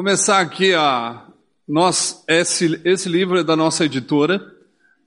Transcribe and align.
Começar 0.00 0.40
aqui 0.40 0.72
a 0.72 1.26
nós 1.68 2.24
esse 2.26 2.80
esse 2.86 3.06
livro 3.06 3.38
é 3.38 3.44
da 3.44 3.54
nossa 3.54 3.84
editora. 3.84 4.40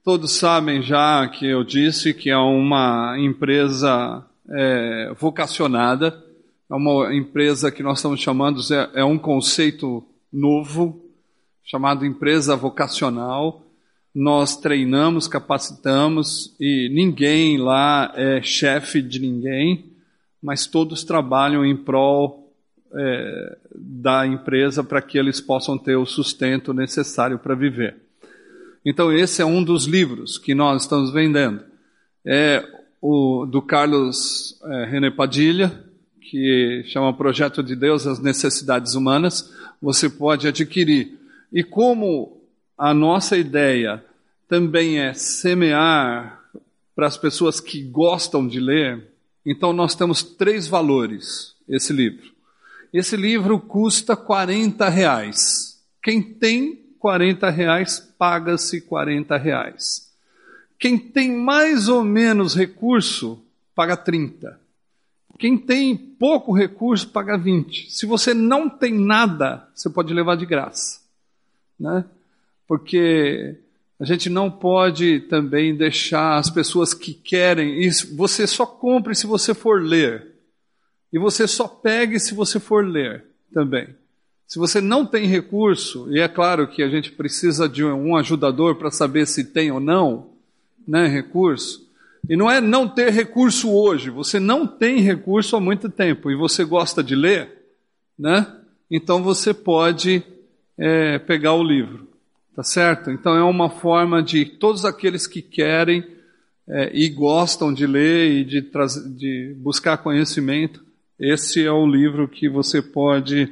Todos 0.04 0.34
sabem 0.34 0.84
já 0.84 1.28
que 1.30 1.48
eu 1.48 1.64
disse 1.64 2.14
que 2.14 2.30
é 2.30 2.38
uma 2.38 3.16
empresa 3.18 4.24
é, 4.48 5.12
vocacionada, 5.18 6.24
é 6.70 6.76
uma 6.76 7.12
empresa 7.12 7.72
que 7.72 7.82
nós 7.82 7.98
estamos 7.98 8.20
chamando 8.20 8.62
é, 8.72 9.02
é 9.02 9.04
um 9.04 9.18
conceito 9.18 10.06
novo 10.32 11.04
chamado 11.64 12.06
empresa 12.06 12.56
vocacional. 12.56 13.64
Nós 14.14 14.56
treinamos, 14.56 15.28
capacitamos 15.28 16.56
e 16.60 16.88
ninguém 16.94 17.58
lá 17.58 18.14
é 18.16 18.44
chefe 18.44 19.02
de 19.02 19.18
ninguém, 19.18 19.92
mas 20.40 20.68
todos 20.68 21.04
trabalham 21.04 21.66
em 21.66 21.76
prol 21.76 22.43
é, 22.96 23.58
da 23.76 24.26
empresa 24.26 24.84
para 24.84 25.02
que 25.02 25.18
eles 25.18 25.42
possam 25.42 25.78
ter 25.78 25.96
o 25.96 26.06
sustento 26.06 26.74
necessário 26.74 27.40
para 27.40 27.56
viver. 27.56 27.96
Então 28.86 29.12
esse 29.12 29.42
é 29.42 29.46
um 29.46 29.64
dos 29.64 29.86
livros 29.86 30.38
que 30.38 30.54
nós 30.54 30.84
estamos 30.84 31.12
vendendo. 31.12 31.64
É 32.26 32.64
o 33.02 33.46
do 33.46 33.62
Carlos 33.62 34.60
é, 34.64 34.86
René 34.86 35.12
Padilha, 35.12 35.84
que 36.22 36.84
chama 36.88 37.14
Projeto 37.14 37.62
de 37.62 37.76
Deus 37.76 38.08
as 38.08 38.20
Necessidades 38.20 38.96
Humanas. 38.96 39.54
Você 39.82 40.10
pode 40.10 40.48
adquirir. 40.48 41.18
E 41.52 41.64
como 41.64 42.42
a 42.78 42.94
nossa 42.94 43.38
ideia 43.38 44.04
também 44.48 45.00
é 45.00 45.14
semear 45.14 46.42
para 46.96 47.08
as 47.08 47.18
pessoas 47.18 47.60
que 47.60 47.82
gostam 47.82 48.48
de 48.48 48.60
ler, 48.60 49.08
então 49.46 49.74
nós 49.74 49.96
temos 49.96 50.22
três 50.22 50.68
valores 50.68 51.56
esse 51.68 51.92
livro. 51.92 52.33
Esse 52.94 53.18
livro 53.18 53.60
custa 53.60 54.16
40 54.16 54.88
reais. 54.88 55.84
Quem 56.02 56.22
tem 56.22 56.76
40 57.00 57.50
reais, 57.50 58.00
paga-se 58.00 58.82
40 58.82 59.36
reais. 59.36 60.14
Quem 60.78 60.98
tem 60.98 61.36
mais 61.36 61.88
ou 61.88 62.04
menos 62.04 62.56
recurso, 62.56 63.42
paga 63.74 63.98
30. 63.98 64.60
Quem 65.40 65.58
tem 65.58 65.98
pouco 65.98 66.54
recurso, 66.54 67.10
paga 67.10 67.38
20. 67.38 67.90
Se 67.90 68.06
você 68.06 68.34
não 68.34 68.70
tem 68.70 68.94
nada, 68.94 69.68
você 69.74 69.90
pode 69.90 70.14
levar 70.14 70.38
de 70.38 70.46
graça. 70.46 71.02
Né? 71.80 72.06
Porque 72.68 73.58
a 74.00 74.06
gente 74.06 74.30
não 74.30 74.52
pode 74.52 75.22
também 75.22 75.76
deixar 75.76 76.38
as 76.38 76.50
pessoas 76.50 76.94
que 76.94 77.14
querem, 77.14 77.82
isso, 77.84 78.16
você 78.16 78.46
só 78.46 78.66
compre 78.66 79.16
se 79.16 79.26
você 79.26 79.54
for 79.54 79.82
ler. 79.82 80.33
E 81.14 81.20
você 81.20 81.48
só 81.48 81.68
pegue 81.68 82.20
se 82.20 82.34
você 82.34 82.60
for 82.60 82.84
ler 82.84 83.24
também. 83.54 83.88
Se 84.48 84.58
você 84.58 84.82
não 84.82 85.06
tem 85.06 85.28
recurso, 85.28 86.08
e 86.12 86.20
é 86.20 86.28
claro 86.28 86.68
que 86.68 86.82
a 86.82 86.90
gente 86.90 87.12
precisa 87.12 87.70
de 87.70 87.84
um 87.84 88.18
ajudador 88.18 88.76
para 88.76 88.90
saber 88.90 89.28
se 89.28 89.46
tem 89.46 89.72
ou 89.72 89.80
não 89.80 90.32
né, 90.88 91.08
recurso, 91.08 91.88
e 92.28 92.36
não 92.36 92.50
é 92.50 92.60
não 92.60 92.88
ter 92.88 93.12
recurso 93.12 93.72
hoje, 93.72 94.10
você 94.10 94.40
não 94.40 94.66
tem 94.66 95.02
recurso 95.02 95.56
há 95.56 95.60
muito 95.60 95.90
tempo 95.90 96.32
e 96.32 96.36
você 96.36 96.64
gosta 96.64 97.04
de 97.04 97.16
ler, 97.16 97.50
né? 98.18 98.48
Então 98.90 99.22
você 99.22 99.54
pode 99.54 100.24
é, 100.78 101.20
pegar 101.20 101.54
o 101.54 101.64
livro, 101.64 102.08
tá 102.56 102.64
certo? 102.64 103.12
Então 103.12 103.36
é 103.36 103.44
uma 103.44 103.70
forma 103.70 104.24
de 104.24 104.46
todos 104.46 104.86
aqueles 104.86 105.28
que 105.28 105.42
querem 105.42 106.06
é, 106.68 106.92
e 106.94 107.10
gostam 107.10 107.74
de 107.74 107.86
ler 107.86 108.32
e 108.32 108.46
de, 108.46 108.62
de 109.18 109.56
buscar 109.58 109.98
conhecimento, 109.98 110.84
esse 111.20 111.64
é 111.64 111.72
o 111.72 111.86
livro 111.86 112.28
que 112.28 112.50
você 112.50 112.82
pode 112.82 113.52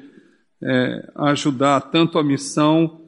é, 0.61 1.11
ajudar 1.15 1.79
tanto 1.81 2.17
a 2.17 2.23
missão 2.23 3.01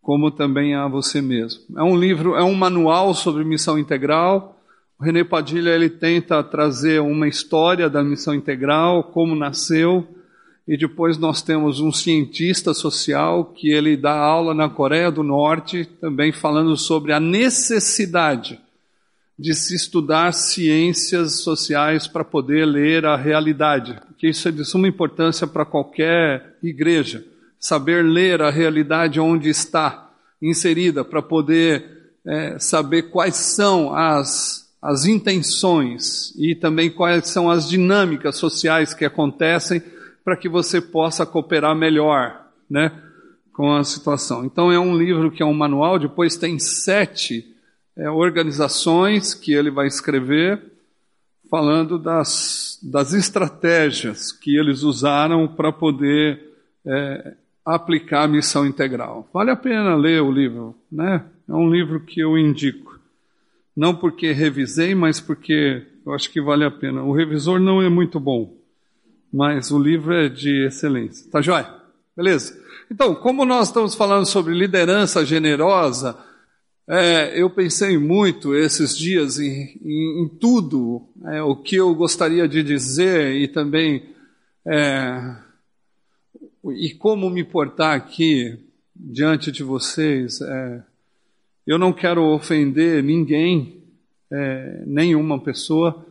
como 0.00 0.30
também 0.30 0.74
a 0.74 0.86
você 0.86 1.20
mesmo. 1.20 1.62
É 1.76 1.82
um 1.82 1.98
livro, 1.98 2.36
é 2.36 2.42
um 2.42 2.54
manual 2.54 3.12
sobre 3.12 3.44
missão 3.44 3.78
integral. 3.78 4.56
O 4.98 5.04
René 5.04 5.24
Padilha 5.24 5.70
ele 5.70 5.90
tenta 5.90 6.42
trazer 6.44 7.00
uma 7.00 7.26
história 7.26 7.90
da 7.90 8.04
missão 8.04 8.32
integral, 8.34 9.02
como 9.04 9.34
nasceu, 9.34 10.06
e 10.66 10.76
depois 10.76 11.18
nós 11.18 11.42
temos 11.42 11.80
um 11.80 11.92
cientista 11.92 12.72
social 12.72 13.46
que 13.46 13.70
ele 13.70 13.96
dá 13.96 14.16
aula 14.16 14.54
na 14.54 14.68
Coreia 14.68 15.10
do 15.10 15.22
Norte, 15.22 15.84
também 16.00 16.32
falando 16.32 16.76
sobre 16.76 17.12
a 17.12 17.20
necessidade 17.20 18.60
de 19.38 19.54
se 19.54 19.74
estudar 19.74 20.32
ciências 20.32 21.40
sociais 21.40 22.06
para 22.06 22.24
poder 22.24 22.64
ler 22.64 23.04
a 23.04 23.16
realidade, 23.16 24.00
porque 24.06 24.28
isso 24.28 24.48
é 24.48 24.52
de 24.52 24.64
suma 24.64 24.88
importância 24.88 25.46
para 25.46 25.64
qualquer 25.64 26.56
igreja, 26.62 27.24
saber 27.60 28.02
ler 28.02 28.40
a 28.40 28.50
realidade 28.50 29.20
onde 29.20 29.50
está 29.50 30.10
inserida, 30.40 31.04
para 31.04 31.20
poder 31.20 32.14
é, 32.24 32.58
saber 32.58 33.10
quais 33.10 33.36
são 33.36 33.94
as, 33.94 34.70
as 34.80 35.04
intenções 35.04 36.34
e 36.38 36.54
também 36.54 36.90
quais 36.90 37.28
são 37.28 37.50
as 37.50 37.68
dinâmicas 37.68 38.36
sociais 38.36 38.94
que 38.94 39.04
acontecem 39.04 39.82
para 40.24 40.36
que 40.36 40.48
você 40.48 40.80
possa 40.80 41.26
cooperar 41.26 41.76
melhor, 41.76 42.48
né, 42.68 42.90
com 43.52 43.74
a 43.74 43.84
situação. 43.84 44.44
Então 44.44 44.72
é 44.72 44.78
um 44.78 44.96
livro 44.96 45.30
que 45.30 45.42
é 45.42 45.46
um 45.46 45.54
manual, 45.54 45.98
depois 45.98 46.36
tem 46.36 46.58
sete 46.58 47.54
é, 47.96 48.10
organizações 48.10 49.32
que 49.34 49.52
ele 49.52 49.70
vai 49.70 49.86
escrever, 49.86 50.60
falando 51.50 51.98
das, 51.98 52.78
das 52.82 53.12
estratégias 53.12 54.32
que 54.32 54.56
eles 54.56 54.82
usaram 54.82 55.48
para 55.48 55.72
poder 55.72 56.40
é, 56.84 57.34
aplicar 57.64 58.24
a 58.24 58.28
missão 58.28 58.66
integral. 58.66 59.28
Vale 59.32 59.50
a 59.50 59.56
pena 59.56 59.96
ler 59.96 60.22
o 60.22 60.30
livro, 60.30 60.74
né? 60.90 61.24
É 61.48 61.52
um 61.52 61.70
livro 61.70 62.00
que 62.00 62.20
eu 62.20 62.36
indico. 62.36 62.98
Não 63.76 63.94
porque 63.94 64.32
revisei, 64.32 64.94
mas 64.94 65.20
porque 65.20 65.82
eu 66.04 66.12
acho 66.12 66.30
que 66.30 66.40
vale 66.40 66.64
a 66.64 66.70
pena. 66.70 67.02
O 67.02 67.12
revisor 67.12 67.58
não 67.60 67.82
é 67.82 67.88
muito 67.88 68.18
bom, 68.18 68.54
mas 69.32 69.70
o 69.70 69.78
livro 69.78 70.12
é 70.12 70.28
de 70.28 70.66
excelência. 70.66 71.30
Tá 71.30 71.40
joia? 71.40 71.68
Beleza? 72.16 72.58
Então, 72.90 73.14
como 73.14 73.44
nós 73.44 73.68
estamos 73.68 73.94
falando 73.94 74.26
sobre 74.26 74.54
liderança 74.54 75.24
generosa, 75.24 76.16
é, 76.88 77.40
eu 77.40 77.50
pensei 77.50 77.98
muito 77.98 78.54
esses 78.54 78.96
dias 78.96 79.38
em, 79.38 79.78
em, 79.84 80.22
em 80.22 80.28
tudo 80.28 81.02
é, 81.24 81.42
o 81.42 81.56
que 81.56 81.76
eu 81.76 81.94
gostaria 81.94 82.46
de 82.46 82.62
dizer 82.62 83.34
e 83.34 83.48
também 83.48 84.14
é, 84.64 85.36
e 86.74 86.90
como 86.94 87.30
me 87.30 87.44
portar 87.44 87.94
aqui 87.96 88.58
diante 88.94 89.52
de 89.52 89.62
vocês. 89.62 90.40
É, 90.40 90.82
eu 91.66 91.78
não 91.78 91.92
quero 91.92 92.22
ofender 92.22 93.02
ninguém, 93.02 93.82
é, 94.30 94.82
nenhuma 94.86 95.38
pessoa 95.38 96.04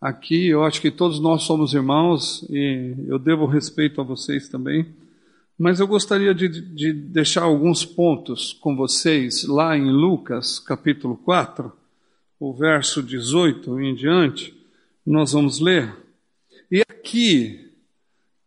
aqui. 0.00 0.48
Eu 0.48 0.64
acho 0.64 0.80
que 0.80 0.90
todos 0.90 1.20
nós 1.20 1.42
somos 1.42 1.74
irmãos 1.74 2.46
e 2.50 2.94
eu 3.06 3.18
devo 3.18 3.46
respeito 3.46 4.00
a 4.00 4.04
vocês 4.04 4.48
também. 4.48 4.86
Mas 5.58 5.80
eu 5.80 5.86
gostaria 5.86 6.34
de, 6.34 6.48
de, 6.48 6.92
deixar 6.92 7.42
alguns 7.42 7.84
pontos 7.84 8.52
com 8.54 8.74
vocês 8.74 9.44
lá 9.44 9.76
em 9.76 9.90
Lucas, 9.90 10.58
capítulo 10.58 11.16
4, 11.16 11.72
o 12.40 12.52
verso 12.52 13.02
18 13.02 13.80
em 13.80 13.94
diante, 13.94 14.54
nós 15.06 15.32
vamos 15.32 15.60
ler. 15.60 15.94
E 16.70 16.80
aqui 16.80 17.70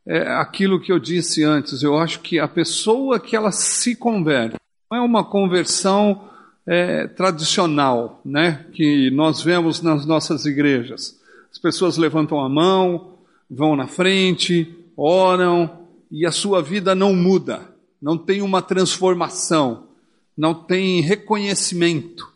é 0.06 0.27
aquilo 0.33 0.79
que 0.79 0.91
eu 0.91 1.00
disse 1.00 1.44
antes, 1.44 1.81
eu 1.81 1.97
acho 1.97 2.19
que 2.19 2.39
a 2.39 2.47
pessoa 2.47 3.19
que 3.19 3.35
ela 3.35 3.51
se 3.51 3.95
converte, 3.95 4.57
não 4.91 4.97
é 4.97 5.01
uma 5.01 5.24
conversão 5.24 6.29
é, 6.65 7.07
tradicional, 7.07 8.21
né, 8.25 8.65
que 8.74 9.09
nós 9.12 9.41
vemos 9.41 9.81
nas 9.81 10.06
nossas 10.06 10.45
igrejas. 10.45 11.19
As 11.51 11.57
pessoas 11.57 11.97
levantam 11.97 12.39
a 12.39 12.50
mão, 12.50 13.19
vão 13.50 13.75
na 13.75 13.88
frente, 13.88 14.75
oram, 14.97 15.84
e 16.15 16.25
a 16.25 16.31
sua 16.31 16.62
vida 16.62 16.95
não 16.95 17.13
muda, 17.13 17.69
não 18.01 18.17
tem 18.17 18.41
uma 18.41 18.62
transformação, 18.62 19.89
não 20.38 20.53
tem 20.53 21.01
reconhecimento, 21.01 22.31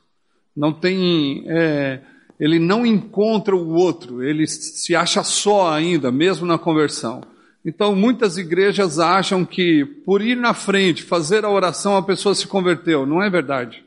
não 0.53 0.73
tem. 0.73 1.45
É, 1.47 2.01
ele 2.37 2.59
não 2.59 2.85
encontra 2.85 3.55
o 3.55 3.73
outro, 3.73 4.21
ele 4.21 4.45
se 4.45 4.93
acha 4.93 5.23
só 5.23 5.71
ainda, 5.71 6.11
mesmo 6.11 6.45
na 6.45 6.57
conversão. 6.57 7.21
Então, 7.63 7.95
muitas 7.95 8.37
igrejas 8.37 8.99
acham 8.99 9.45
que 9.45 9.85
por 10.05 10.21
ir 10.21 10.35
na 10.35 10.53
frente, 10.53 11.01
fazer 11.01 11.45
a 11.45 11.49
oração, 11.49 11.95
a 11.95 12.03
pessoa 12.03 12.35
se 12.35 12.47
converteu. 12.47 13.05
Não 13.05 13.23
é 13.23 13.29
verdade. 13.29 13.81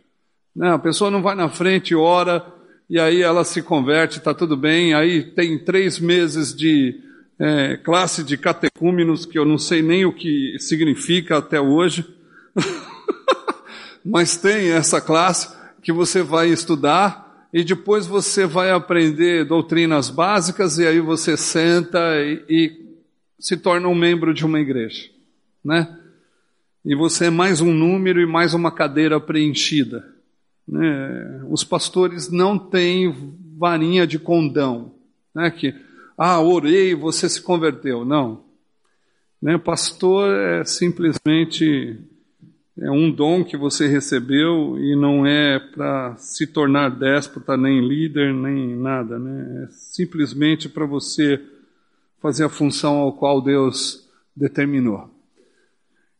Não, 0.57 0.75
a 0.75 0.79
pessoa 0.79 1.11
não 1.11 1.21
vai 1.21 1.35
na 1.35 1.51
frente, 1.51 1.95
ora, 1.95 2.47
e 2.89 2.99
aí 2.99 3.21
ela 3.21 3.45
se 3.45 3.61
converte, 3.61 4.19
está 4.19 4.33
tudo 4.33 4.57
bem. 4.57 4.95
Aí 4.95 5.23
tem 5.23 5.59
três 5.59 5.99
meses 5.99 6.55
de 6.55 6.99
é, 7.39 7.77
classe 7.77 8.23
de 8.23 8.37
catecúmenos, 8.37 9.27
que 9.27 9.39
eu 9.39 9.45
não 9.45 9.59
sei 9.59 9.83
nem 9.83 10.05
o 10.05 10.13
que 10.13 10.57
significa 10.59 11.39
até 11.39 11.61
hoje, 11.61 12.07
mas 14.05 14.37
tem 14.37 14.71
essa 14.71 15.01
classe 15.01 15.57
que 15.83 15.93
você 15.93 16.23
vai 16.23 16.49
estudar 16.49 17.49
e 17.53 17.65
depois 17.65 18.07
você 18.07 18.47
vai 18.47 18.71
aprender 18.71 19.45
doutrinas 19.45 20.09
básicas 20.09 20.79
e 20.79 20.87
aí 20.87 21.01
você 21.01 21.37
senta 21.37 21.99
e, 22.23 22.45
e 22.49 22.83
se 23.39 23.57
torna 23.57 23.89
um 23.89 23.95
membro 23.95 24.33
de 24.33 24.47
uma 24.47 24.61
igreja. 24.61 25.11
né? 25.65 25.99
E 26.85 26.95
você 26.95 27.27
é 27.27 27.31
mais 27.31 27.61
um 27.61 27.73
número 27.73 28.21
e 28.21 28.27
mais 28.27 28.55
uma 28.55 28.73
cadeira 28.73 29.21
preenchida. 29.21 30.05
Né? 30.67 31.45
Os 31.49 31.63
pastores 31.63 32.31
não 32.31 32.59
têm 32.59 33.15
varinha 33.59 34.07
de 34.07 34.19
condão, 34.19 34.95
né? 35.35 35.51
Que, 35.51 35.75
ah, 36.17 36.41
orei, 36.41 36.95
você 36.95 37.29
se 37.29 37.41
converteu. 37.41 38.05
Não. 38.05 38.45
Né? 39.41 39.59
Pastor 39.59 40.35
é 40.35 40.65
simplesmente 40.65 41.99
é 42.79 42.91
um 42.91 43.11
dom 43.11 43.45
que 43.45 43.57
você 43.57 43.87
recebeu 43.87 44.79
e 44.79 44.97
não 44.97 45.27
é 45.27 45.59
para 45.59 46.17
se 46.17 46.47
tornar 46.47 46.89
déspota, 46.89 47.57
nem 47.57 47.87
líder, 47.87 48.33
nem 48.33 48.75
nada, 48.75 49.19
né? 49.19 49.65
É 49.65 49.67
simplesmente 49.73 50.71
para 50.71 50.87
você 50.87 51.39
fazer 52.21 52.45
a 52.45 52.49
função 52.49 52.97
ao 52.97 53.13
qual 53.13 53.43
Deus 53.43 54.09
determinou. 54.35 55.11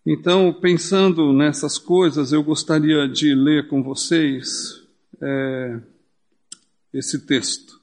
Então, 0.05 0.53
pensando 0.53 1.33
nessas 1.33 1.79
coisas, 1.79 2.33
eu 2.33 2.43
gostaria 2.43 3.09
de 3.09 3.35
ler 3.35 3.69
com 3.69 3.83
vocês 3.83 4.83
é, 5.23 5.79
esse 6.93 7.25
texto 7.25 7.82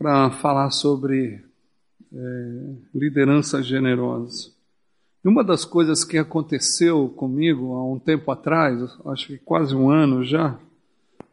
para 0.00 0.30
falar 0.30 0.70
sobre 0.70 1.44
é, 2.10 2.74
liderança 2.94 3.62
generosa. 3.62 4.50
E 5.22 5.28
uma 5.28 5.44
das 5.44 5.66
coisas 5.66 6.04
que 6.04 6.16
aconteceu 6.16 7.10
comigo 7.10 7.74
há 7.74 7.84
um 7.84 7.98
tempo 7.98 8.30
atrás, 8.30 8.80
acho 9.04 9.26
que 9.26 9.36
quase 9.36 9.74
um 9.74 9.90
ano 9.90 10.24
já, 10.24 10.58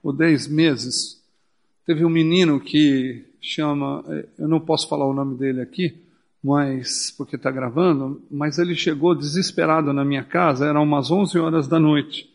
ou 0.03 0.11
dez 0.11 0.49
meses, 0.49 1.23
teve 1.85 2.03
um 2.03 2.09
menino 2.09 2.59
que 2.59 3.23
chama, 3.39 4.03
eh, 4.09 4.25
eu 4.37 4.49
não 4.49 4.59
posso 4.59 4.89
falar 4.89 5.05
o 5.05 5.13
nome 5.13 5.37
dele 5.37 5.61
aqui, 5.61 6.03
mas 6.43 7.09
porque 7.11 7.37
está 7.37 7.49
gravando, 7.49 8.21
mas 8.29 8.59
ele 8.59 8.75
chegou 8.75 9.15
desesperado 9.15 9.93
na 9.93 10.03
minha 10.03 10.25
casa, 10.25 10.65
eram 10.65 10.83
umas 10.83 11.09
11 11.09 11.39
horas 11.39 11.69
da 11.69 11.79
noite. 11.79 12.29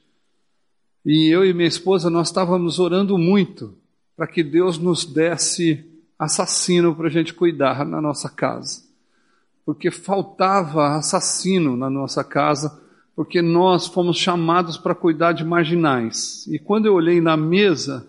E 1.05 1.29
eu 1.29 1.45
e 1.45 1.53
minha 1.53 1.69
esposa, 1.69 2.09
nós 2.09 2.29
estávamos 2.29 2.79
orando 2.79 3.19
muito 3.19 3.75
para 4.17 4.27
que 4.27 4.43
Deus 4.43 4.79
nos 4.79 5.05
desse 5.05 5.92
assassino 6.23 6.95
para 6.95 7.09
a 7.09 7.11
gente 7.11 7.35
cuidar 7.35 7.85
na 7.85 8.01
nossa 8.01 8.29
casa 8.29 8.93
porque 9.65 9.91
faltava 9.91 10.97
assassino 10.97 11.77
na 11.77 11.89
nossa 11.89 12.25
casa, 12.25 12.81
porque 13.15 13.41
nós 13.41 13.87
fomos 13.87 14.17
chamados 14.17 14.77
para 14.77 14.95
cuidar 14.95 15.33
de 15.33 15.45
marginais. 15.45 16.47
E 16.49 16.59
quando 16.59 16.87
eu 16.87 16.95
olhei 16.95 17.21
na 17.21 17.37
mesa, 17.37 18.07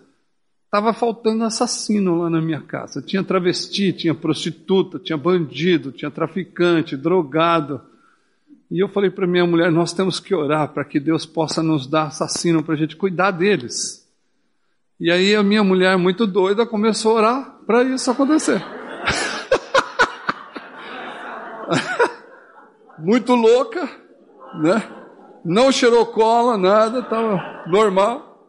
estava 0.64 0.92
faltando 0.92 1.44
assassino 1.44 2.18
lá 2.18 2.30
na 2.30 2.40
minha 2.40 2.60
casa. 2.60 3.02
Tinha 3.02 3.22
travesti, 3.22 3.92
tinha 3.92 4.14
prostituta, 4.14 4.98
tinha 4.98 5.16
bandido, 5.16 5.92
tinha 5.92 6.10
traficante, 6.10 6.96
drogado. 6.96 7.80
E 8.70 8.80
eu 8.80 8.88
falei 8.88 9.10
para 9.10 9.26
minha 9.26 9.46
mulher: 9.46 9.70
nós 9.70 9.92
temos 9.92 10.18
que 10.18 10.34
orar 10.34 10.72
para 10.72 10.84
que 10.84 10.98
Deus 10.98 11.24
possa 11.24 11.62
nos 11.62 11.86
dar 11.86 12.06
assassino 12.06 12.62
para 12.62 12.74
a 12.74 12.78
gente 12.78 12.96
cuidar 12.96 13.30
deles. 13.30 14.03
E 15.04 15.10
aí 15.10 15.36
a 15.36 15.42
minha 15.42 15.62
mulher, 15.62 15.98
muito 15.98 16.26
doida, 16.26 16.64
começou 16.64 17.12
a 17.12 17.16
orar 17.16 17.58
para 17.66 17.82
isso 17.82 18.10
acontecer. 18.10 18.56
muito 22.98 23.34
louca, 23.34 23.86
né? 24.54 24.82
Não 25.44 25.70
cheirou 25.70 26.06
cola, 26.06 26.56
nada, 26.56 27.00
estava 27.00 27.64
normal. 27.66 28.48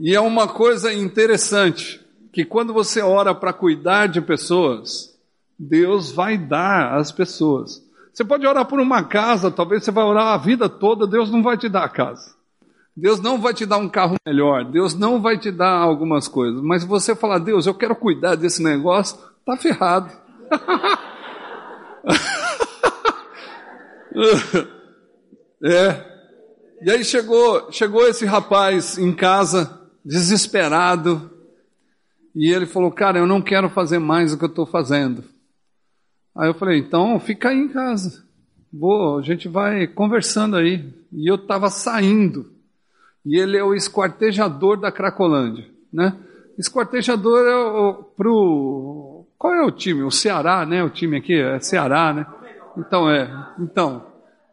E 0.00 0.16
é 0.16 0.20
uma 0.20 0.48
coisa 0.48 0.92
interessante, 0.92 2.04
que 2.32 2.44
quando 2.44 2.74
você 2.74 3.00
ora 3.00 3.32
para 3.32 3.52
cuidar 3.52 4.08
de 4.08 4.20
pessoas, 4.20 5.16
Deus 5.56 6.10
vai 6.10 6.36
dar 6.36 6.94
as 6.94 7.12
pessoas. 7.12 7.80
Você 8.12 8.24
pode 8.24 8.44
orar 8.44 8.66
por 8.66 8.80
uma 8.80 9.04
casa, 9.04 9.48
talvez 9.48 9.84
você 9.84 9.92
vai 9.92 10.02
orar 10.02 10.34
a 10.34 10.38
vida 10.38 10.68
toda, 10.68 11.06
Deus 11.06 11.30
não 11.30 11.40
vai 11.40 11.56
te 11.56 11.68
dar 11.68 11.84
a 11.84 11.88
casa. 11.88 12.34
Deus 12.96 13.20
não 13.20 13.40
vai 13.40 13.52
te 13.52 13.66
dar 13.66 13.78
um 13.78 13.88
carro 13.88 14.14
melhor, 14.24 14.64
Deus 14.64 14.94
não 14.94 15.20
vai 15.20 15.36
te 15.36 15.50
dar 15.50 15.78
algumas 15.78 16.28
coisas, 16.28 16.60
mas 16.60 16.84
você 16.84 17.12
falar, 17.14 17.38
Deus, 17.38 17.66
eu 17.66 17.74
quero 17.74 17.96
cuidar 17.96 18.36
desse 18.36 18.62
negócio, 18.62 19.18
tá 19.44 19.56
ferrado. 19.56 20.12
é. 25.64 26.14
E 26.82 26.90
aí 26.90 27.04
chegou, 27.04 27.72
chegou 27.72 28.06
esse 28.06 28.24
rapaz 28.24 28.98
em 28.98 29.12
casa, 29.12 29.80
desesperado, 30.04 31.30
e 32.34 32.52
ele 32.52 32.66
falou: 32.66 32.90
Cara, 32.90 33.18
eu 33.18 33.26
não 33.26 33.40
quero 33.40 33.70
fazer 33.70 33.98
mais 33.98 34.32
o 34.32 34.38
que 34.38 34.44
eu 34.44 34.48
estou 34.48 34.66
fazendo. 34.66 35.24
Aí 36.36 36.48
eu 36.48 36.54
falei: 36.54 36.78
Então 36.78 37.18
fica 37.20 37.50
aí 37.50 37.58
em 37.58 37.68
casa. 37.68 38.24
Boa, 38.72 39.20
a 39.20 39.22
gente 39.22 39.48
vai 39.48 39.86
conversando 39.86 40.56
aí. 40.56 40.92
E 41.12 41.30
eu 41.30 41.36
estava 41.36 41.70
saindo. 41.70 42.52
E 43.24 43.38
ele 43.38 43.56
é 43.56 43.64
o 43.64 43.74
esquartejador 43.74 44.78
da 44.78 44.92
Cracolândia, 44.92 45.66
né? 45.92 46.14
Esquartejador 46.58 47.46
é 47.46 47.56
o, 47.56 47.94
pro 48.16 49.24
qual 49.38 49.54
é 49.54 49.62
o 49.62 49.70
time? 49.70 50.02
O 50.02 50.10
Ceará, 50.10 50.64
né? 50.64 50.82
O 50.82 50.90
time 50.90 51.18
aqui 51.18 51.34
é 51.34 51.58
Ceará, 51.60 52.12
né? 52.12 52.26
Então 52.76 53.10
é. 53.10 53.30
Então, 53.58 54.06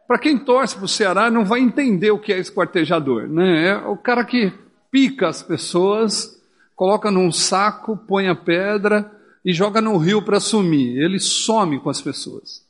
para 0.07 0.17
quem 0.19 0.37
torce 0.37 0.75
para 0.75 0.85
o 0.85 0.89
Ceará 0.89 1.31
não 1.31 1.45
vai 1.45 1.61
entender 1.61 2.11
o 2.11 2.19
que 2.19 2.33
é 2.33 2.39
esquartejador, 2.39 3.27
né? 3.27 3.69
É 3.69 3.77
o 3.77 3.95
cara 3.95 4.25
que 4.25 4.51
pica 4.91 5.27
as 5.27 5.41
pessoas, 5.41 6.41
coloca 6.75 7.09
num 7.09 7.31
saco, 7.31 7.95
põe 7.95 8.27
a 8.27 8.35
pedra 8.35 9.09
e 9.45 9.53
joga 9.53 9.79
no 9.79 9.97
rio 9.97 10.21
para 10.21 10.39
sumir. 10.39 10.97
Ele 10.97 11.19
some 11.19 11.79
com 11.79 11.89
as 11.89 12.01
pessoas. 12.01 12.65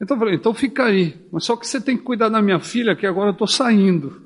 Então 0.00 0.16
eu 0.16 0.18
falei, 0.18 0.34
então 0.34 0.52
fica 0.52 0.84
aí. 0.84 1.16
Mas 1.30 1.44
só 1.44 1.56
que 1.56 1.66
você 1.66 1.80
tem 1.80 1.96
que 1.96 2.02
cuidar 2.02 2.28
da 2.28 2.42
minha 2.42 2.60
filha, 2.60 2.96
que 2.96 3.06
agora 3.06 3.28
eu 3.28 3.32
estou 3.32 3.46
saindo. 3.46 4.20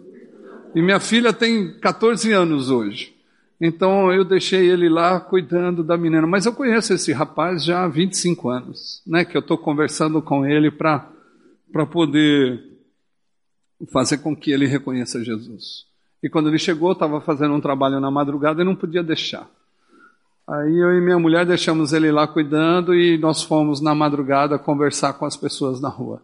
E 0.76 0.82
minha 0.82 1.00
filha 1.00 1.32
tem 1.32 1.72
14 1.80 2.30
anos 2.32 2.70
hoje. 2.70 3.16
Então 3.58 4.12
eu 4.12 4.22
deixei 4.22 4.68
ele 4.68 4.90
lá 4.90 5.18
cuidando 5.18 5.82
da 5.82 5.96
menina. 5.96 6.26
Mas 6.26 6.44
eu 6.44 6.52
conheço 6.52 6.92
esse 6.92 7.14
rapaz 7.14 7.64
já 7.64 7.84
há 7.84 7.88
25 7.88 8.50
anos, 8.50 9.02
né? 9.06 9.24
Que 9.24 9.34
eu 9.34 9.40
estou 9.40 9.56
conversando 9.56 10.20
com 10.20 10.44
ele 10.44 10.70
para 10.70 11.08
poder 11.90 12.62
fazer 13.90 14.18
com 14.18 14.36
que 14.36 14.50
ele 14.50 14.66
reconheça 14.66 15.24
Jesus. 15.24 15.86
E 16.22 16.28
quando 16.28 16.50
ele 16.50 16.58
chegou, 16.58 16.92
estava 16.92 17.22
fazendo 17.22 17.54
um 17.54 17.60
trabalho 17.60 17.98
na 17.98 18.10
madrugada 18.10 18.60
e 18.60 18.64
não 18.64 18.76
podia 18.76 19.02
deixar. 19.02 19.48
Aí 20.46 20.76
eu 20.78 20.92
e 20.92 21.00
minha 21.00 21.18
mulher 21.18 21.46
deixamos 21.46 21.94
ele 21.94 22.12
lá 22.12 22.28
cuidando 22.28 22.94
e 22.94 23.16
nós 23.16 23.42
fomos 23.42 23.80
na 23.80 23.94
madrugada 23.94 24.58
conversar 24.58 25.14
com 25.14 25.24
as 25.24 25.38
pessoas 25.38 25.80
na 25.80 25.88
rua. 25.88 26.20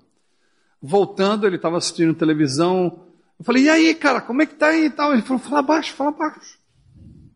Voltando, 0.82 1.46
ele 1.46 1.56
estava 1.56 1.78
assistindo 1.78 2.12
televisão. 2.12 3.10
Eu 3.42 3.44
falei, 3.44 3.64
e 3.64 3.68
aí, 3.68 3.92
cara, 3.92 4.20
como 4.20 4.40
é 4.40 4.46
que 4.46 4.54
tá 4.54 4.68
aí 4.68 4.84
e 4.84 4.90
tal? 4.90 5.12
Ele 5.12 5.22
falou, 5.22 5.42
fala 5.42 5.62
baixo, 5.62 5.92
fala 5.94 6.12
baixo. 6.12 6.60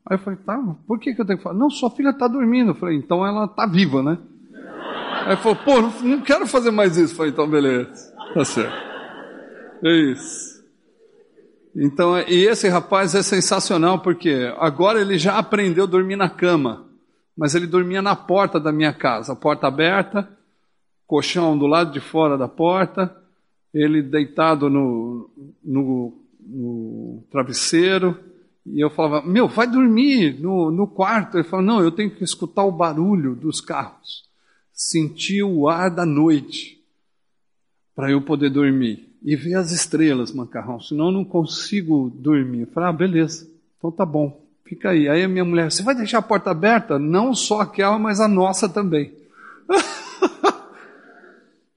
Aí 0.08 0.16
eu 0.16 0.20
falei, 0.20 0.38
tá, 0.38 0.56
por 0.86 1.00
que, 1.00 1.12
que 1.12 1.20
eu 1.20 1.26
tenho 1.26 1.36
que 1.36 1.42
falar? 1.42 1.58
Não, 1.58 1.68
sua 1.68 1.90
filha 1.90 2.10
está 2.10 2.28
dormindo. 2.28 2.70
Eu 2.70 2.74
falei, 2.76 2.96
então 2.96 3.26
ela 3.26 3.46
está 3.46 3.66
viva, 3.66 4.04
né? 4.04 4.16
Aí 5.24 5.32
ele 5.32 5.36
falou, 5.38 5.56
pô, 5.56 5.80
não, 6.04 6.20
quero 6.20 6.46
fazer 6.46 6.70
mais 6.70 6.96
isso. 6.96 7.12
Eu 7.12 7.16
falei, 7.16 7.32
então 7.32 7.50
beleza, 7.50 8.14
tá 8.32 8.44
certo. 8.44 8.76
É 9.82 10.12
isso. 10.12 10.64
Então, 11.74 12.16
e 12.20 12.46
esse 12.46 12.68
rapaz 12.68 13.16
é 13.16 13.22
sensacional 13.24 13.98
porque 13.98 14.54
agora 14.60 15.00
ele 15.00 15.18
já 15.18 15.36
aprendeu 15.36 15.82
a 15.82 15.88
dormir 15.88 16.14
na 16.14 16.30
cama, 16.30 16.86
mas 17.36 17.56
ele 17.56 17.66
dormia 17.66 18.00
na 18.00 18.14
porta 18.14 18.60
da 18.60 18.70
minha 18.70 18.92
casa, 18.92 19.34
porta 19.34 19.66
aberta, 19.66 20.28
colchão 21.04 21.58
do 21.58 21.66
lado 21.66 21.90
de 21.90 21.98
fora 21.98 22.38
da 22.38 22.46
porta, 22.46 23.25
ele 23.76 24.02
deitado 24.02 24.70
no, 24.70 25.30
no, 25.62 26.12
no 26.40 27.22
travesseiro, 27.30 28.18
e 28.64 28.80
eu 28.80 28.90
falava, 28.90 29.26
meu, 29.26 29.46
vai 29.46 29.66
dormir 29.66 30.40
no, 30.40 30.70
no 30.70 30.86
quarto. 30.86 31.36
Ele 31.36 31.44
falava, 31.44 31.66
não, 31.66 31.82
eu 31.82 31.92
tenho 31.92 32.10
que 32.10 32.24
escutar 32.24 32.64
o 32.64 32.72
barulho 32.72 33.34
dos 33.34 33.60
carros, 33.60 34.24
sentir 34.72 35.42
o 35.42 35.68
ar 35.68 35.90
da 35.90 36.06
noite, 36.06 36.82
para 37.94 38.10
eu 38.10 38.20
poder 38.20 38.50
dormir. 38.50 39.06
E 39.22 39.36
ver 39.36 39.54
as 39.54 39.72
estrelas, 39.72 40.32
macarrão, 40.32 40.80
senão 40.80 41.06
eu 41.06 41.12
não 41.12 41.24
consigo 41.24 42.10
dormir. 42.16 42.62
Eu 42.62 42.66
falei, 42.68 42.88
ah, 42.88 42.92
beleza, 42.92 43.48
então 43.76 43.90
tá 43.90 44.06
bom, 44.06 44.40
fica 44.64 44.90
aí. 44.90 45.08
Aí 45.08 45.22
a 45.22 45.28
minha 45.28 45.44
mulher, 45.44 45.70
você 45.70 45.82
vai 45.82 45.94
deixar 45.94 46.18
a 46.18 46.22
porta 46.22 46.50
aberta? 46.50 46.98
Não 46.98 47.34
só 47.34 47.60
aquela, 47.60 47.98
mas 47.98 48.20
a 48.20 48.28
nossa 48.28 48.68
também. 48.68 49.12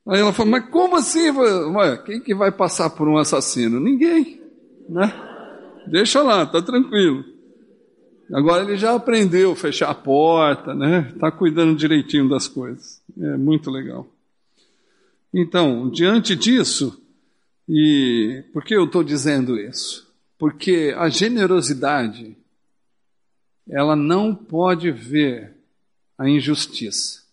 aí 0.09 0.19
ela 0.19 0.33
falou, 0.33 0.51
mas 0.51 0.69
como 0.69 0.95
assim? 0.95 1.29
Ué, 1.29 1.97
quem 2.05 2.19
que 2.19 2.33
vai 2.35 2.51
passar 2.51 2.89
por 2.89 3.07
um 3.07 3.17
assassino? 3.17 3.79
Ninguém, 3.79 4.41
né? 4.87 5.27
deixa 5.89 6.21
lá, 6.21 6.45
tá 6.45 6.61
tranquilo. 6.61 7.25
Agora 8.31 8.63
ele 8.63 8.77
já 8.77 8.93
aprendeu 8.93 9.51
a 9.53 9.55
fechar 9.55 9.89
a 9.89 9.95
porta, 9.95 10.75
né? 10.75 11.11
Está 11.13 11.31
cuidando 11.31 11.75
direitinho 11.75 12.29
das 12.29 12.47
coisas. 12.47 13.01
É 13.19 13.37
muito 13.37 13.71
legal. 13.71 14.07
Então, 15.33 15.89
diante 15.89 16.35
disso, 16.35 17.01
e 17.67 18.43
por 18.53 18.63
que 18.63 18.75
eu 18.75 18.85
estou 18.85 19.03
dizendo 19.03 19.57
isso? 19.57 20.07
Porque 20.37 20.93
a 20.95 21.09
generosidade, 21.09 22.37
ela 23.67 23.95
não 23.95 24.33
pode 24.33 24.91
ver 24.91 25.55
a 26.17 26.29
injustiça. 26.29 27.23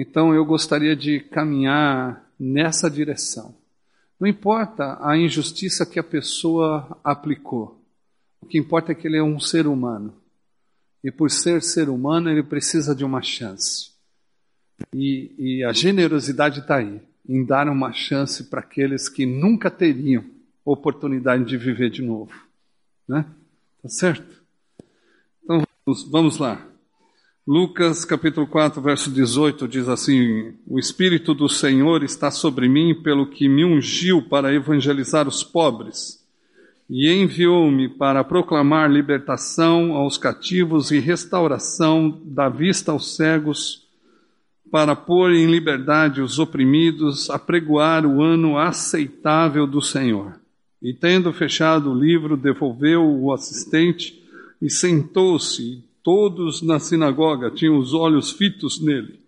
Então 0.00 0.32
eu 0.32 0.44
gostaria 0.44 0.94
de 0.94 1.18
caminhar 1.18 2.24
nessa 2.38 2.88
direção. 2.88 3.52
Não 4.18 4.28
importa 4.28 4.96
a 5.00 5.18
injustiça 5.18 5.84
que 5.84 5.98
a 5.98 6.04
pessoa 6.04 6.96
aplicou, 7.02 7.84
o 8.40 8.46
que 8.46 8.56
importa 8.56 8.92
é 8.92 8.94
que 8.94 9.08
ele 9.08 9.16
é 9.16 9.22
um 9.22 9.40
ser 9.40 9.66
humano. 9.66 10.14
E 11.02 11.10
por 11.10 11.28
ser 11.32 11.62
ser 11.62 11.88
humano, 11.88 12.30
ele 12.30 12.44
precisa 12.44 12.94
de 12.94 13.04
uma 13.04 13.20
chance. 13.22 13.90
E, 14.94 15.32
e 15.36 15.64
a 15.64 15.72
generosidade 15.72 16.60
está 16.60 16.76
aí, 16.76 17.00
em 17.28 17.44
dar 17.44 17.68
uma 17.68 17.92
chance 17.92 18.44
para 18.44 18.60
aqueles 18.60 19.08
que 19.08 19.26
nunca 19.26 19.68
teriam 19.68 20.24
oportunidade 20.64 21.44
de 21.44 21.56
viver 21.56 21.90
de 21.90 22.02
novo. 22.02 22.32
Né? 23.08 23.24
Tá 23.82 23.88
certo? 23.88 24.42
Então 25.42 25.64
vamos, 25.84 26.04
vamos 26.08 26.38
lá. 26.38 26.64
Lucas 27.50 28.04
capítulo 28.04 28.46
4, 28.46 28.78
verso 28.82 29.10
18 29.10 29.66
diz 29.66 29.88
assim: 29.88 30.52
O 30.66 30.78
Espírito 30.78 31.32
do 31.32 31.48
Senhor 31.48 32.04
está 32.04 32.30
sobre 32.30 32.68
mim, 32.68 32.94
pelo 32.94 33.26
que 33.26 33.48
me 33.48 33.64
ungiu 33.64 34.20
para 34.20 34.52
evangelizar 34.52 35.26
os 35.26 35.42
pobres, 35.42 36.22
e 36.90 37.10
enviou-me 37.10 37.88
para 37.88 38.22
proclamar 38.22 38.90
libertação 38.90 39.94
aos 39.94 40.18
cativos 40.18 40.90
e 40.90 40.98
restauração 40.98 42.20
da 42.22 42.50
vista 42.50 42.92
aos 42.92 43.16
cegos, 43.16 43.88
para 44.70 44.94
pôr 44.94 45.32
em 45.32 45.50
liberdade 45.50 46.20
os 46.20 46.38
oprimidos, 46.38 47.30
apregoar 47.30 48.04
o 48.04 48.20
ano 48.20 48.58
aceitável 48.58 49.66
do 49.66 49.80
Senhor. 49.80 50.38
E 50.82 50.92
tendo 50.92 51.32
fechado 51.32 51.92
o 51.92 51.98
livro, 51.98 52.36
devolveu 52.36 53.08
o 53.08 53.32
assistente 53.32 54.22
e 54.60 54.68
sentou-se 54.68 55.87
Todos 56.10 56.62
na 56.62 56.80
sinagoga 56.80 57.50
tinham 57.50 57.76
os 57.76 57.92
olhos 57.92 58.32
fitos 58.32 58.80
nele. 58.80 59.20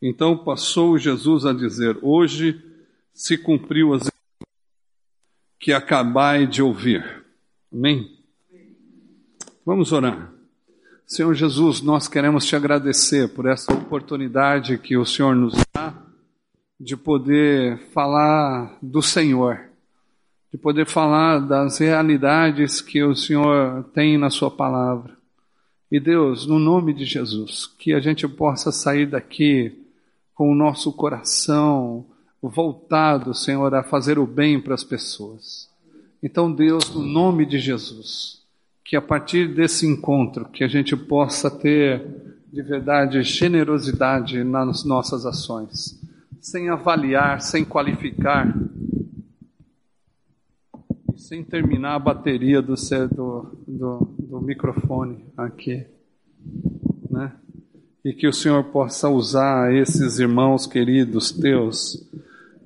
Então 0.00 0.38
passou 0.38 0.96
Jesus 0.96 1.44
a 1.44 1.52
dizer: 1.52 1.98
Hoje 2.00 2.62
se 3.12 3.36
cumpriu 3.36 3.92
as 3.92 4.08
que 5.58 5.72
acabai 5.72 6.46
de 6.46 6.62
ouvir. 6.62 7.24
Amém? 7.72 8.08
Vamos 9.66 9.90
orar. 9.90 10.32
Senhor 11.04 11.34
Jesus, 11.34 11.82
nós 11.82 12.06
queremos 12.06 12.46
te 12.46 12.54
agradecer 12.54 13.34
por 13.34 13.46
essa 13.46 13.72
oportunidade 13.72 14.78
que 14.78 14.96
o 14.96 15.04
Senhor 15.04 15.34
nos 15.34 15.54
dá 15.74 15.92
de 16.78 16.96
poder 16.96 17.78
falar 17.92 18.78
do 18.80 19.02
Senhor, 19.02 19.60
de 20.52 20.56
poder 20.56 20.86
falar 20.86 21.40
das 21.40 21.78
realidades 21.78 22.80
que 22.80 23.02
o 23.02 23.12
Senhor 23.12 23.82
tem 23.92 24.16
na 24.16 24.30
Sua 24.30 24.52
palavra. 24.52 25.20
E 25.92 26.00
Deus, 26.00 26.46
no 26.46 26.58
nome 26.58 26.94
de 26.94 27.04
Jesus, 27.04 27.66
que 27.66 27.92
a 27.92 28.00
gente 28.00 28.26
possa 28.26 28.72
sair 28.72 29.04
daqui 29.04 29.78
com 30.34 30.50
o 30.50 30.54
nosso 30.54 30.90
coração 30.90 32.06
voltado, 32.40 33.34
Senhor, 33.34 33.74
a 33.74 33.82
fazer 33.82 34.18
o 34.18 34.26
bem 34.26 34.58
para 34.58 34.72
as 34.72 34.82
pessoas. 34.82 35.68
Então, 36.22 36.50
Deus, 36.50 36.94
no 36.94 37.02
nome 37.02 37.44
de 37.44 37.58
Jesus, 37.58 38.40
que 38.82 38.96
a 38.96 39.02
partir 39.02 39.54
desse 39.54 39.86
encontro, 39.86 40.46
que 40.46 40.64
a 40.64 40.66
gente 40.66 40.96
possa 40.96 41.50
ter 41.50 42.02
de 42.50 42.62
verdade 42.62 43.22
generosidade 43.22 44.42
nas 44.42 44.84
nossas 44.84 45.26
ações, 45.26 46.00
sem 46.40 46.70
avaliar, 46.70 47.42
sem 47.42 47.66
qualificar, 47.66 48.50
sem 51.18 51.44
terminar 51.44 51.96
a 51.96 51.98
bateria 51.98 52.62
do, 52.62 52.74
do, 53.14 53.58
do, 53.68 54.21
do 54.32 54.40
microfone 54.40 55.26
aqui, 55.36 55.84
né? 57.10 57.32
E 58.02 58.14
que 58.14 58.26
o 58.26 58.32
Senhor 58.32 58.64
possa 58.64 59.06
usar 59.10 59.74
esses 59.74 60.18
irmãos 60.18 60.66
queridos 60.66 61.30
teus 61.30 62.02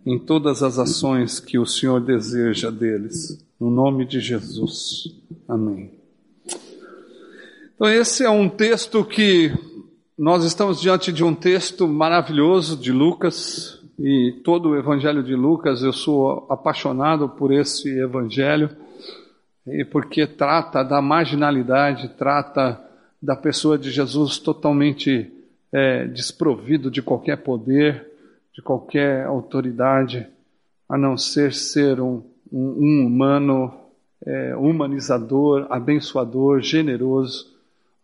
em 0.07 0.17
todas 0.17 0.63
as 0.63 0.79
ações 0.79 1.41
que 1.41 1.59
o 1.59 1.67
Senhor 1.67 2.01
deseja 2.01 2.71
deles. 2.71 3.45
No 3.59 3.69
nome 3.69 4.07
de 4.07 4.21
Jesus. 4.21 5.13
Amém. 5.49 5.91
Então, 7.75 7.89
esse 7.89 8.23
é 8.23 8.31
um 8.31 8.49
texto 8.49 9.05
que 9.05 9.53
nós 10.17 10.45
estamos 10.45 10.81
diante 10.81 11.13
de 11.13 11.25
um 11.25 11.35
texto 11.35 11.89
maravilhoso 11.89 12.77
de 12.77 12.93
Lucas, 12.93 13.83
e 13.99 14.41
todo 14.45 14.69
o 14.69 14.77
Evangelho 14.77 15.21
de 15.21 15.35
Lucas, 15.35 15.83
eu 15.83 15.93
sou 15.93 16.47
apaixonado 16.49 17.29
por 17.29 17.53
esse 17.53 17.89
Evangelho, 17.99 18.71
e 19.67 19.85
porque 19.85 20.27
trata 20.27 20.83
da 20.83 21.03
marginalidade, 21.03 22.09
trata 22.17 22.81
da 23.21 23.35
pessoa 23.35 23.77
de 23.77 23.91
Jesus 23.91 24.39
totalmente 24.39 25.33
é, 25.73 26.07
desprovido 26.07 26.91
de 26.91 27.03
qualquer 27.03 27.39
poder, 27.39 28.07
de 28.55 28.63
qualquer 28.63 29.25
autoridade, 29.27 30.27
a 30.89 30.97
não 30.97 31.17
ser 31.17 31.53
ser 31.53 32.01
um, 32.01 32.23
um, 32.53 32.69
um 32.79 33.07
humano 33.07 33.75
é, 34.25 34.57
humanizador, 34.57 35.67
abençoador, 35.69 36.61
generoso, 36.61 37.55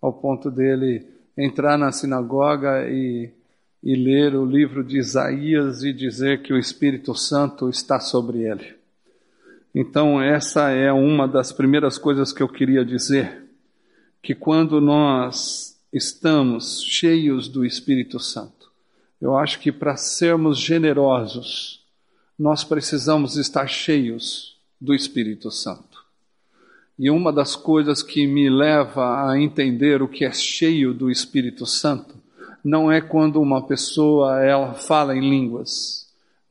ao 0.00 0.12
ponto 0.12 0.50
dele 0.50 1.06
entrar 1.36 1.78
na 1.78 1.92
sinagoga 1.92 2.88
e 2.88 3.30
e 3.82 3.96
ler 3.96 4.36
o 4.36 4.44
livro 4.44 4.84
de 4.84 4.98
Isaías 4.98 5.82
e 5.82 5.92
dizer 5.92 6.42
que 6.42 6.52
o 6.52 6.58
Espírito 6.58 7.14
Santo 7.14 7.68
está 7.68 7.98
sobre 7.98 8.42
ele. 8.42 8.76
Então, 9.74 10.20
essa 10.20 10.70
é 10.70 10.92
uma 10.92 11.26
das 11.26 11.50
primeiras 11.50 11.96
coisas 11.96 12.32
que 12.32 12.42
eu 12.42 12.48
queria 12.48 12.84
dizer, 12.84 13.42
que 14.22 14.34
quando 14.34 14.80
nós 14.80 15.80
estamos 15.92 16.82
cheios 16.82 17.48
do 17.48 17.64
Espírito 17.64 18.18
Santo, 18.20 18.70
eu 19.20 19.36
acho 19.36 19.58
que 19.60 19.72
para 19.72 19.96
sermos 19.96 20.58
generosos, 20.58 21.82
nós 22.38 22.64
precisamos 22.64 23.36
estar 23.36 23.66
cheios 23.66 24.56
do 24.80 24.94
Espírito 24.94 25.50
Santo. 25.50 26.02
E 26.98 27.10
uma 27.10 27.32
das 27.32 27.56
coisas 27.56 28.02
que 28.02 28.26
me 28.26 28.50
leva 28.50 29.30
a 29.30 29.40
entender 29.40 30.02
o 30.02 30.08
que 30.08 30.24
é 30.24 30.32
cheio 30.32 30.92
do 30.92 31.10
Espírito 31.10 31.64
Santo 31.66 32.14
não 32.64 32.92
é 32.92 33.00
quando 33.00 33.40
uma 33.40 33.62
pessoa 33.66 34.40
ela 34.42 34.74
fala 34.74 35.16
em 35.16 35.20
línguas, 35.20 36.01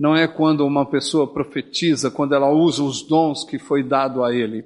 não 0.02 0.16
é 0.16 0.28
quando 0.28 0.66
uma 0.66 0.84
pessoa 0.84 1.28
profetiza, 1.28 2.10
quando 2.10 2.34
ela 2.34 2.50
usa 2.50 2.82
os 2.82 3.04
dons 3.04 3.44
que 3.44 3.60
foi 3.60 3.84
dado 3.84 4.24
a 4.24 4.34
ele. 4.34 4.66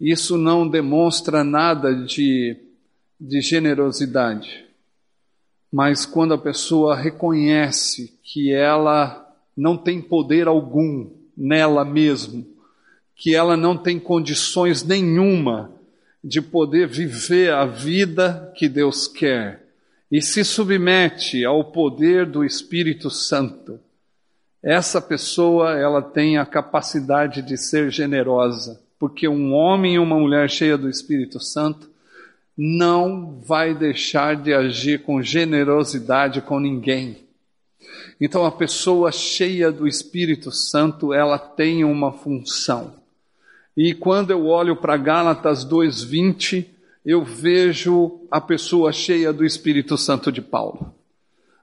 Isso 0.00 0.38
não 0.38 0.68
demonstra 0.68 1.42
nada 1.42 1.92
de, 1.92 2.56
de 3.20 3.40
generosidade. 3.40 4.64
Mas 5.72 6.06
quando 6.06 6.32
a 6.32 6.38
pessoa 6.38 6.94
reconhece 6.94 8.16
que 8.22 8.52
ela 8.52 9.28
não 9.56 9.76
tem 9.76 10.00
poder 10.00 10.46
algum 10.46 11.10
nela 11.36 11.84
mesmo, 11.84 12.46
que 13.16 13.34
ela 13.34 13.56
não 13.56 13.76
tem 13.76 13.98
condições 13.98 14.84
nenhuma 14.84 15.72
de 16.22 16.40
poder 16.40 16.86
viver 16.86 17.52
a 17.52 17.66
vida 17.66 18.52
que 18.54 18.68
Deus 18.68 19.08
quer, 19.08 19.66
e 20.08 20.22
se 20.22 20.44
submete 20.44 21.44
ao 21.44 21.64
poder 21.64 22.24
do 22.24 22.44
Espírito 22.44 23.10
Santo, 23.10 23.80
essa 24.66 25.00
pessoa 25.00 25.78
ela 25.78 26.02
tem 26.02 26.38
a 26.38 26.44
capacidade 26.44 27.40
de 27.40 27.56
ser 27.56 27.88
generosa, 27.88 28.80
porque 28.98 29.28
um 29.28 29.54
homem 29.54 29.94
e 29.94 29.98
uma 30.00 30.18
mulher 30.18 30.50
cheia 30.50 30.76
do 30.76 30.90
Espírito 30.90 31.38
Santo 31.38 31.88
não 32.58 33.38
vai 33.46 33.72
deixar 33.72 34.34
de 34.34 34.52
agir 34.52 35.04
com 35.04 35.22
generosidade 35.22 36.40
com 36.40 36.58
ninguém. 36.58 37.18
Então 38.20 38.44
a 38.44 38.50
pessoa 38.50 39.12
cheia 39.12 39.70
do 39.70 39.86
Espírito 39.86 40.50
Santo, 40.50 41.14
ela 41.14 41.38
tem 41.38 41.84
uma 41.84 42.10
função. 42.10 42.94
E 43.76 43.94
quando 43.94 44.32
eu 44.32 44.46
olho 44.46 44.74
para 44.74 44.96
Gálatas 44.96 45.64
2:20, 45.64 46.66
eu 47.04 47.24
vejo 47.24 48.20
a 48.28 48.40
pessoa 48.40 48.92
cheia 48.92 49.32
do 49.32 49.44
Espírito 49.44 49.96
Santo 49.96 50.32
de 50.32 50.42
Paulo. 50.42 50.92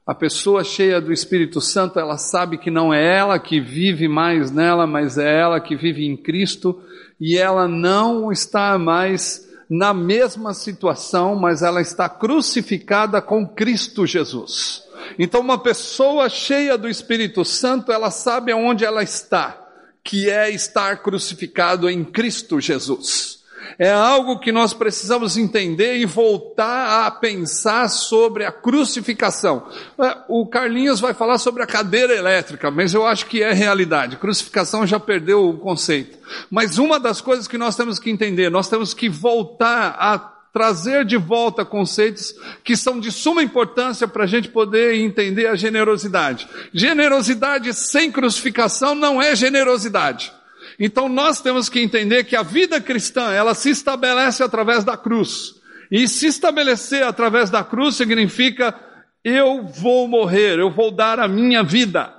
A 0.06 0.14
pessoa 0.14 0.62
cheia 0.62 1.00
do 1.00 1.12
Espírito 1.12 1.62
Santo, 1.62 1.98
ela 1.98 2.18
sabe 2.18 2.58
que 2.58 2.70
não 2.70 2.92
é 2.92 3.16
ela 3.16 3.38
que 3.38 3.58
vive 3.58 4.06
mais 4.06 4.50
nela, 4.50 4.86
mas 4.86 5.16
é 5.16 5.40
ela 5.40 5.58
que 5.58 5.74
vive 5.74 6.04
em 6.04 6.14
Cristo, 6.14 6.82
e 7.18 7.38
ela 7.38 7.66
não 7.66 8.30
está 8.30 8.78
mais 8.78 9.48
na 9.68 9.94
mesma 9.94 10.52
situação, 10.52 11.34
mas 11.34 11.62
ela 11.62 11.80
está 11.80 12.06
crucificada 12.06 13.22
com 13.22 13.48
Cristo 13.48 14.06
Jesus. 14.06 14.82
Então, 15.18 15.40
uma 15.40 15.56
pessoa 15.56 16.28
cheia 16.28 16.76
do 16.76 16.88
Espírito 16.88 17.42
Santo, 17.42 17.90
ela 17.90 18.10
sabe 18.10 18.52
aonde 18.52 18.84
ela 18.84 19.02
está, 19.02 19.58
que 20.02 20.28
é 20.28 20.50
estar 20.50 21.02
crucificado 21.02 21.88
em 21.88 22.04
Cristo 22.04 22.60
Jesus 22.60 23.43
é 23.78 23.90
algo 23.90 24.38
que 24.38 24.52
nós 24.52 24.72
precisamos 24.72 25.36
entender 25.36 25.96
e 25.96 26.04
voltar 26.04 27.06
a 27.06 27.10
pensar 27.10 27.88
sobre 27.88 28.44
a 28.44 28.52
crucificação. 28.52 29.66
É, 29.98 30.16
o 30.28 30.46
Carlinhos 30.46 31.00
vai 31.00 31.14
falar 31.14 31.38
sobre 31.38 31.62
a 31.62 31.66
cadeira 31.66 32.14
elétrica, 32.14 32.70
mas 32.70 32.94
eu 32.94 33.06
acho 33.06 33.26
que 33.26 33.42
é 33.42 33.52
realidade. 33.52 34.16
Crucificação 34.16 34.86
já 34.86 35.00
perdeu 35.00 35.48
o 35.48 35.58
conceito. 35.58 36.18
Mas 36.50 36.78
uma 36.78 36.98
das 36.98 37.20
coisas 37.20 37.48
que 37.48 37.58
nós 37.58 37.76
temos 37.76 37.98
que 37.98 38.10
entender, 38.10 38.50
nós 38.50 38.68
temos 38.68 38.94
que 38.94 39.08
voltar 39.08 39.96
a 39.98 40.34
trazer 40.54 41.04
de 41.04 41.16
volta 41.16 41.64
conceitos 41.64 42.32
que 42.62 42.76
são 42.76 43.00
de 43.00 43.10
suma 43.10 43.42
importância 43.42 44.06
para 44.06 44.22
a 44.22 44.26
gente 44.26 44.48
poder 44.48 44.94
entender 44.94 45.48
a 45.48 45.56
generosidade. 45.56 46.48
Generosidade 46.72 47.74
sem 47.74 48.10
crucificação 48.12 48.94
não 48.94 49.20
é 49.20 49.34
generosidade. 49.34 50.32
Então 50.78 51.08
nós 51.08 51.40
temos 51.40 51.68
que 51.68 51.80
entender 51.80 52.24
que 52.24 52.36
a 52.36 52.42
vida 52.42 52.80
cristã, 52.80 53.32
ela 53.32 53.54
se 53.54 53.70
estabelece 53.70 54.42
através 54.42 54.84
da 54.84 54.96
cruz. 54.96 55.54
E 55.90 56.08
se 56.08 56.26
estabelecer 56.26 57.02
através 57.02 57.50
da 57.50 57.62
cruz 57.62 57.96
significa 57.96 58.74
eu 59.22 59.64
vou 59.64 60.06
morrer, 60.06 60.58
eu 60.58 60.70
vou 60.70 60.90
dar 60.90 61.18
a 61.18 61.28
minha 61.28 61.62
vida. 61.62 62.12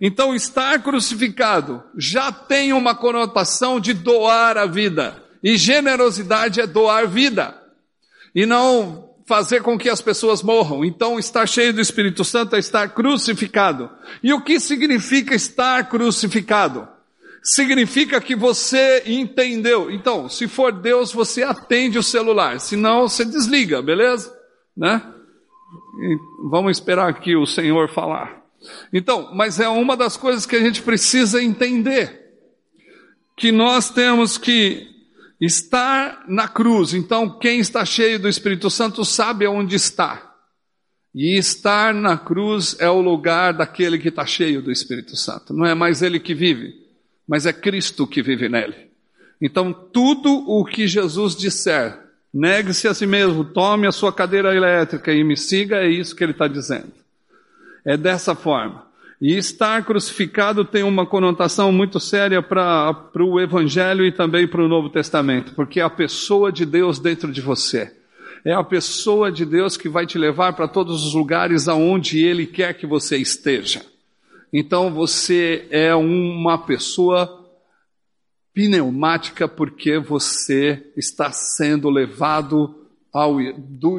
Então 0.00 0.34
estar 0.34 0.82
crucificado 0.82 1.82
já 1.96 2.30
tem 2.30 2.72
uma 2.72 2.94
conotação 2.94 3.80
de 3.80 3.92
doar 3.92 4.56
a 4.58 4.66
vida. 4.66 5.22
E 5.42 5.56
generosidade 5.56 6.60
é 6.60 6.66
doar 6.66 7.06
vida 7.06 7.54
e 8.34 8.44
não 8.46 9.14
fazer 9.26 9.62
com 9.62 9.78
que 9.78 9.88
as 9.88 10.00
pessoas 10.00 10.42
morram. 10.42 10.84
Então, 10.84 11.18
estar 11.18 11.46
cheio 11.46 11.72
do 11.72 11.80
Espírito 11.80 12.24
Santo 12.24 12.56
é 12.56 12.58
estar 12.58 12.88
crucificado. 12.88 13.90
E 14.22 14.32
o 14.32 14.42
que 14.42 14.60
significa 14.60 15.34
estar 15.34 15.88
crucificado? 15.88 16.88
Significa 17.44 18.20
que 18.20 18.34
você 18.34 19.02
entendeu. 19.06 19.90
Então, 19.90 20.28
se 20.28 20.48
for 20.48 20.72
Deus, 20.72 21.12
você 21.12 21.42
atende 21.42 21.98
o 21.98 22.02
celular. 22.02 22.58
Se 22.58 22.74
não, 22.74 23.08
você 23.08 23.24
desliga, 23.24 23.82
beleza? 23.82 24.34
Né? 24.76 25.02
E 26.00 26.18
vamos 26.48 26.78
esperar 26.78 27.08
aqui 27.08 27.36
o 27.36 27.46
Senhor 27.46 27.90
falar. 27.90 28.42
Então, 28.92 29.30
mas 29.34 29.60
é 29.60 29.68
uma 29.68 29.96
das 29.96 30.16
coisas 30.16 30.46
que 30.46 30.56
a 30.56 30.60
gente 30.60 30.80
precisa 30.80 31.42
entender. 31.42 32.22
Que 33.36 33.52
nós 33.52 33.90
temos 33.90 34.38
que 34.38 34.94
Estar 35.40 36.24
na 36.28 36.48
cruz, 36.48 36.94
então 36.94 37.38
quem 37.38 37.58
está 37.58 37.84
cheio 37.84 38.18
do 38.18 38.28
Espírito 38.28 38.70
Santo 38.70 39.04
sabe 39.04 39.46
onde 39.46 39.74
está. 39.74 40.32
E 41.14 41.36
estar 41.36 41.92
na 41.92 42.16
cruz 42.16 42.76
é 42.80 42.88
o 42.88 43.00
lugar 43.00 43.52
daquele 43.52 43.98
que 43.98 44.08
está 44.08 44.24
cheio 44.24 44.62
do 44.62 44.70
Espírito 44.70 45.16
Santo. 45.16 45.52
Não 45.52 45.66
é 45.66 45.74
mais 45.74 46.02
ele 46.02 46.18
que 46.18 46.34
vive, 46.34 46.72
mas 47.28 47.46
é 47.46 47.52
Cristo 47.52 48.06
que 48.06 48.22
vive 48.22 48.48
nele. 48.48 48.74
Então, 49.40 49.72
tudo 49.72 50.30
o 50.48 50.64
que 50.64 50.86
Jesus 50.86 51.34
disser, 51.36 51.98
negue-se 52.32 52.88
a 52.88 52.94
si 52.94 53.06
mesmo, 53.06 53.44
tome 53.44 53.86
a 53.86 53.92
sua 53.92 54.12
cadeira 54.12 54.54
elétrica 54.54 55.12
e 55.12 55.24
me 55.24 55.36
siga, 55.36 55.76
é 55.76 55.88
isso 55.88 56.14
que 56.14 56.24
ele 56.24 56.32
está 56.32 56.48
dizendo. 56.48 56.92
É 57.84 57.96
dessa 57.96 58.34
forma. 58.34 58.86
E 59.20 59.36
estar 59.36 59.84
crucificado 59.84 60.64
tem 60.64 60.82
uma 60.82 61.06
conotação 61.06 61.72
muito 61.72 61.98
séria 62.00 62.42
para 62.42 63.08
o 63.20 63.40
Evangelho 63.40 64.04
e 64.04 64.12
também 64.12 64.46
para 64.46 64.62
o 64.62 64.68
Novo 64.68 64.88
Testamento, 64.88 65.52
porque 65.54 65.80
é 65.80 65.82
a 65.82 65.90
pessoa 65.90 66.52
de 66.52 66.66
Deus 66.66 66.98
dentro 66.98 67.32
de 67.32 67.40
você. 67.40 67.92
É 68.44 68.52
a 68.52 68.62
pessoa 68.62 69.32
de 69.32 69.46
Deus 69.46 69.76
que 69.76 69.88
vai 69.88 70.06
te 70.06 70.18
levar 70.18 70.52
para 70.52 70.68
todos 70.68 71.06
os 71.06 71.14
lugares 71.14 71.68
aonde 71.68 72.22
Ele 72.22 72.46
quer 72.46 72.74
que 72.74 72.86
você 72.86 73.16
esteja. 73.16 73.80
Então 74.56 74.88
você 74.94 75.66
é 75.68 75.92
uma 75.96 76.56
pessoa 76.56 77.44
pneumática 78.54 79.48
porque 79.48 79.98
você 79.98 80.92
está 80.96 81.32
sendo 81.32 81.90
levado 81.90 82.72
ao, 83.12 83.38
do, 83.58 83.98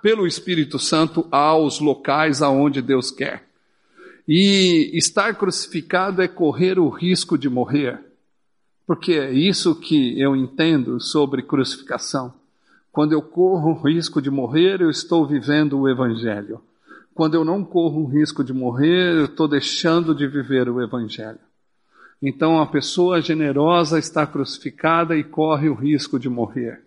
pelo 0.00 0.24
Espírito 0.24 0.78
Santo 0.78 1.26
aos 1.32 1.80
locais 1.80 2.42
aonde 2.42 2.80
Deus 2.80 3.10
quer. 3.10 3.44
E 4.28 4.92
estar 4.96 5.34
crucificado 5.34 6.22
é 6.22 6.28
correr 6.28 6.78
o 6.78 6.88
risco 6.88 7.36
de 7.36 7.48
morrer. 7.48 7.98
Porque 8.86 9.14
é 9.14 9.32
isso 9.32 9.74
que 9.74 10.20
eu 10.20 10.36
entendo 10.36 11.00
sobre 11.00 11.42
crucificação. 11.42 12.32
Quando 12.92 13.14
eu 13.14 13.20
corro 13.20 13.72
o 13.72 13.82
risco 13.82 14.22
de 14.22 14.30
morrer, 14.30 14.80
eu 14.80 14.90
estou 14.90 15.26
vivendo 15.26 15.76
o 15.76 15.88
Evangelho. 15.88 16.60
Quando 17.18 17.34
eu 17.34 17.44
não 17.44 17.64
corro 17.64 18.02
o 18.02 18.06
risco 18.06 18.44
de 18.44 18.52
morrer, 18.52 19.12
eu 19.12 19.24
estou 19.24 19.48
deixando 19.48 20.14
de 20.14 20.24
viver 20.24 20.68
o 20.68 20.80
Evangelho. 20.80 21.40
Então 22.22 22.60
a 22.60 22.66
pessoa 22.68 23.20
generosa 23.20 23.98
está 23.98 24.24
crucificada 24.24 25.16
e 25.16 25.24
corre 25.24 25.68
o 25.68 25.74
risco 25.74 26.16
de 26.16 26.28
morrer. 26.28 26.80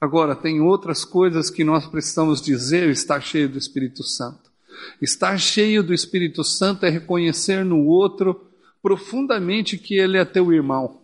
Agora, 0.00 0.36
tem 0.36 0.60
outras 0.60 1.04
coisas 1.04 1.50
que 1.50 1.64
nós 1.64 1.88
precisamos 1.88 2.40
dizer, 2.40 2.88
estar 2.90 3.20
cheio 3.20 3.48
do 3.48 3.58
Espírito 3.58 4.04
Santo. 4.04 4.48
Estar 5.02 5.36
cheio 5.40 5.82
do 5.82 5.92
Espírito 5.92 6.44
Santo 6.44 6.86
é 6.86 6.88
reconhecer 6.88 7.64
no 7.64 7.84
outro 7.84 8.40
profundamente 8.80 9.76
que 9.76 9.98
ele 9.98 10.18
é 10.18 10.24
teu 10.24 10.52
irmão. 10.52 11.00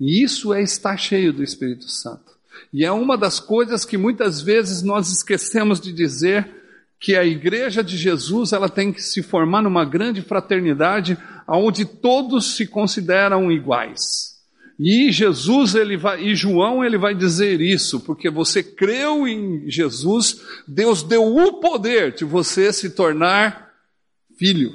E 0.00 0.20
isso 0.20 0.52
é 0.52 0.60
estar 0.60 0.96
cheio 0.96 1.32
do 1.32 1.44
Espírito 1.44 1.88
Santo. 1.88 2.32
E 2.72 2.84
é 2.84 2.90
uma 2.90 3.16
das 3.16 3.38
coisas 3.38 3.84
que 3.84 3.96
muitas 3.96 4.40
vezes 4.40 4.82
nós 4.82 5.12
esquecemos 5.12 5.80
de 5.80 5.92
dizer 5.92 6.57
que 7.00 7.14
a 7.14 7.24
igreja 7.24 7.82
de 7.82 7.96
Jesus 7.96 8.52
ela 8.52 8.68
tem 8.68 8.92
que 8.92 9.02
se 9.02 9.22
formar 9.22 9.62
numa 9.62 9.84
grande 9.84 10.20
fraternidade 10.20 11.16
onde 11.46 11.84
todos 11.84 12.56
se 12.56 12.66
consideram 12.66 13.50
iguais. 13.52 14.36
E 14.78 15.10
Jesus 15.10 15.74
ele 15.74 15.96
vai, 15.96 16.22
e 16.22 16.36
João 16.36 16.84
ele 16.84 16.96
vai 16.96 17.14
dizer 17.14 17.60
isso, 17.60 18.00
porque 18.00 18.30
você 18.30 18.62
creu 18.62 19.26
em 19.26 19.68
Jesus, 19.68 20.40
Deus 20.68 21.02
deu 21.02 21.36
o 21.36 21.54
poder 21.54 22.12
de 22.12 22.24
você 22.24 22.72
se 22.72 22.90
tornar 22.90 23.72
filho. 24.38 24.72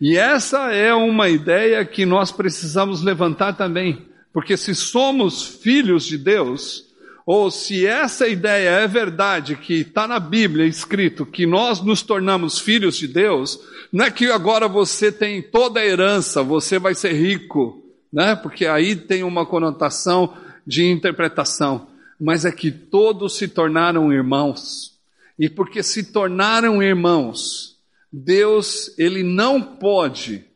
E 0.00 0.16
essa 0.16 0.72
é 0.72 0.92
uma 0.92 1.28
ideia 1.28 1.84
que 1.84 2.04
nós 2.04 2.32
precisamos 2.32 3.02
levantar 3.02 3.52
também, 3.52 4.06
porque 4.32 4.56
se 4.56 4.74
somos 4.74 5.44
filhos 5.44 6.04
de 6.04 6.18
Deus, 6.18 6.87
ou 7.30 7.50
se 7.50 7.84
essa 7.84 8.26
ideia 8.26 8.70
é 8.70 8.88
verdade, 8.88 9.54
que 9.54 9.80
está 9.80 10.08
na 10.08 10.18
Bíblia 10.18 10.64
escrito, 10.64 11.26
que 11.26 11.44
nós 11.44 11.82
nos 11.82 12.00
tornamos 12.00 12.58
filhos 12.58 12.96
de 12.96 13.06
Deus, 13.06 13.60
não 13.92 14.06
é 14.06 14.10
que 14.10 14.30
agora 14.30 14.66
você 14.66 15.12
tem 15.12 15.42
toda 15.42 15.78
a 15.78 15.84
herança, 15.84 16.42
você 16.42 16.78
vai 16.78 16.94
ser 16.94 17.12
rico, 17.12 17.84
né? 18.10 18.34
porque 18.34 18.64
aí 18.64 18.96
tem 18.96 19.24
uma 19.24 19.44
conotação 19.44 20.38
de 20.66 20.86
interpretação, 20.86 21.88
mas 22.18 22.46
é 22.46 22.50
que 22.50 22.70
todos 22.70 23.36
se 23.36 23.46
tornaram 23.46 24.10
irmãos. 24.10 24.98
E 25.38 25.50
porque 25.50 25.82
se 25.82 26.04
tornaram 26.04 26.82
irmãos, 26.82 27.76
Deus, 28.10 28.94
ele 28.96 29.22
não 29.22 29.60
pode 29.60 30.46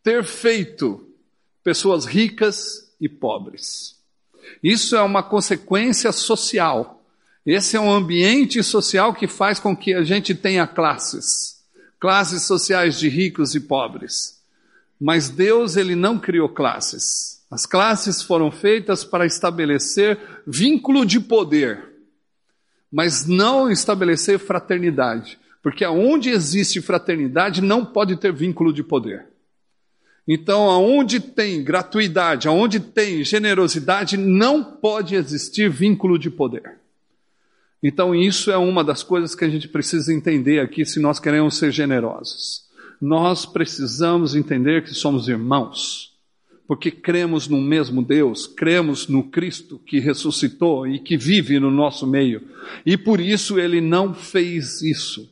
ter 0.00 0.22
feito 0.22 1.08
pessoas 1.64 2.04
ricas 2.04 2.94
e 3.00 3.08
pobres. 3.08 3.93
Isso 4.62 4.96
é 4.96 5.02
uma 5.02 5.22
consequência 5.22 6.12
social. 6.12 7.02
Esse 7.44 7.76
é 7.76 7.80
um 7.80 7.92
ambiente 7.92 8.62
social 8.62 9.12
que 9.14 9.28
faz 9.28 9.58
com 9.58 9.76
que 9.76 9.92
a 9.92 10.02
gente 10.02 10.34
tenha 10.34 10.66
classes, 10.66 11.62
classes 12.00 12.42
sociais 12.42 12.98
de 12.98 13.08
ricos 13.08 13.54
e 13.54 13.60
pobres. 13.60 14.40
Mas 14.98 15.28
Deus 15.28 15.76
ele 15.76 15.94
não 15.94 16.18
criou 16.18 16.48
classes. 16.48 17.42
As 17.50 17.66
classes 17.66 18.22
foram 18.22 18.50
feitas 18.50 19.04
para 19.04 19.26
estabelecer 19.26 20.18
vínculo 20.46 21.04
de 21.04 21.20
poder, 21.20 21.84
mas 22.90 23.26
não 23.26 23.70
estabelecer 23.70 24.38
fraternidade, 24.38 25.38
porque 25.62 25.84
aonde 25.84 26.30
existe 26.30 26.80
fraternidade 26.80 27.60
não 27.60 27.84
pode 27.84 28.16
ter 28.16 28.32
vínculo 28.32 28.72
de 28.72 28.82
poder. 28.82 29.33
Então, 30.26 30.70
aonde 30.70 31.20
tem 31.20 31.62
gratuidade, 31.62 32.48
aonde 32.48 32.80
tem 32.80 33.22
generosidade, 33.24 34.16
não 34.16 34.64
pode 34.64 35.14
existir 35.14 35.70
vínculo 35.70 36.18
de 36.18 36.30
poder. 36.30 36.78
Então, 37.82 38.14
isso 38.14 38.50
é 38.50 38.56
uma 38.56 38.82
das 38.82 39.02
coisas 39.02 39.34
que 39.34 39.44
a 39.44 39.48
gente 39.48 39.68
precisa 39.68 40.12
entender 40.12 40.60
aqui 40.60 40.86
se 40.86 40.98
nós 40.98 41.20
queremos 41.20 41.58
ser 41.58 41.70
generosos 41.70 42.64
nós 43.04 43.44
precisamos 43.44 44.34
entender 44.34 44.82
que 44.82 44.94
somos 44.94 45.28
irmãos, 45.28 46.14
porque 46.66 46.90
cremos 46.90 47.46
no 47.46 47.60
mesmo 47.60 48.02
Deus, 48.02 48.46
cremos 48.46 49.06
no 49.06 49.24
Cristo 49.24 49.78
que 49.78 50.00
ressuscitou 50.00 50.86
e 50.86 50.98
que 50.98 51.16
vive 51.16 51.60
no 51.60 51.70
nosso 51.70 52.06
meio, 52.06 52.42
e 52.86 52.96
por 52.96 53.20
isso 53.20 53.58
ele 53.58 53.80
não 53.80 54.14
fez 54.14 54.80
isso. 54.80 55.30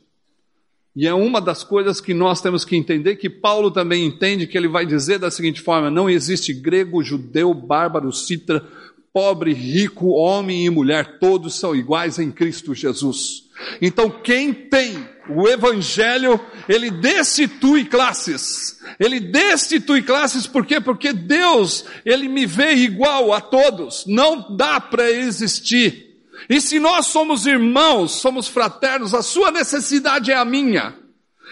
E 0.95 1.07
é 1.07 1.13
uma 1.13 1.41
das 1.41 1.63
coisas 1.63 1.99
que 1.99 2.13
nós 2.13 2.39
temos 2.39 2.63
que 2.63 2.75
entender, 2.75 3.15
que 3.15 3.29
Paulo 3.29 3.71
também 3.71 4.05
entende, 4.05 4.45
que 4.45 4.55
ele 4.55 4.67
vai 4.67 4.85
dizer 4.85 5.17
da 5.17 5.31
seguinte 5.31 5.59
forma: 5.59 5.89
não 5.89 6.09
existe 6.09 6.53
grego, 6.53 7.03
judeu, 7.03 7.51
bárbaro, 7.53 8.11
citra, 8.11 8.63
pobre, 9.11 9.53
rico, 9.53 10.09
homem 10.09 10.65
e 10.65 10.69
mulher, 10.69 11.19
todos 11.19 11.55
são 11.55 11.75
iguais 11.75 12.19
em 12.19 12.31
Cristo 12.31 12.75
Jesus. 12.75 13.43
Então, 13.81 14.09
quem 14.09 14.53
tem 14.53 15.07
o 15.29 15.47
Evangelho, 15.47 16.39
ele 16.67 16.89
destitui 16.89 17.85
classes. 17.85 18.79
Ele 18.99 19.19
destitui 19.19 20.01
classes 20.01 20.47
por 20.47 20.65
quê? 20.65 20.81
Porque 20.81 21.13
Deus, 21.13 21.85
ele 22.05 22.27
me 22.27 22.45
vê 22.45 22.73
igual 22.73 23.31
a 23.33 23.39
todos. 23.39 24.05
Não 24.07 24.55
dá 24.55 24.79
para 24.79 25.09
existir. 25.09 26.12
E 26.49 26.59
se 26.59 26.79
nós 26.79 27.07
somos 27.07 27.45
irmãos, 27.45 28.13
somos 28.13 28.47
fraternos, 28.47 29.13
a 29.13 29.21
sua 29.21 29.51
necessidade 29.51 30.31
é 30.31 30.35
a 30.35 30.45
minha. 30.45 30.95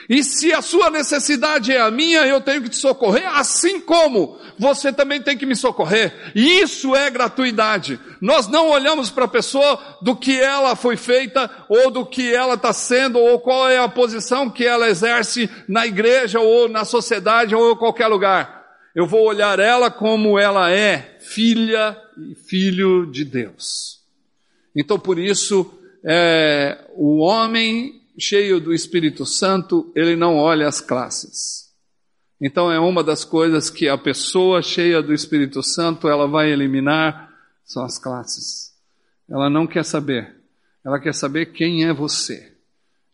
E 0.10 0.24
se 0.24 0.52
a 0.52 0.62
sua 0.62 0.90
necessidade 0.90 1.72
é 1.72 1.80
a 1.80 1.92
minha, 1.92 2.26
eu 2.26 2.42
tenho 2.42 2.62
que 2.62 2.70
te 2.70 2.78
socorrer, 2.78 3.28
assim 3.36 3.80
como 3.80 4.40
você 4.58 4.92
também 4.92 5.22
tem 5.22 5.38
que 5.38 5.46
me 5.46 5.56
socorrer. 5.56 6.32
E 6.36 6.60
isso 6.60 6.96
é 6.96 7.10
gratuidade. 7.10 8.00
Nós 8.20 8.48
não 8.48 8.70
olhamos 8.70 9.10
para 9.10 9.26
a 9.26 9.30
pessoa 9.30 9.80
do 10.02 10.16
que 10.16 10.40
ela 10.40 10.76
foi 10.76 10.98
feita, 10.98 11.50
ou 11.70 11.92
do 11.92 12.06
que 12.06 12.34
ela 12.34 12.56
está 12.56 12.74
sendo, 12.74 13.20
ou 13.20 13.40
qual 13.40 13.70
é 13.70 13.78
a 13.78 13.90
posição 13.90 14.50
que 14.50 14.66
ela 14.66 14.90
exerce 14.90 15.50
na 15.68 15.86
igreja, 15.86 16.40
ou 16.40 16.68
na 16.68 16.84
sociedade, 16.84 17.56
ou 17.56 17.72
em 17.72 17.78
qualquer 17.78 18.08
lugar. 18.08 18.62
Eu 18.96 19.08
vou 19.08 19.26
olhar 19.26 19.60
ela 19.60 19.90
como 19.90 20.38
ela 20.38 20.70
é, 20.70 21.18
filha 21.22 21.98
e 22.18 22.36
filho 22.36 23.10
de 23.10 23.24
Deus. 23.24 24.01
Então 24.76 25.00
por 25.00 25.20
isso, 25.20 25.72
é, 26.04 26.90
o 26.96 27.20
homem 27.20 28.02
cheio 28.18 28.60
do 28.60 28.74
Espírito 28.74 29.26
Santo, 29.26 29.92
ele 29.96 30.16
não 30.16 30.38
olha 30.38 30.68
as 30.68 30.82
classes. 30.82 31.72
Então 32.40 32.72
é 32.72 32.80
uma 32.80 33.04
das 33.04 33.24
coisas 33.24 33.70
que 33.70 33.88
a 33.88 33.98
pessoa 33.98 34.62
cheia 34.62 35.02
do 35.02 35.14
Espírito 35.14 35.62
Santo, 35.62 36.08
ela 36.08 36.28
vai 36.28 36.52
eliminar, 36.52 37.32
são 37.64 37.84
as 37.84 37.98
classes. 37.98 38.72
Ela 39.30 39.50
não 39.50 39.66
quer 39.66 39.86
saber. 39.86 40.36
Ela 40.84 41.00
quer 41.00 41.14
saber 41.14 41.48
quem 41.48 41.86
é 41.86 41.94
você. 41.94 42.52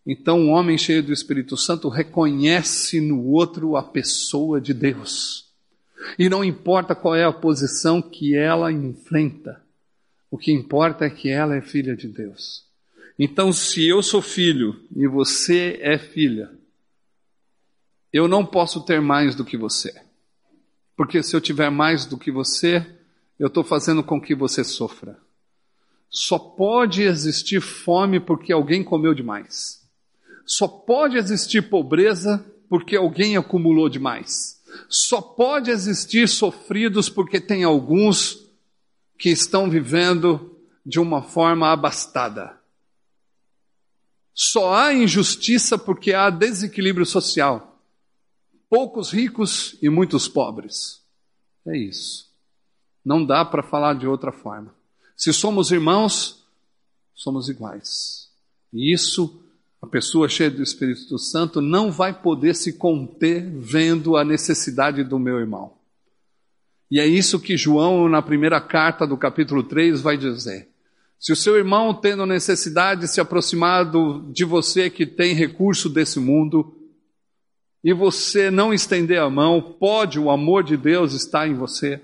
Então, 0.09 0.39
um 0.39 0.51
homem 0.51 0.77
cheio 0.77 1.03
do 1.03 1.11
Espírito 1.11 1.57
Santo 1.57 1.89
reconhece 1.89 3.01
no 3.01 3.25
outro 3.25 3.75
a 3.75 3.83
pessoa 3.83 4.61
de 4.61 4.73
Deus. 4.73 5.51
E 6.17 6.29
não 6.29 6.45
importa 6.45 6.95
qual 6.95 7.13
é 7.13 7.25
a 7.25 7.33
posição 7.33 8.01
que 8.01 8.33
ela 8.33 8.71
enfrenta, 8.71 9.61
o 10.29 10.37
que 10.37 10.51
importa 10.51 11.05
é 11.05 11.09
que 11.09 11.29
ela 11.29 11.55
é 11.55 11.61
filha 11.61 11.95
de 11.95 12.07
Deus. 12.07 12.65
Então, 13.17 13.51
se 13.51 13.87
eu 13.87 14.03
sou 14.03 14.21
filho 14.21 14.79
e 14.95 15.07
você 15.07 15.79
é 15.81 15.97
filha, 15.97 16.51
eu 18.13 18.27
não 18.27 18.45
posso 18.45 18.85
ter 18.85 19.01
mais 19.01 19.35
do 19.35 19.43
que 19.43 19.57
você. 19.57 19.93
Porque 20.95 21.21
se 21.23 21.35
eu 21.35 21.41
tiver 21.41 21.69
mais 21.69 22.05
do 22.05 22.17
que 22.17 22.31
você, 22.31 22.85
eu 23.39 23.47
estou 23.47 23.63
fazendo 23.63 24.03
com 24.03 24.19
que 24.19 24.35
você 24.35 24.63
sofra. 24.63 25.17
Só 26.09 26.39
pode 26.39 27.03
existir 27.03 27.61
fome 27.61 28.19
porque 28.19 28.53
alguém 28.53 28.83
comeu 28.83 29.13
demais. 29.13 29.83
Só 30.45 30.67
pode 30.67 31.17
existir 31.17 31.69
pobreza 31.69 32.45
porque 32.69 32.95
alguém 32.95 33.35
acumulou 33.35 33.89
demais. 33.89 34.61
Só 34.89 35.21
pode 35.21 35.69
existir 35.69 36.27
sofridos 36.27 37.09
porque 37.09 37.39
tem 37.39 37.63
alguns 37.63 38.46
que 39.17 39.29
estão 39.29 39.69
vivendo 39.69 40.55
de 40.85 40.99
uma 40.99 41.21
forma 41.21 41.71
abastada. 41.71 42.57
Só 44.33 44.73
há 44.73 44.93
injustiça 44.93 45.77
porque 45.77 46.13
há 46.13 46.29
desequilíbrio 46.29 47.05
social. 47.05 47.81
Poucos 48.69 49.11
ricos 49.11 49.75
e 49.81 49.89
muitos 49.89 50.27
pobres. 50.27 51.01
É 51.65 51.75
isso. 51.75 52.27
Não 53.03 53.25
dá 53.25 53.43
para 53.43 53.63
falar 53.63 53.95
de 53.95 54.07
outra 54.07 54.31
forma. 54.31 54.73
Se 55.15 55.33
somos 55.33 55.71
irmãos, 55.71 56.45
somos 57.15 57.49
iguais. 57.49 58.29
E 58.71 58.93
isso, 58.93 59.41
a 59.81 59.87
pessoa 59.87 60.29
cheia 60.29 60.51
do 60.51 60.61
Espírito 60.61 61.17
Santo 61.17 61.59
não 61.59 61.91
vai 61.91 62.13
poder 62.13 62.55
se 62.55 62.73
conter 62.73 63.49
vendo 63.49 64.15
a 64.15 64.23
necessidade 64.23 65.03
do 65.03 65.17
meu 65.17 65.39
irmão. 65.39 65.76
E 66.89 66.99
é 66.99 67.05
isso 67.05 67.39
que 67.39 67.57
João, 67.57 68.07
na 68.07 68.21
primeira 68.21 68.61
carta 68.61 69.05
do 69.05 69.17
capítulo 69.17 69.63
3, 69.63 70.01
vai 70.01 70.17
dizer. 70.17 70.69
Se 71.19 71.33
o 71.33 71.35
seu 71.35 71.57
irmão 71.57 71.93
tendo 71.93 72.25
necessidade 72.25 73.01
de 73.01 73.07
se 73.07 73.19
aproximar 73.19 73.83
do, 73.83 74.31
de 74.31 74.45
você 74.45 74.89
que 74.89 75.05
tem 75.05 75.33
recurso 75.33 75.89
desse 75.89 76.19
mundo, 76.19 76.77
e 77.83 77.93
você 77.93 78.51
não 78.51 78.73
estender 78.73 79.19
a 79.19 79.29
mão, 79.29 79.61
pode 79.61 80.19
o 80.19 80.29
amor 80.29 80.63
de 80.63 80.75
Deus 80.75 81.13
estar 81.13 81.47
em 81.47 81.53
você? 81.53 82.01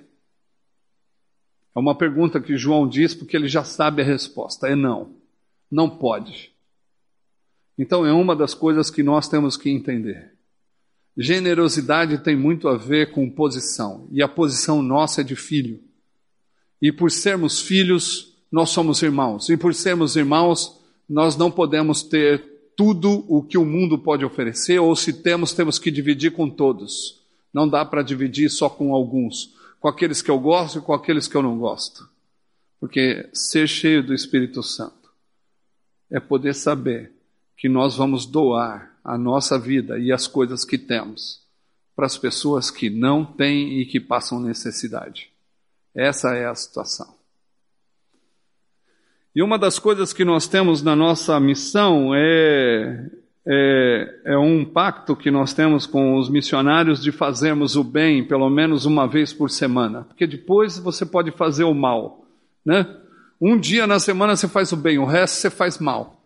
É 1.75 1.79
uma 1.79 1.95
pergunta 1.95 2.39
que 2.39 2.55
João 2.55 2.87
diz 2.87 3.13
porque 3.13 3.35
ele 3.35 3.47
já 3.47 3.63
sabe 3.63 4.01
a 4.01 4.05
resposta: 4.05 4.67
é 4.67 4.75
não. 4.75 5.15
Não 5.69 5.89
pode. 5.89 6.53
Então 7.77 8.05
é 8.05 8.13
uma 8.13 8.35
das 8.35 8.53
coisas 8.53 8.89
que 8.89 9.01
nós 9.01 9.27
temos 9.27 9.57
que 9.57 9.69
entender. 9.69 10.32
Generosidade 11.17 12.17
tem 12.17 12.35
muito 12.35 12.67
a 12.67 12.75
ver 12.75 13.11
com 13.11 13.29
posição, 13.29 14.07
e 14.11 14.21
a 14.21 14.27
posição 14.27 14.81
nossa 14.81 15.21
é 15.21 15.23
de 15.23 15.35
filho. 15.35 15.79
E 16.81 16.91
por 16.91 17.11
sermos 17.11 17.61
filhos, 17.61 18.35
nós 18.51 18.69
somos 18.69 19.01
irmãos. 19.01 19.49
E 19.49 19.55
por 19.55 19.73
sermos 19.73 20.15
irmãos, 20.15 20.79
nós 21.07 21.37
não 21.37 21.51
podemos 21.51 22.03
ter 22.03 22.43
tudo 22.75 23.23
o 23.27 23.43
que 23.43 23.57
o 23.57 23.65
mundo 23.65 23.97
pode 23.97 24.25
oferecer, 24.25 24.79
ou 24.79 24.95
se 24.95 25.13
temos, 25.13 25.53
temos 25.53 25.77
que 25.77 25.91
dividir 25.91 26.31
com 26.31 26.49
todos. 26.49 27.21
Não 27.53 27.69
dá 27.69 27.85
para 27.85 28.01
dividir 28.01 28.49
só 28.49 28.67
com 28.67 28.93
alguns, 28.93 29.53
com 29.79 29.87
aqueles 29.87 30.21
que 30.21 30.31
eu 30.31 30.39
gosto 30.39 30.79
e 30.79 30.81
com 30.81 30.93
aqueles 30.93 31.27
que 31.27 31.35
eu 31.35 31.43
não 31.43 31.57
gosto. 31.57 32.09
Porque 32.79 33.29
ser 33.31 33.67
cheio 33.67 34.03
do 34.03 34.13
Espírito 34.13 34.63
Santo 34.63 35.09
é 36.11 36.19
poder 36.19 36.53
saber 36.53 37.11
que 37.55 37.69
nós 37.69 37.95
vamos 37.95 38.25
doar 38.25 38.92
a 39.03 39.17
nossa 39.17 39.59
vida 39.59 39.99
e 39.99 40.11
as 40.11 40.27
coisas 40.27 40.63
que 40.63 40.77
temos 40.77 41.41
para 41.95 42.05
as 42.05 42.17
pessoas 42.17 42.71
que 42.71 42.89
não 42.89 43.23
têm 43.23 43.79
e 43.79 43.85
que 43.85 43.99
passam 43.99 44.39
necessidade. 44.39 45.29
Essa 45.93 46.33
é 46.35 46.47
a 46.47 46.55
situação. 46.55 47.13
E 49.35 49.41
uma 49.41 49.57
das 49.57 49.79
coisas 49.79 50.13
que 50.13 50.23
nós 50.23 50.47
temos 50.47 50.81
na 50.81 50.95
nossa 50.95 51.39
missão 51.39 52.13
é, 52.15 53.09
é, 53.45 54.19
é, 54.25 54.37
um 54.37 54.63
pacto 54.63 55.15
que 55.15 55.31
nós 55.31 55.53
temos 55.53 55.85
com 55.85 56.17
os 56.17 56.29
missionários 56.29 57.01
de 57.01 57.11
fazermos 57.11 57.75
o 57.75 57.83
bem 57.83 58.23
pelo 58.23 58.49
menos 58.49 58.85
uma 58.85 59.07
vez 59.07 59.33
por 59.33 59.49
semana, 59.49 60.03
porque 60.03 60.27
depois 60.27 60.77
você 60.77 61.05
pode 61.05 61.31
fazer 61.31 61.63
o 61.63 61.73
mal, 61.73 62.25
né? 62.65 62.87
Um 63.41 63.59
dia 63.59 63.85
na 63.85 63.99
semana 63.99 64.35
você 64.35 64.47
faz 64.47 64.71
o 64.71 64.77
bem, 64.77 64.97
o 64.97 65.05
resto 65.05 65.35
você 65.35 65.49
faz 65.49 65.77
mal. 65.77 66.21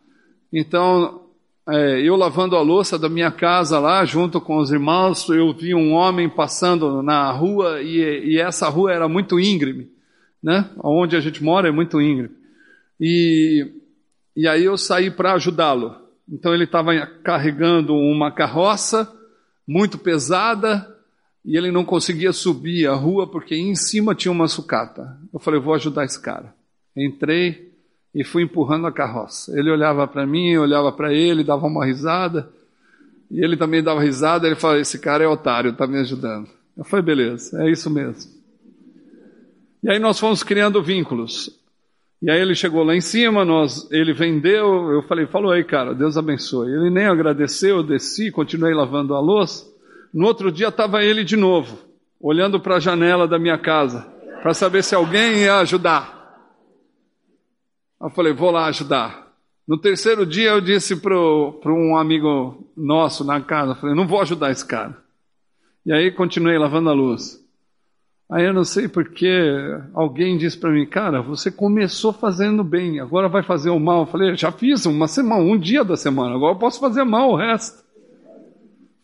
Então, 0.53 1.26
é, 1.69 2.01
eu 2.01 2.15
lavando 2.15 2.55
a 2.55 2.61
louça 2.61 2.97
da 2.97 3.09
minha 3.09 3.29
casa 3.29 3.77
lá, 3.77 4.05
junto 4.05 4.39
com 4.39 4.57
os 4.57 4.71
irmãos, 4.71 5.27
eu 5.27 5.51
vi 5.53 5.75
um 5.75 5.91
homem 5.91 6.29
passando 6.29 7.03
na 7.03 7.29
rua 7.31 7.81
e, 7.81 8.35
e 8.35 8.39
essa 8.39 8.69
rua 8.69 8.93
era 8.93 9.07
muito 9.09 9.37
íngreme, 9.37 9.91
né? 10.41 10.69
Onde 10.81 11.17
a 11.17 11.19
gente 11.19 11.43
mora 11.43 11.67
é 11.67 11.71
muito 11.71 11.99
íngreme. 11.99 12.33
E, 12.99 13.69
e 14.35 14.47
aí 14.47 14.63
eu 14.63 14.77
saí 14.77 15.11
para 15.11 15.33
ajudá-lo. 15.33 15.95
Então 16.29 16.53
ele 16.53 16.63
estava 16.63 16.93
carregando 17.23 17.95
uma 17.95 18.31
carroça 18.31 19.11
muito 19.67 19.97
pesada 19.97 20.87
e 21.43 21.57
ele 21.57 21.71
não 21.71 21.83
conseguia 21.83 22.31
subir 22.31 22.87
a 22.87 22.93
rua 22.93 23.27
porque 23.27 23.55
em 23.55 23.75
cima 23.75 24.15
tinha 24.15 24.31
uma 24.31 24.47
sucata. 24.47 25.17
Eu 25.33 25.39
falei, 25.39 25.59
vou 25.59 25.73
ajudar 25.73 26.05
esse 26.05 26.21
cara. 26.21 26.53
Entrei 26.95 27.66
e 28.13 28.23
fui 28.23 28.43
empurrando 28.43 28.87
a 28.87 28.91
carroça. 28.91 29.57
Ele 29.57 29.69
olhava 29.69 30.07
para 30.07 30.25
mim, 30.25 30.57
olhava 30.57 30.91
para 30.91 31.13
ele, 31.13 31.43
dava 31.43 31.67
uma 31.67 31.85
risada. 31.85 32.49
E 33.29 33.43
ele 33.43 33.57
também 33.57 33.83
dava 33.83 34.01
risada. 34.01 34.47
Ele 34.47 34.55
falou: 34.55 34.77
Esse 34.77 34.99
cara 34.99 35.23
é 35.23 35.27
otário, 35.27 35.71
está 35.71 35.85
me 35.85 35.99
ajudando. 35.99 36.47
Eu 36.77 36.83
falei: 36.83 37.05
Beleza, 37.05 37.61
é 37.63 37.69
isso 37.69 37.89
mesmo. 37.89 38.31
E 39.83 39.89
aí 39.89 39.99
nós 39.99 40.19
fomos 40.19 40.43
criando 40.43 40.81
vínculos. 40.81 41.49
E 42.21 42.31
aí 42.31 42.41
ele 42.41 42.55
chegou 42.55 42.83
lá 42.83 42.95
em 42.95 43.01
cima, 43.01 43.45
nós, 43.45 43.87
ele 43.91 44.11
vendeu, 44.11 44.91
eu 44.91 45.03
falei, 45.03 45.27
falou 45.27 45.51
aí, 45.51 45.63
cara, 45.63 45.93
Deus 45.93 46.17
abençoe. 46.17 46.71
Ele 46.71 46.89
nem 46.89 47.05
agradeceu, 47.05 47.77
eu 47.77 47.83
desci, 47.83 48.31
continuei 48.31 48.73
lavando 48.73 49.13
a 49.13 49.19
louça. 49.19 49.65
No 50.11 50.25
outro 50.25 50.51
dia 50.51 50.69
estava 50.69 51.03
ele 51.03 51.23
de 51.23 51.35
novo, 51.35 51.77
olhando 52.19 52.59
para 52.59 52.77
a 52.77 52.79
janela 52.79 53.27
da 53.27 53.37
minha 53.37 53.57
casa, 53.57 54.07
para 54.41 54.51
saber 54.55 54.83
se 54.83 54.95
alguém 54.95 55.43
ia 55.43 55.59
ajudar. 55.59 56.16
Eu 58.01 58.09
falei, 58.09 58.33
vou 58.33 58.51
lá 58.51 58.65
ajudar. 58.67 59.27
No 59.67 59.77
terceiro 59.77 60.25
dia 60.25 60.51
eu 60.51 60.61
disse 60.61 60.95
para 60.95 61.17
um 61.17 61.97
amigo 61.97 62.65
nosso 62.75 63.23
na 63.23 63.41
casa, 63.41 63.75
falei, 63.75 63.95
não 63.95 64.07
vou 64.07 64.21
ajudar 64.21 64.51
esse 64.51 64.65
cara. 64.65 64.97
E 65.85 65.91
aí 65.91 66.11
continuei 66.11 66.57
lavando 66.57 66.89
a 66.89 66.93
luz. 66.93 67.43
Aí 68.29 68.45
eu 68.45 68.53
não 68.53 68.65
sei 68.65 68.87
porque 68.87 69.29
alguém 69.93 70.37
disse 70.37 70.57
para 70.57 70.69
mim, 70.69 70.85
cara, 70.85 71.21
você 71.21 71.49
começou 71.49 72.11
fazendo 72.11 72.63
bem, 72.63 72.99
agora 72.99 73.29
vai 73.29 73.41
fazer 73.41 73.69
o 73.69 73.79
mal. 73.79 74.01
Eu 74.01 74.07
falei, 74.07 74.35
já 74.35 74.51
fiz 74.51 74.85
uma 74.85 75.07
semana, 75.07 75.41
um 75.41 75.57
dia 75.57 75.83
da 75.83 75.95
semana, 75.95 76.35
agora 76.35 76.53
eu 76.53 76.59
posso 76.59 76.79
fazer 76.79 77.03
mal 77.03 77.31
o 77.31 77.35
resto. 77.37 77.83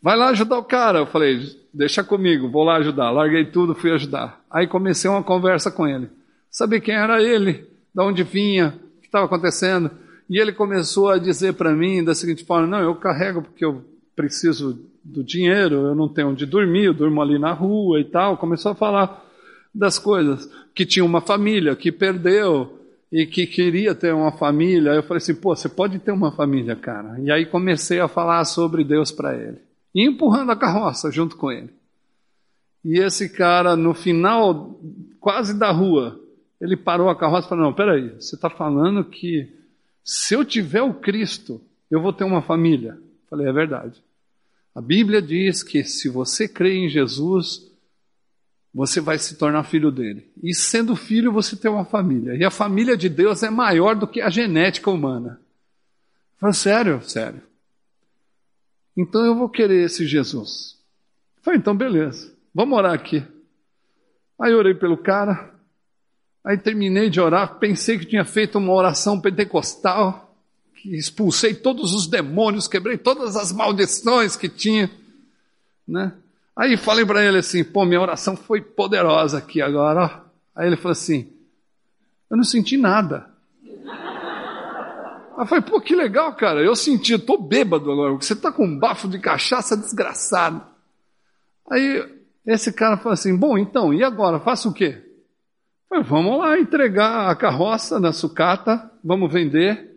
Vai 0.02 0.16
lá 0.16 0.28
ajudar 0.28 0.58
o 0.58 0.64
cara. 0.64 0.98
Eu 0.98 1.06
falei, 1.06 1.40
deixa 1.72 2.04
comigo, 2.04 2.50
vou 2.50 2.64
lá 2.64 2.76
ajudar. 2.76 3.10
Larguei 3.10 3.46
tudo, 3.46 3.74
fui 3.74 3.90
ajudar. 3.92 4.42
Aí 4.50 4.66
comecei 4.66 5.10
uma 5.10 5.22
conversa 5.22 5.70
com 5.70 5.88
ele. 5.88 6.10
Saber 6.50 6.82
quem 6.82 6.94
era 6.94 7.22
ele, 7.22 7.66
de 7.94 8.02
onde 8.02 8.22
vinha, 8.22 8.74
o 8.96 9.00
que 9.00 9.06
estava 9.06 9.26
acontecendo. 9.26 9.90
E 10.28 10.40
ele 10.40 10.52
começou 10.52 11.10
a 11.10 11.18
dizer 11.18 11.54
para 11.54 11.72
mim 11.72 12.02
da 12.02 12.14
seguinte 12.14 12.44
forma: 12.44 12.66
não, 12.66 12.80
eu 12.80 12.94
carrego 12.94 13.42
porque 13.42 13.64
eu 13.64 13.84
preciso 14.16 14.80
do 15.04 15.22
dinheiro, 15.22 15.76
eu 15.86 15.94
não 15.94 16.08
tenho 16.08 16.28
onde 16.28 16.46
dormir, 16.46 16.84
eu 16.84 16.94
durmo 16.94 17.20
ali 17.20 17.38
na 17.38 17.52
rua 17.52 18.00
e 18.00 18.04
tal. 18.04 18.36
Começou 18.36 18.72
a 18.72 18.74
falar 18.74 19.22
das 19.74 19.98
coisas, 19.98 20.48
que 20.74 20.86
tinha 20.86 21.04
uma 21.04 21.20
família 21.20 21.76
que 21.76 21.92
perdeu 21.92 22.80
e 23.12 23.26
que 23.26 23.46
queria 23.46 23.94
ter 23.94 24.14
uma 24.14 24.32
família. 24.32 24.90
Eu 24.90 25.02
falei 25.02 25.18
assim: 25.18 25.34
pô, 25.34 25.54
você 25.54 25.68
pode 25.68 25.98
ter 25.98 26.10
uma 26.10 26.32
família, 26.32 26.74
cara. 26.74 27.20
E 27.20 27.30
aí 27.30 27.46
comecei 27.46 28.00
a 28.00 28.08
falar 28.08 28.44
sobre 28.44 28.82
Deus 28.82 29.12
para 29.12 29.36
ele, 29.36 29.58
e 29.94 30.06
empurrando 30.06 30.50
a 30.50 30.56
carroça 30.56 31.10
junto 31.10 31.36
com 31.36 31.52
ele. 31.52 31.70
E 32.84 32.98
esse 32.98 33.30
cara, 33.30 33.76
no 33.76 33.94
final, 33.94 34.78
quase 35.18 35.58
da 35.58 35.70
rua, 35.70 36.20
ele 36.64 36.78
parou 36.78 37.10
a 37.10 37.16
carroça 37.16 37.46
e 37.46 37.48
falou: 37.50 37.66
Não, 37.66 37.74
peraí, 37.74 38.08
você 38.18 38.36
está 38.36 38.48
falando 38.48 39.04
que 39.04 39.52
se 40.02 40.34
eu 40.34 40.42
tiver 40.42 40.80
o 40.80 40.94
Cristo, 40.94 41.60
eu 41.90 42.00
vou 42.00 42.10
ter 42.10 42.24
uma 42.24 42.40
família. 42.40 42.92
Eu 42.92 43.28
falei: 43.28 43.46
É 43.46 43.52
verdade. 43.52 44.02
A 44.74 44.80
Bíblia 44.80 45.20
diz 45.20 45.62
que 45.62 45.84
se 45.84 46.08
você 46.08 46.48
crê 46.48 46.74
em 46.78 46.88
Jesus, 46.88 47.70
você 48.72 48.98
vai 48.98 49.18
se 49.18 49.36
tornar 49.36 49.64
filho 49.64 49.92
dele. 49.92 50.26
E 50.42 50.54
sendo 50.54 50.96
filho, 50.96 51.30
você 51.30 51.54
tem 51.54 51.70
uma 51.70 51.84
família. 51.84 52.34
E 52.34 52.42
a 52.42 52.50
família 52.50 52.96
de 52.96 53.10
Deus 53.10 53.42
é 53.42 53.50
maior 53.50 53.94
do 53.94 54.08
que 54.08 54.22
a 54.22 54.30
genética 54.30 54.90
humana. 54.90 55.38
Eu 56.36 56.40
falei: 56.40 56.54
Sério? 56.54 57.02
Sério. 57.02 57.42
Então 58.96 59.22
eu 59.22 59.34
vou 59.34 59.50
querer 59.50 59.84
esse 59.84 60.06
Jesus. 60.06 60.78
Falei: 61.42 61.60
Então 61.60 61.76
beleza. 61.76 62.32
Vamos 62.54 62.78
orar 62.78 62.94
aqui. 62.94 63.22
Aí 64.40 64.50
eu 64.50 64.58
orei 64.58 64.72
pelo 64.72 64.96
cara. 64.96 65.53
Aí 66.44 66.58
terminei 66.58 67.08
de 67.08 67.20
orar, 67.20 67.58
pensei 67.58 67.98
que 67.98 68.04
tinha 68.04 68.24
feito 68.24 68.58
uma 68.58 68.72
oração 68.72 69.20
pentecostal, 69.20 70.36
que 70.74 70.94
expulsei 70.94 71.54
todos 71.54 71.94
os 71.94 72.06
demônios, 72.06 72.68
quebrei 72.68 72.98
todas 72.98 73.34
as 73.36 73.50
maldições 73.50 74.36
que 74.36 74.48
tinha, 74.48 74.90
né? 75.88 76.12
Aí 76.54 76.76
falei 76.76 77.04
para 77.06 77.24
ele 77.24 77.38
assim, 77.38 77.64
pô, 77.64 77.84
minha 77.84 78.00
oração 78.00 78.36
foi 78.36 78.60
poderosa 78.60 79.38
aqui 79.38 79.62
agora. 79.62 80.22
Aí 80.54 80.66
ele 80.66 80.76
falou 80.76 80.92
assim, 80.92 81.32
eu 82.30 82.36
não 82.36 82.44
senti 82.44 82.76
nada. 82.76 83.26
Aí 85.36 85.46
falei, 85.46 85.64
pô, 85.64 85.80
que 85.80 85.96
legal, 85.96 86.34
cara, 86.36 86.60
eu 86.60 86.76
senti, 86.76 87.12
eu 87.12 87.18
tô 87.18 87.38
bêbado 87.38 87.90
agora, 87.90 88.12
você 88.12 88.36
tá 88.36 88.52
com 88.52 88.66
um 88.66 88.78
bafo 88.78 89.08
de 89.08 89.18
cachaça 89.18 89.76
desgraçado. 89.76 90.74
Aí 91.70 92.06
esse 92.46 92.72
cara 92.72 92.96
falou 92.96 93.14
assim: 93.14 93.36
Bom, 93.36 93.56
então, 93.56 93.92
e 93.92 94.04
agora? 94.04 94.38
Faço 94.38 94.68
o 94.68 94.72
quê? 94.72 95.02
Vamos 96.02 96.38
lá 96.38 96.58
entregar 96.58 97.30
a 97.30 97.36
carroça 97.36 98.00
na 98.00 98.12
sucata, 98.12 98.90
vamos 99.02 99.32
vender. 99.32 99.94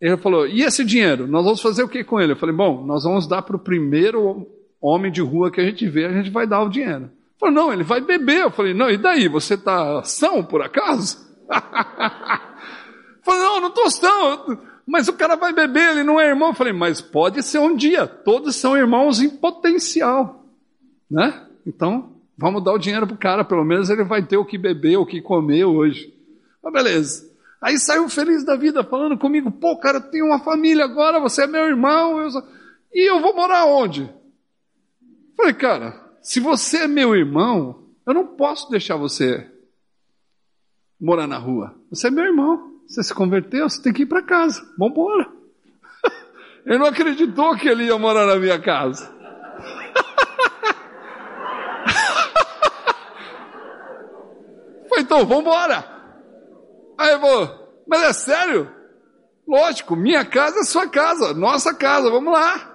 Ele 0.00 0.16
falou: 0.16 0.46
E 0.46 0.62
esse 0.62 0.84
dinheiro? 0.84 1.26
Nós 1.26 1.44
vamos 1.44 1.62
fazer 1.62 1.82
o 1.82 1.88
que 1.88 2.04
com 2.04 2.20
ele? 2.20 2.32
Eu 2.32 2.36
falei: 2.36 2.54
Bom, 2.54 2.84
nós 2.84 3.04
vamos 3.04 3.26
dar 3.26 3.42
para 3.42 3.56
o 3.56 3.60
primeiro 3.60 4.46
homem 4.80 5.10
de 5.10 5.20
rua 5.20 5.50
que 5.50 5.60
a 5.60 5.64
gente 5.64 5.88
vê, 5.88 6.04
a 6.04 6.12
gente 6.12 6.30
vai 6.30 6.46
dar 6.46 6.62
o 6.62 6.68
dinheiro. 6.68 7.04
Ele 7.04 7.38
falou: 7.38 7.54
Não, 7.54 7.72
ele 7.72 7.84
vai 7.84 8.00
beber. 8.00 8.42
Eu 8.42 8.50
falei: 8.50 8.74
Não, 8.74 8.90
e 8.90 8.96
daí? 8.96 9.28
Você 9.28 9.54
está 9.54 10.02
são 10.02 10.44
por 10.44 10.62
acaso? 10.62 11.18
falei: 13.22 13.40
Não, 13.40 13.60
não 13.60 13.68
estou 13.68 13.90
são. 13.90 14.58
Mas 14.86 15.08
o 15.08 15.14
cara 15.14 15.34
vai 15.34 15.52
beber, 15.52 15.92
ele 15.92 16.04
não 16.04 16.20
é 16.20 16.28
irmão. 16.28 16.48
Eu 16.48 16.54
falei: 16.54 16.72
Mas 16.72 17.00
pode 17.00 17.42
ser 17.42 17.58
um 17.58 17.74
dia. 17.74 18.06
Todos 18.06 18.56
são 18.56 18.76
irmãos 18.76 19.20
em 19.20 19.30
potencial 19.30 20.44
né? 21.10 21.46
Então, 21.66 22.13
vamos 22.36 22.62
dar 22.62 22.72
o 22.72 22.78
dinheiro 22.78 23.06
pro 23.06 23.16
cara, 23.16 23.44
pelo 23.44 23.64
menos 23.64 23.90
ele 23.90 24.04
vai 24.04 24.22
ter 24.24 24.36
o 24.36 24.44
que 24.44 24.58
beber, 24.58 24.96
o 24.96 25.06
que 25.06 25.20
comer 25.20 25.64
hoje. 25.64 26.12
Mas 26.62 26.72
beleza. 26.72 27.34
Aí 27.60 27.78
saiu 27.78 28.08
feliz 28.08 28.44
da 28.44 28.56
vida, 28.56 28.84
falando 28.84 29.16
comigo, 29.16 29.50
pô, 29.50 29.76
cara, 29.78 29.98
eu 29.98 30.10
tenho 30.10 30.26
uma 30.26 30.38
família 30.38 30.84
agora, 30.84 31.18
você 31.18 31.44
é 31.44 31.46
meu 31.46 31.66
irmão, 31.66 32.20
eu 32.20 32.30
sou... 32.30 32.42
e 32.92 33.10
eu 33.10 33.20
vou 33.20 33.34
morar 33.34 33.64
onde? 33.64 34.12
Falei, 35.36 35.54
cara, 35.54 35.98
se 36.20 36.40
você 36.40 36.84
é 36.84 36.86
meu 36.88 37.14
irmão, 37.14 37.84
eu 38.06 38.12
não 38.12 38.26
posso 38.26 38.70
deixar 38.70 38.96
você 38.96 39.50
morar 41.00 41.26
na 41.26 41.38
rua. 41.38 41.74
Você 41.90 42.08
é 42.08 42.10
meu 42.10 42.24
irmão, 42.24 42.80
você 42.86 43.02
se 43.02 43.14
converteu, 43.14 43.68
você 43.68 43.82
tem 43.82 43.92
que 43.92 44.02
ir 44.02 44.06
para 44.06 44.22
casa, 44.22 44.60
vamos 44.78 44.92
embora. 44.92 45.30
Ele 46.66 46.78
não 46.78 46.86
acreditou 46.86 47.56
que 47.56 47.68
ele 47.68 47.84
ia 47.84 47.98
morar 47.98 48.26
na 48.26 48.36
minha 48.36 48.58
casa. 48.58 49.13
Então, 54.98 55.26
vamos 55.26 55.44
embora. 55.44 55.84
Aí 56.98 57.12
eu 57.12 57.20
vou, 57.20 57.82
mas 57.86 58.02
é 58.02 58.12
sério? 58.12 58.72
Lógico, 59.46 59.94
minha 59.94 60.24
casa 60.24 60.60
é 60.60 60.64
sua 60.64 60.88
casa, 60.88 61.34
nossa 61.34 61.74
casa, 61.74 62.10
vamos 62.10 62.32
lá. 62.32 62.72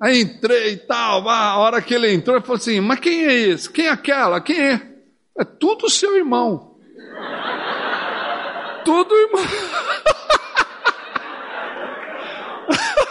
Aí 0.00 0.20
entrei 0.20 0.74
e 0.74 0.76
tal, 0.76 1.28
a 1.28 1.58
hora 1.58 1.82
que 1.82 1.94
ele 1.94 2.12
entrou, 2.12 2.36
ele 2.36 2.44
falou 2.44 2.58
assim, 2.58 2.80
mas 2.80 3.00
quem 3.00 3.24
é 3.24 3.32
esse? 3.32 3.70
Quem 3.70 3.86
é 3.86 3.90
aquela? 3.90 4.40
Quem 4.40 4.60
é? 4.60 4.80
É 5.36 5.44
tudo 5.44 5.90
seu 5.90 6.16
irmão. 6.16 6.76
tudo 8.84 9.14
irmão. 9.14 9.44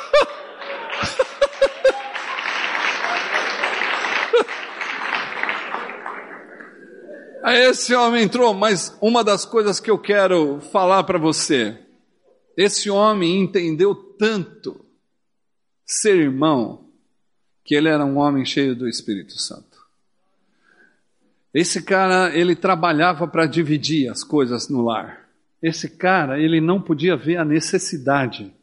esse 7.56 7.94
homem 7.94 8.24
entrou, 8.24 8.54
mas 8.54 8.98
uma 9.02 9.24
das 9.24 9.46
coisas 9.46 9.80
que 9.80 9.90
eu 9.90 9.98
quero 9.98 10.60
falar 10.60 11.04
para 11.04 11.18
você, 11.18 11.78
esse 12.56 12.90
homem 12.90 13.40
entendeu 13.40 13.96
tanto 13.96 14.84
ser 15.86 16.18
irmão, 16.18 16.86
que 17.64 17.76
ele 17.76 17.88
era 17.88 18.04
um 18.04 18.18
homem 18.18 18.44
cheio 18.44 18.76
do 18.76 18.88
Espírito 18.88 19.40
Santo. 19.40 19.78
Esse 21.54 21.82
cara, 21.82 22.36
ele 22.36 22.56
trabalhava 22.56 23.28
para 23.28 23.46
dividir 23.46 24.10
as 24.10 24.24
coisas 24.24 24.70
no 24.70 24.84
lar. 24.84 25.28
Esse 25.62 25.90
cara, 25.90 26.40
ele 26.40 26.62
não 26.62 26.82
podia 26.82 27.16
ver 27.16 27.38
a 27.38 27.46
necessidade 27.46 28.54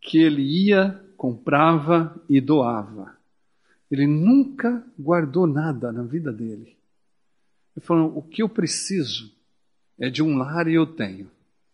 que 0.00 0.18
ele 0.18 0.42
ia, 0.42 1.00
comprava 1.16 2.20
e 2.28 2.40
doava. 2.40 3.16
Ele 3.90 4.06
nunca 4.06 4.84
guardou 4.98 5.46
nada 5.46 5.92
na 5.92 6.02
vida 6.02 6.32
dele. 6.32 6.76
Ele 7.76 7.84
falou: 7.84 8.16
o 8.16 8.22
que 8.22 8.42
eu 8.42 8.48
preciso 8.48 9.32
é 9.98 10.10
de 10.10 10.22
um 10.22 10.36
lar 10.36 10.68
e 10.68 10.74
eu 10.74 10.86
tenho. 10.86 11.30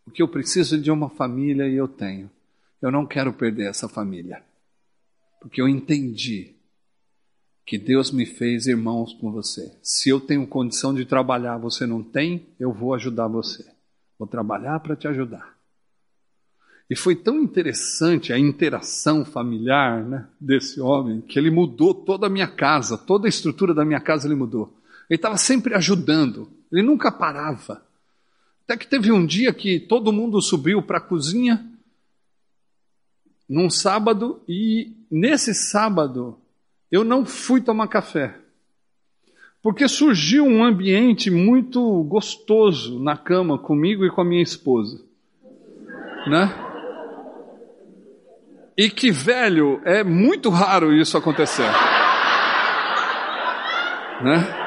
O 0.06 0.10
que 0.10 0.22
eu 0.22 0.28
preciso 0.28 0.76
é 0.76 0.78
de 0.78 0.90
uma 0.90 1.10
família 1.10 1.68
e 1.68 1.74
eu 1.74 1.88
tenho. 1.88 2.30
Eu 2.80 2.90
não 2.90 3.06
quero 3.06 3.32
perder 3.32 3.68
essa 3.68 3.88
família. 3.88 4.42
Porque 5.40 5.60
eu 5.60 5.68
entendi 5.68 6.54
que 7.66 7.76
Deus 7.76 8.10
me 8.10 8.24
fez 8.24 8.66
irmãos 8.66 9.12
com 9.12 9.30
você. 9.30 9.76
Se 9.82 10.08
eu 10.08 10.18
tenho 10.18 10.46
condição 10.46 10.94
de 10.94 11.04
trabalhar, 11.04 11.58
você 11.58 11.84
não 11.84 12.02
tem, 12.02 12.46
eu 12.58 12.72
vou 12.72 12.94
ajudar 12.94 13.28
você. 13.28 13.64
Vou 14.18 14.26
trabalhar 14.26 14.80
para 14.80 14.96
te 14.96 15.06
ajudar. 15.06 15.58
E 16.90 16.96
foi 16.96 17.14
tão 17.14 17.38
interessante 17.38 18.32
a 18.32 18.38
interação 18.38 19.22
familiar 19.22 20.02
né, 20.02 20.26
desse 20.40 20.80
homem 20.80 21.20
que 21.20 21.38
ele 21.38 21.50
mudou 21.50 21.92
toda 21.92 22.26
a 22.26 22.30
minha 22.30 22.48
casa, 22.48 22.96
toda 22.96 23.26
a 23.26 23.28
estrutura 23.28 23.74
da 23.74 23.84
minha 23.84 24.00
casa 24.00 24.26
ele 24.26 24.34
mudou. 24.34 24.72
Ele 25.08 25.16
estava 25.16 25.36
sempre 25.36 25.74
ajudando, 25.74 26.50
ele 26.70 26.82
nunca 26.82 27.10
parava. 27.10 27.82
Até 28.64 28.76
que 28.76 28.86
teve 28.86 29.10
um 29.10 29.24
dia 29.24 29.52
que 29.52 29.80
todo 29.80 30.12
mundo 30.12 30.42
subiu 30.42 30.82
para 30.82 30.98
a 30.98 31.00
cozinha, 31.00 31.64
num 33.48 33.70
sábado, 33.70 34.42
e 34.46 34.92
nesse 35.10 35.54
sábado 35.54 36.38
eu 36.92 37.02
não 37.02 37.24
fui 37.24 37.62
tomar 37.62 37.88
café. 37.88 38.36
Porque 39.62 39.88
surgiu 39.88 40.44
um 40.44 40.62
ambiente 40.62 41.30
muito 41.30 42.02
gostoso 42.04 43.02
na 43.02 43.16
cama 43.16 43.58
comigo 43.58 44.04
e 44.04 44.10
com 44.10 44.20
a 44.20 44.24
minha 44.24 44.42
esposa. 44.42 45.02
Né? 46.26 46.54
E 48.76 48.90
que, 48.90 49.10
velho, 49.10 49.80
é 49.84 50.04
muito 50.04 50.50
raro 50.50 50.94
isso 50.94 51.16
acontecer. 51.16 51.68
Né? 54.22 54.57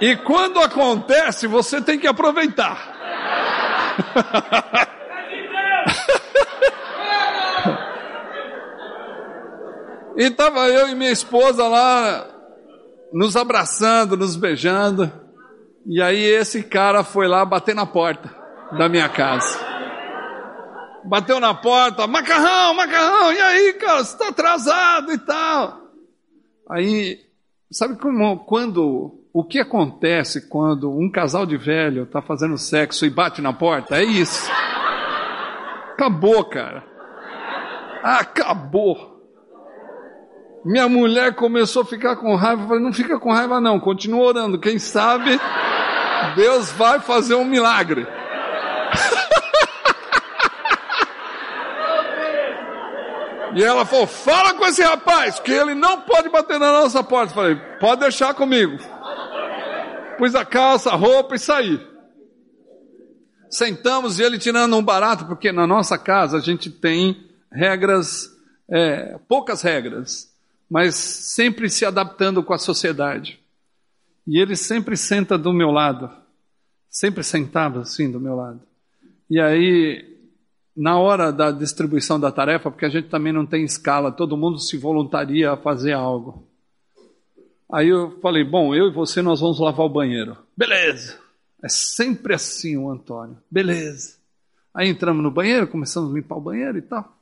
E 0.00 0.16
quando 0.16 0.58
acontece, 0.60 1.46
você 1.46 1.80
tem 1.80 1.96
que 1.98 2.06
aproveitar. 2.06 2.92
e 10.16 10.24
estava 10.24 10.68
eu 10.68 10.88
e 10.88 10.94
minha 10.94 11.10
esposa 11.10 11.66
lá, 11.68 12.26
nos 13.12 13.36
abraçando, 13.36 14.16
nos 14.16 14.36
beijando. 14.36 15.12
E 15.86 16.00
aí 16.02 16.24
esse 16.24 16.62
cara 16.62 17.04
foi 17.04 17.28
lá 17.28 17.44
bater 17.44 17.74
na 17.74 17.84
porta 17.86 18.34
da 18.72 18.88
minha 18.88 19.08
casa. 19.08 19.58
Bateu 21.04 21.38
na 21.38 21.54
porta, 21.54 22.06
macarrão, 22.06 22.74
macarrão, 22.74 23.32
e 23.32 23.40
aí, 23.40 23.74
cara, 23.74 24.02
você 24.02 24.14
está 24.14 24.28
atrasado 24.28 25.12
e 25.12 25.18
tal. 25.18 25.82
Aí, 26.70 27.20
sabe 27.70 27.96
como, 27.96 28.38
quando 28.46 29.23
o 29.34 29.42
que 29.42 29.58
acontece 29.58 30.48
quando 30.48 30.88
um 30.88 31.10
casal 31.10 31.44
de 31.44 31.56
velho 31.56 32.04
está 32.04 32.22
fazendo 32.22 32.56
sexo 32.56 33.04
e 33.04 33.10
bate 33.10 33.42
na 33.42 33.52
porta? 33.52 33.96
É 33.96 34.04
isso. 34.04 34.48
Acabou, 35.92 36.44
cara. 36.44 36.84
Acabou. 38.00 39.12
Minha 40.64 40.88
mulher 40.88 41.34
começou 41.34 41.82
a 41.82 41.84
ficar 41.84 42.14
com 42.14 42.36
raiva. 42.36 42.62
Eu 42.62 42.68
falei, 42.68 42.82
não 42.84 42.92
fica 42.92 43.18
com 43.18 43.32
raiva, 43.32 43.60
não. 43.60 43.80
Continua 43.80 44.24
orando. 44.24 44.60
Quem 44.60 44.78
sabe 44.78 45.36
Deus 46.36 46.70
vai 46.70 47.00
fazer 47.00 47.34
um 47.34 47.44
milagre. 47.44 48.06
E 53.56 53.62
ela 53.62 53.84
falou: 53.84 54.06
fala 54.06 54.54
com 54.54 54.66
esse 54.66 54.82
rapaz, 54.82 55.38
que 55.40 55.52
ele 55.52 55.74
não 55.74 56.00
pode 56.00 56.28
bater 56.28 56.58
na 56.58 56.72
nossa 56.72 57.02
porta. 57.02 57.32
Eu 57.32 57.34
falei, 57.34 57.56
pode 57.80 58.00
deixar 58.00 58.34
comigo. 58.34 58.93
Pus 60.18 60.34
a 60.34 60.44
calça, 60.44 60.90
a 60.90 60.96
roupa 60.96 61.34
e 61.34 61.38
saí. 61.38 61.80
Sentamos 63.50 64.18
e 64.18 64.22
ele 64.22 64.38
tirando 64.38 64.76
um 64.76 64.82
barato, 64.82 65.26
porque 65.26 65.52
na 65.52 65.66
nossa 65.66 65.96
casa 65.96 66.38
a 66.38 66.40
gente 66.40 66.70
tem 66.70 67.28
regras, 67.52 68.28
é, 68.68 69.18
poucas 69.28 69.62
regras, 69.62 70.34
mas 70.68 70.94
sempre 70.94 71.70
se 71.70 71.84
adaptando 71.84 72.42
com 72.42 72.52
a 72.52 72.58
sociedade. 72.58 73.40
E 74.26 74.40
ele 74.40 74.56
sempre 74.56 74.96
senta 74.96 75.38
do 75.38 75.52
meu 75.52 75.70
lado, 75.70 76.10
sempre 76.88 77.22
sentava 77.22 77.80
assim 77.80 78.10
do 78.10 78.18
meu 78.18 78.34
lado. 78.34 78.60
E 79.30 79.40
aí 79.40 80.14
na 80.76 80.98
hora 80.98 81.32
da 81.32 81.52
distribuição 81.52 82.18
da 82.18 82.32
tarefa, 82.32 82.70
porque 82.70 82.84
a 82.84 82.90
gente 82.90 83.08
também 83.08 83.32
não 83.32 83.46
tem 83.46 83.64
escala, 83.64 84.10
todo 84.10 84.36
mundo 84.36 84.58
se 84.58 84.76
voluntaria 84.76 85.52
a 85.52 85.56
fazer 85.56 85.92
algo. 85.92 86.46
Aí 87.74 87.88
eu 87.88 88.16
falei, 88.22 88.44
bom, 88.44 88.72
eu 88.72 88.86
e 88.86 88.92
você 88.92 89.20
nós 89.20 89.40
vamos 89.40 89.58
lavar 89.58 89.84
o 89.84 89.88
banheiro. 89.88 90.38
Beleza. 90.56 91.18
É 91.60 91.68
sempre 91.68 92.32
assim 92.32 92.76
o 92.76 92.88
Antônio. 92.88 93.36
Beleza. 93.50 94.14
Aí 94.72 94.88
entramos 94.88 95.24
no 95.24 95.30
banheiro, 95.32 95.66
começamos 95.66 96.12
a 96.12 96.14
limpar 96.14 96.36
o 96.36 96.40
banheiro 96.40 96.78
e 96.78 96.82
tal. 96.82 97.18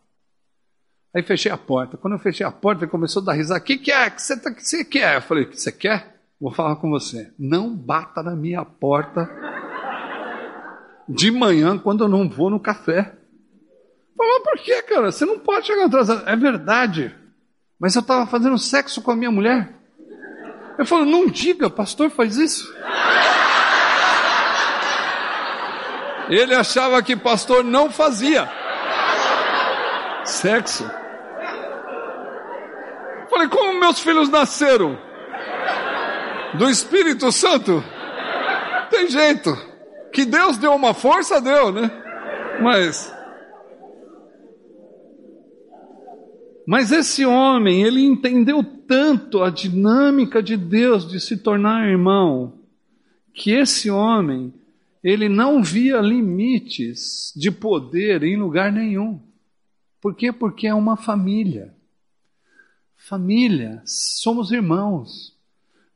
Aí 1.15 1.23
fechei 1.23 1.51
a 1.51 1.57
porta. 1.57 1.97
Quando 1.97 2.12
eu 2.12 2.19
fechei 2.19 2.45
a 2.45 2.53
porta, 2.53 2.85
ele 2.85 2.91
começou 2.91 3.23
a 3.23 3.25
dar 3.25 3.33
risada. 3.33 3.61
O 3.61 3.62
que, 3.62 3.79
que 3.79 3.91
é? 3.91 4.09
O 4.09 4.11
que 4.11 4.21
você, 4.21 4.38
tá, 4.38 4.53
que 4.53 4.62
você 4.62 4.85
quer? 4.85 5.17
Eu 5.17 5.23
falei, 5.23 5.45
o 5.45 5.49
que 5.49 5.59
você 5.59 5.73
quer? 5.73 6.21
Vou 6.38 6.53
falar 6.53 6.77
com 6.77 6.91
você. 6.91 7.33
Não 7.38 7.75
bata 7.75 8.23
na 8.23 8.37
minha 8.37 8.62
porta 8.62 9.31
de 11.09 11.31
manhã 11.31 11.79
quando 11.79 12.05
eu 12.05 12.09
não 12.09 12.29
vou 12.29 12.51
no 12.51 12.61
café. 12.61 13.15
Falou, 14.15 14.43
por 14.43 14.59
que, 14.59 14.83
cara? 14.83 15.11
Você 15.11 15.25
não 15.25 15.38
pode 15.38 15.67
chegar 15.67 15.87
atrasado. 15.87 16.29
É 16.29 16.37
verdade. 16.37 17.17
Mas 17.81 17.95
eu 17.95 18.03
estava 18.03 18.27
fazendo 18.27 18.59
sexo 18.59 19.01
com 19.01 19.12
a 19.12 19.17
minha 19.17 19.31
mulher. 19.31 19.81
Eu 20.83 20.87
falo, 20.87 21.05
não 21.05 21.29
diga, 21.29 21.71
pastor 21.71 22.11
faz 22.11 22.37
isso. 22.37 22.75
Ele 26.29 26.53
achava 26.57 27.01
que 27.01 27.14
pastor 27.14 27.62
não 27.62 27.88
fazia 27.88 28.51
sexo. 30.25 30.90
Falei, 33.31 33.47
como 33.47 33.79
meus 33.79 34.01
filhos 34.01 34.29
nasceram? 34.29 34.99
Do 36.55 36.68
Espírito 36.68 37.31
Santo? 37.31 37.85
Tem 38.90 39.07
jeito. 39.07 39.57
Que 40.12 40.25
Deus 40.25 40.59
deu 40.59 40.75
uma 40.75 40.95
força, 40.95 41.40
deu, 41.40 41.71
né? 41.71 41.88
Mas 42.61 43.14
Mas 46.66 46.92
esse 46.92 47.25
homem, 47.25 47.83
ele 47.83 48.01
entendeu 48.01 48.62
tanto 48.62 49.42
a 49.42 49.51
dinâmica 49.51 50.42
de 50.42 50.57
Deus 50.57 51.09
de 51.09 51.18
se 51.18 51.37
tornar 51.37 51.88
irmão, 51.88 52.61
que 53.35 53.51
esse 53.51 53.90
homem, 53.90 54.55
ele 55.03 55.29
não 55.29 55.62
via 55.62 56.01
limites 56.01 57.33
de 57.35 57.51
poder 57.51 58.22
em 58.22 58.37
lugar 58.37 58.70
nenhum. 58.70 59.20
Por 60.01 60.14
quê? 60.14 60.33
Porque 60.33 60.68
é 60.68 60.75
uma 60.75 60.96
família. 60.96 61.75
Família, 62.96 63.83
somos 63.85 64.53
irmãos. 64.53 65.37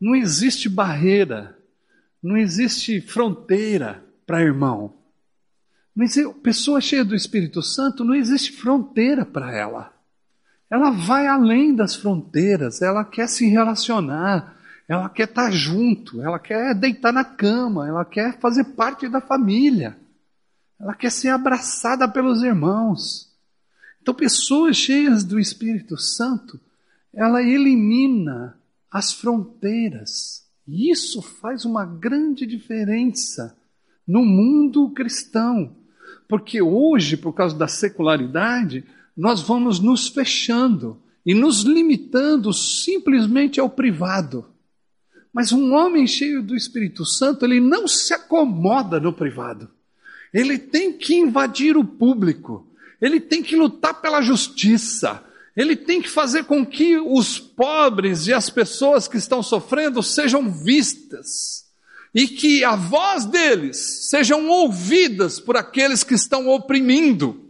Não 0.00 0.16
existe 0.16 0.68
barreira, 0.68 1.57
não 2.20 2.37
existe 2.37 3.00
fronteira 3.00 4.05
para 4.26 4.42
irmão. 4.42 4.94
Mas 5.94 6.16
pessoa 6.42 6.81
cheia 6.81 7.05
do 7.05 7.14
Espírito 7.14 7.62
Santo, 7.62 8.05
não 8.05 8.14
existe 8.14 8.52
fronteira 8.52 9.24
para 9.24 9.55
ela 9.57 9.96
ela 10.70 10.90
vai 10.90 11.26
além 11.26 11.74
das 11.74 11.94
fronteiras, 11.94 12.83
ela 12.83 13.05
quer 13.05 13.29
se 13.29 13.48
relacionar, 13.48 14.57
ela 14.88 15.09
quer 15.09 15.29
estar 15.29 15.50
junto, 15.50 16.20
ela 16.20 16.38
quer 16.38 16.74
deitar 16.74 17.12
na 17.12 17.24
cama, 17.24 17.87
ela 17.88 18.05
quer 18.05 18.38
fazer 18.38 18.64
parte 18.64 19.09
da 19.09 19.20
família, 19.20 19.96
ela 20.79 20.94
quer 20.94 21.11
ser 21.11 21.29
abraçada 21.29 22.09
pelos 22.09 22.42
irmãos. 22.42 23.33
Então, 24.00 24.14
pessoas 24.14 24.76
cheias 24.76 25.24
do 25.24 25.38
Espírito 25.38 25.96
Santo, 25.96 26.61
ela 27.12 27.42
elimina 27.42 28.57
as 28.90 29.12
fronteiras. 29.12 30.46
E 30.66 30.90
isso 30.90 31.22
faz 31.22 31.64
uma 31.64 31.85
grande 31.85 32.46
diferença 32.46 33.57
no 34.07 34.24
mundo 34.24 34.90
cristão. 34.90 35.74
Porque 36.29 36.61
hoje, 36.61 37.16
por 37.16 37.33
causa 37.33 37.57
da 37.57 37.66
secularidade, 37.66 38.85
nós 39.16 39.40
vamos 39.40 39.81
nos 39.81 40.09
fechando 40.09 41.00
e 41.24 41.35
nos 41.35 41.62
limitando 41.62 42.52
simplesmente 42.52 43.59
ao 43.59 43.70
privado. 43.70 44.44
Mas 45.33 45.52
um 45.52 45.74
homem 45.74 46.07
cheio 46.07 46.42
do 46.42 46.55
Espírito 46.55 47.05
Santo, 47.05 47.44
ele 47.44 47.61
não 47.61 47.88
se 47.88 48.14
acomoda 48.14 49.00
no 49.00 49.12
privado. 49.12 49.68
Ele 50.33 50.59
tem 50.59 50.92
que 50.92 51.14
invadir 51.14 51.76
o 51.76 51.85
público. 51.85 52.66
Ele 53.00 53.20
tem 53.20 53.42
que 53.42 53.57
lutar 53.57 54.00
pela 54.00 54.22
justiça. 54.22 55.22
Ele 55.57 55.74
tem 55.74 56.02
que 56.02 56.09
fazer 56.11 56.44
com 56.44 56.64
que 56.64 56.98
os 56.98 57.38
pobres 57.38 58.26
e 58.26 58.33
as 58.33 58.50
pessoas 58.50 59.09
que 59.09 59.16
estão 59.16 59.42
sofrendo 59.42 60.02
sejam 60.02 60.50
vistas. 60.50 61.66
E 62.14 62.29
que 62.29 62.64
a 62.64 62.76
voz 62.76 63.24
deles 63.24 64.09
sejam 64.09 64.48
ouvidas 64.48 65.40
por 65.40 65.57
aqueles 65.57 66.02
que 66.02 66.14
estão 66.14 66.48
oprimindo. 66.48 67.46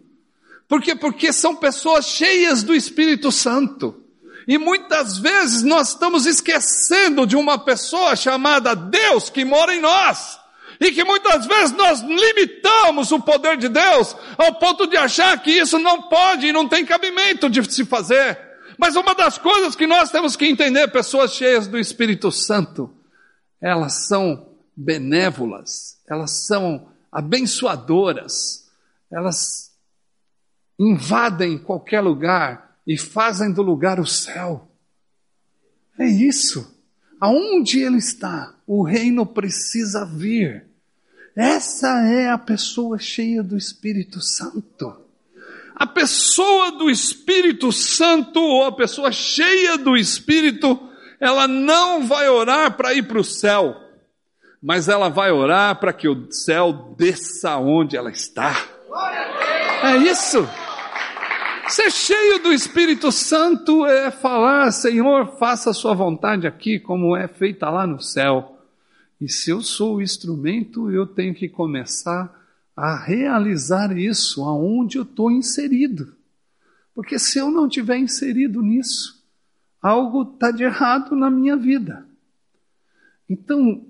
Por 0.69 0.83
quê? 0.83 0.95
Porque 0.95 1.33
são 1.33 1.55
pessoas 1.57 2.07
cheias 2.07 2.63
do 2.63 2.75
Espírito 2.75 3.31
Santo. 3.31 4.03
E 4.49 4.59
muitas 4.59 5.19
vezes 5.19 5.63
nós 5.63 5.91
estamos 5.91 6.25
esquecendo 6.27 7.27
de 7.27 7.37
uma 7.37 7.59
pessoa 7.59 8.15
chamada 8.15 8.75
Deus 8.75 9.29
que 9.29 9.45
mora 9.45 9.75
em 9.75 9.81
nós. 9.81 10.39
E 10.79 10.93
que 10.93 11.05
muitas 11.05 11.47
vezes 11.47 11.73
nós 11.73 12.01
limitamos 12.01 13.11
o 13.11 13.21
poder 13.21 13.57
de 13.57 13.69
Deus 13.69 14.15
ao 14.37 14.55
ponto 14.55 14.87
de 14.87 14.97
achar 14.97 15.41
que 15.43 15.51
isso 15.51 15.79
não 15.79 16.03
pode 16.03 16.47
e 16.47 16.53
não 16.53 16.69
tem 16.69 16.85
cabimento 16.85 17.49
de 17.49 17.65
se 17.73 17.85
fazer. 17.85 18.39
Mas 18.79 18.95
uma 18.95 19.15
das 19.15 19.39
coisas 19.39 19.75
que 19.75 19.87
nós 19.87 20.11
temos 20.11 20.37
que 20.37 20.47
entender, 20.47 20.89
pessoas 20.89 21.33
cheias 21.33 21.67
do 21.67 21.79
Espírito 21.79 22.31
Santo, 22.31 22.93
elas 23.61 24.07
são 24.07 24.51
benévolas, 24.77 25.99
elas 26.09 26.47
são 26.47 26.89
abençoadoras, 27.11 28.69
elas 29.11 29.76
invadem 30.79 31.59
qualquer 31.59 32.01
lugar 32.01 32.77
e 32.87 32.97
fazem 32.97 33.53
do 33.53 33.63
lugar 33.63 33.99
o 33.99 34.07
céu. 34.07 34.69
É 35.99 36.07
isso. 36.07 36.75
Aonde 37.21 37.81
ele 37.81 37.97
está, 37.97 38.55
o 38.67 38.83
reino 38.83 39.25
precisa 39.25 40.05
vir. 40.05 40.67
Essa 41.35 42.03
é 42.07 42.31
a 42.31 42.39
pessoa 42.39 42.99
cheia 42.99 43.43
do 43.43 43.57
Espírito 43.57 44.21
Santo. 44.21 44.95
A 45.75 45.87
pessoa 45.87 46.73
do 46.73 46.89
Espírito 46.91 47.71
Santo, 47.73 48.41
ou 48.41 48.65
a 48.65 48.73
pessoa 48.73 49.13
cheia 49.13 49.77
do 49.77 49.97
Espírito, 49.97 50.79
ela 51.21 51.47
não 51.47 52.07
vai 52.07 52.29
orar 52.29 52.77
para 52.77 52.95
ir 52.95 53.03
para 53.03 53.21
o 53.21 53.25
céu, 53.25 53.77
mas 54.63 54.89
ela 54.89 55.09
vai 55.09 55.31
orar 55.31 55.79
para 55.79 55.93
que 55.93 56.09
o 56.09 56.31
céu 56.33 56.95
desça 56.97 57.57
onde 57.57 57.97
ela 57.97 58.11
está. 58.11 58.57
É 59.83 59.97
isso. 59.99 60.49
Ser 61.69 61.91
cheio 61.91 62.43
do 62.43 62.53
Espírito 62.53 63.11
Santo 63.11 63.85
é 63.85 64.09
falar, 64.13 64.71
Senhor, 64.71 65.37
faça 65.37 65.71
a 65.71 65.75
sua 65.75 65.95
vontade 65.95 66.47
aqui, 66.47 66.79
como 66.79 67.17
é 67.17 67.27
feita 67.27 67.69
lá 67.69 67.85
no 67.85 68.01
céu. 68.01 68.61
E 69.21 69.29
se 69.29 69.51
eu 69.51 69.61
sou 69.61 69.97
o 69.97 70.03
instrumento, 70.03 70.93
eu 70.93 71.07
tenho 71.07 71.35
que 71.35 71.49
começar 71.49 72.33
a 72.77 72.97
realizar 72.97 73.97
isso 73.99 74.45
aonde 74.45 74.97
eu 74.97 75.03
estou 75.03 75.29
inserido. 75.29 76.15
Porque 76.95 77.19
se 77.19 77.39
eu 77.39 77.51
não 77.51 77.69
tiver 77.69 77.99
inserido 77.99 78.63
nisso, 78.63 79.21
algo 79.83 80.23
está 80.23 80.53
de 80.53 80.63
errado 80.63 81.17
na 81.17 81.29
minha 81.29 81.57
vida. 81.57 82.07
Então, 83.29 83.85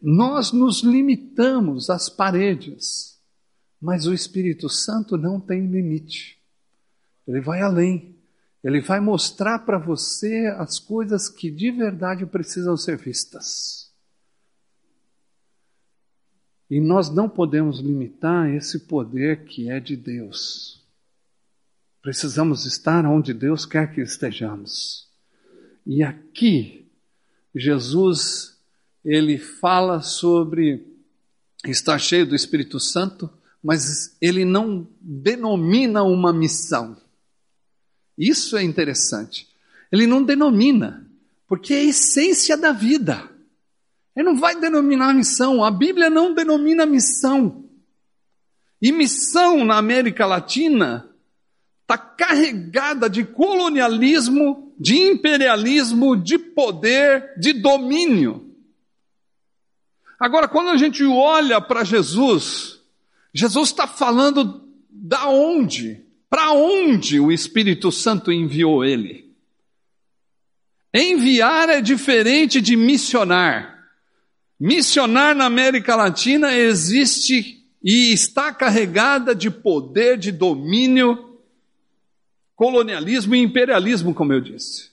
nós 0.00 0.52
nos 0.52 0.82
limitamos 0.82 1.90
às 1.90 2.08
paredes, 2.08 3.18
mas 3.82 4.06
o 4.06 4.14
Espírito 4.14 4.68
Santo 4.68 5.16
não 5.16 5.40
tem 5.40 5.66
limite. 5.66 6.37
Ele 7.28 7.40
vai 7.40 7.60
além. 7.60 8.16
Ele 8.64 8.80
vai 8.80 8.98
mostrar 8.98 9.60
para 9.60 9.78
você 9.78 10.46
as 10.58 10.80
coisas 10.80 11.28
que 11.28 11.50
de 11.50 11.70
verdade 11.70 12.24
precisam 12.24 12.76
ser 12.76 12.96
vistas. 12.96 13.92
E 16.70 16.80
nós 16.80 17.08
não 17.10 17.28
podemos 17.28 17.80
limitar 17.80 18.50
esse 18.50 18.80
poder 18.80 19.44
que 19.44 19.70
é 19.70 19.78
de 19.78 19.96
Deus. 19.96 20.82
Precisamos 22.02 22.64
estar 22.64 23.04
onde 23.06 23.32
Deus 23.32 23.64
quer 23.64 23.92
que 23.92 24.00
estejamos. 24.00 25.08
E 25.86 26.02
aqui, 26.02 26.90
Jesus, 27.54 28.58
ele 29.04 29.38
fala 29.38 30.02
sobre 30.02 30.86
estar 31.66 31.98
cheio 31.98 32.26
do 32.26 32.34
Espírito 32.34 32.78
Santo, 32.78 33.30
mas 33.62 34.16
ele 34.20 34.44
não 34.44 34.86
denomina 35.00 36.02
uma 36.02 36.32
missão. 36.32 36.96
Isso 38.18 38.56
é 38.56 38.62
interessante. 38.62 39.46
Ele 39.92 40.06
não 40.06 40.22
denomina, 40.22 41.06
porque 41.46 41.72
é 41.72 41.78
a 41.78 41.84
essência 41.84 42.56
da 42.56 42.72
vida. 42.72 43.30
Ele 44.16 44.26
não 44.26 44.36
vai 44.36 44.58
denominar 44.58 45.14
missão. 45.14 45.62
A 45.62 45.70
Bíblia 45.70 46.10
não 46.10 46.34
denomina 46.34 46.84
missão. 46.84 47.64
E 48.82 48.90
missão 48.90 49.64
na 49.64 49.76
América 49.76 50.26
Latina 50.26 51.08
está 51.82 51.96
carregada 51.96 53.08
de 53.08 53.24
colonialismo, 53.24 54.74
de 54.78 54.96
imperialismo, 54.96 56.16
de 56.16 56.36
poder, 56.38 57.34
de 57.38 57.52
domínio. 57.52 58.54
Agora, 60.18 60.48
quando 60.48 60.70
a 60.70 60.76
gente 60.76 61.04
olha 61.04 61.60
para 61.60 61.84
Jesus, 61.84 62.80
Jesus 63.32 63.68
está 63.68 63.86
falando 63.86 64.68
da 64.90 65.28
onde, 65.28 66.04
para 66.28 66.52
onde 66.52 67.18
o 67.18 67.32
Espírito 67.32 67.90
Santo 67.90 68.30
enviou 68.30 68.84
ele. 68.84 69.34
Enviar 70.92 71.68
é 71.68 71.80
diferente 71.80 72.60
de 72.60 72.76
missionar. 72.76 73.78
Missionar 74.58 75.34
na 75.34 75.44
América 75.44 75.94
Latina 75.94 76.54
existe 76.54 77.64
e 77.82 78.12
está 78.12 78.52
carregada 78.52 79.34
de 79.34 79.50
poder, 79.50 80.18
de 80.18 80.32
domínio, 80.32 81.38
colonialismo 82.56 83.34
e 83.34 83.42
imperialismo, 83.42 84.12
como 84.12 84.32
eu 84.32 84.40
disse. 84.40 84.90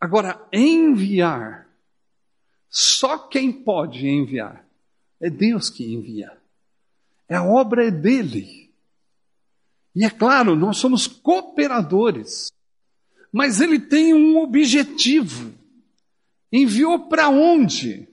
Agora, 0.00 0.40
enviar, 0.52 1.66
só 2.70 3.18
quem 3.18 3.50
pode 3.50 4.06
enviar 4.06 4.64
é 5.20 5.28
Deus 5.28 5.68
que 5.68 5.92
envia. 5.92 6.30
É 7.28 7.34
a 7.34 7.44
obra 7.44 7.88
é 7.88 7.90
dele. 7.90 8.67
E 9.98 10.04
é 10.04 10.10
claro, 10.10 10.54
nós 10.54 10.76
somos 10.76 11.08
cooperadores. 11.08 12.52
Mas 13.32 13.60
ele 13.60 13.80
tem 13.80 14.14
um 14.14 14.38
objetivo. 14.38 15.52
Enviou 16.52 17.08
para 17.08 17.28
onde? 17.28 18.08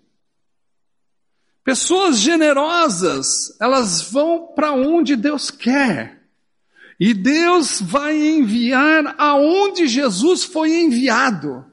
Pessoas 1.64 2.18
generosas, 2.18 3.56
elas 3.62 4.02
vão 4.02 4.48
para 4.56 4.72
onde 4.72 5.16
Deus 5.16 5.52
quer. 5.52 6.24
E 7.00 7.14
Deus 7.14 7.80
vai 7.80 8.18
enviar 8.20 9.14
aonde 9.20 9.88
Jesus 9.88 10.44
foi 10.44 10.74
enviado. 10.74 11.64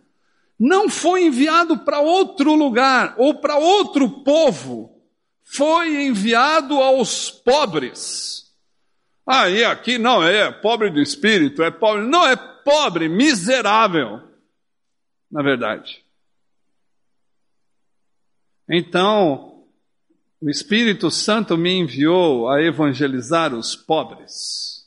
Não 0.59 0.91
foi 0.91 1.25
enviado 1.25 1.79
para 1.79 2.01
outro 2.01 2.55
lugar 2.55 3.15
ou 3.17 3.41
para 3.41 3.57
outro 3.57 4.23
povo. 4.23 4.95
Foi 5.43 6.05
enviado 6.05 6.75
aos 6.83 7.31
pobres. 7.31 8.42
Ah, 9.27 9.49
e 9.49 9.65
aqui 9.65 9.99
não 9.99 10.23
é 10.23 10.51
pobre 10.51 10.91
do 10.91 11.01
espírito, 11.01 11.63
é 11.63 11.71
pobre. 11.71 12.07
Não, 12.07 12.27
é 12.27 12.37
pobre, 12.37 13.09
miserável. 13.09 14.21
Na 15.31 15.43
verdade. 15.43 16.05
Então, 18.69 19.65
o 20.41 20.51
Espírito 20.51 21.11
Santo 21.11 21.57
me 21.57 21.73
enviou 21.73 22.49
a 22.49 22.61
evangelizar 22.61 23.55
os 23.55 23.77
pobres. 23.77 24.83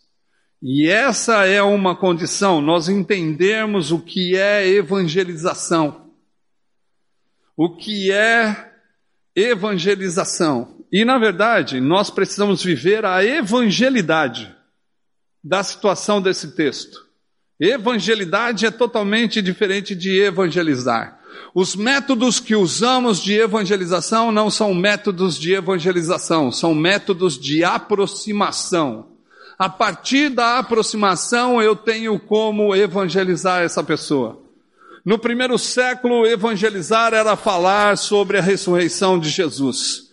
E 0.62 0.88
essa 0.90 1.46
é 1.46 1.62
uma 1.62 1.96
condição, 1.96 2.60
nós 2.60 2.90
entendermos 2.90 3.92
o 3.92 4.00
que 4.00 4.36
é 4.36 4.68
evangelização. 4.68 6.12
O 7.56 7.76
que 7.76 8.12
é 8.12 8.74
evangelização. 9.36 10.75
E, 10.96 11.04
na 11.04 11.18
verdade, 11.18 11.82
nós 11.82 12.10
precisamos 12.10 12.64
viver 12.64 13.04
a 13.04 13.22
evangelidade 13.22 14.56
da 15.44 15.62
situação 15.62 16.22
desse 16.22 16.56
texto. 16.56 17.06
Evangelidade 17.60 18.66
é 18.66 18.72
totalmente 18.72 19.42
diferente 19.42 19.94
de 19.94 20.22
evangelizar. 20.22 21.20
Os 21.54 21.76
métodos 21.76 22.40
que 22.40 22.56
usamos 22.56 23.22
de 23.22 23.34
evangelização 23.34 24.32
não 24.32 24.50
são 24.50 24.74
métodos 24.74 25.38
de 25.38 25.54
evangelização, 25.54 26.50
são 26.50 26.74
métodos 26.74 27.38
de 27.38 27.62
aproximação 27.66 29.14
a 29.58 29.70
partir 29.70 30.30
da 30.30 30.60
aproximação 30.60 31.62
eu 31.62 31.76
tenho 31.76 32.20
como 32.20 32.76
evangelizar 32.76 33.64
essa 33.64 33.84
pessoa. 33.84 34.42
No 35.06 35.18
primeiro 35.18 35.58
século, 35.58 36.26
evangelizar 36.28 37.14
era 37.14 37.36
falar 37.36 37.98
sobre 37.98 38.38
a 38.38 38.42
ressurreição 38.42 39.18
de 39.18 39.30
Jesus. 39.30 40.05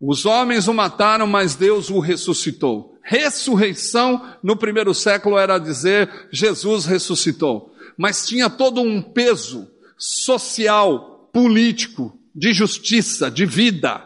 Os 0.00 0.24
homens 0.24 0.68
o 0.68 0.74
mataram, 0.74 1.26
mas 1.26 1.54
Deus 1.54 1.90
o 1.90 1.98
ressuscitou. 1.98 2.96
Ressurreição 3.02 4.22
no 4.42 4.56
primeiro 4.56 4.94
século 4.94 5.38
era 5.38 5.58
dizer 5.58 6.28
Jesus 6.30 6.84
ressuscitou. 6.84 7.72
Mas 7.96 8.26
tinha 8.26 8.48
todo 8.48 8.80
um 8.80 9.02
peso 9.02 9.68
social, 9.96 11.28
político, 11.32 12.16
de 12.34 12.52
justiça, 12.52 13.30
de 13.30 13.44
vida. 13.44 14.04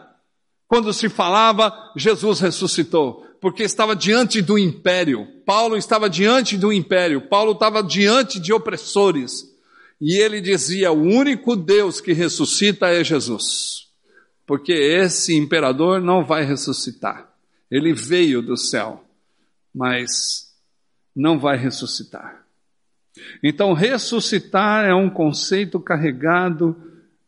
Quando 0.67 0.91
se 0.93 1.09
falava 1.09 1.71
Jesus 1.95 2.39
ressuscitou 2.39 3.23
porque 3.43 3.63
estava 3.63 3.93
diante 3.93 4.41
do 4.41 4.57
império. 4.57 5.27
Paulo 5.45 5.75
estava 5.75 6.09
diante 6.09 6.57
do 6.57 6.71
império. 6.71 7.27
Paulo 7.27 7.51
estava 7.51 7.83
diante 7.83 8.39
de 8.39 8.53
opressores. 8.53 9.43
E 9.99 10.15
ele 10.15 10.39
dizia: 10.39 10.93
o 10.93 11.01
único 11.01 11.53
Deus 11.53 11.99
que 11.99 12.13
ressuscita 12.13 12.87
é 12.87 13.03
Jesus. 13.03 13.89
Porque 14.45 14.73
esse 14.73 15.35
imperador 15.35 16.01
não 16.01 16.25
vai 16.25 16.43
ressuscitar. 16.43 17.33
Ele 17.71 17.93
veio 17.93 18.41
do 18.41 18.57
céu, 18.57 19.03
mas 19.73 20.53
não 21.15 21.39
vai 21.39 21.57
ressuscitar. 21.57 22.45
Então, 23.41 23.73
ressuscitar 23.73 24.85
é 24.85 24.93
um 24.93 25.09
conceito 25.09 25.79
carregado 25.79 26.75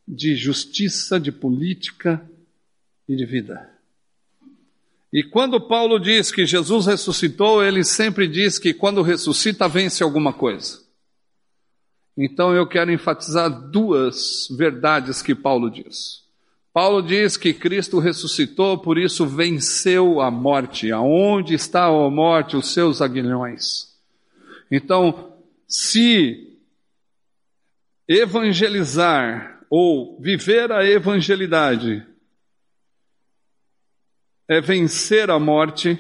de 0.08 0.36
justiça, 0.36 1.20
de 1.20 1.32
política 1.32 2.24
e 3.08 3.16
de 3.16 3.26
vida. 3.26 3.70
E 5.16 5.24
quando 5.24 5.62
Paulo 5.62 5.98
diz 5.98 6.30
que 6.30 6.46
Jesus 6.46 6.88
ressuscitou, 6.88 7.64
ele 7.64 7.86
sempre 7.86 8.28
diz 8.28 8.60
que 8.60 8.74
quando 8.74 9.02
ressuscita 9.02 9.66
vence 9.66 10.04
alguma 10.04 10.34
coisa. 10.34 10.84
Então 12.18 12.54
eu 12.54 12.68
quero 12.68 12.92
enfatizar 12.92 13.50
duas 13.50 14.48
verdades 14.58 15.22
que 15.22 15.34
Paulo 15.34 15.70
diz. 15.70 16.25
Paulo 16.76 17.02
diz 17.02 17.38
que 17.38 17.54
Cristo 17.54 18.00
ressuscitou, 18.00 18.78
por 18.78 18.98
isso 18.98 19.26
venceu 19.26 20.20
a 20.20 20.30
morte. 20.30 20.92
Aonde 20.92 21.54
está 21.54 21.86
a 21.86 22.10
morte, 22.10 22.58
os 22.58 22.74
seus 22.74 23.02
aguilhões? 23.02 23.98
Então, 24.70 25.38
se 25.66 26.60
evangelizar 28.06 29.66
ou 29.70 30.20
viver 30.20 30.70
a 30.70 30.84
evangelidade 30.84 32.06
é 34.46 34.60
vencer 34.60 35.30
a 35.30 35.40
morte, 35.40 35.96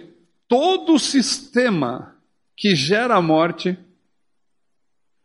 todo 0.46 0.96
o 0.96 1.00
sistema 1.00 2.18
que 2.54 2.76
gera 2.76 3.16
a 3.16 3.22
morte 3.22 3.80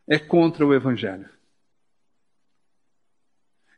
é 0.09 0.17
contra 0.17 0.65
o 0.65 0.73
Evangelho. 0.73 1.29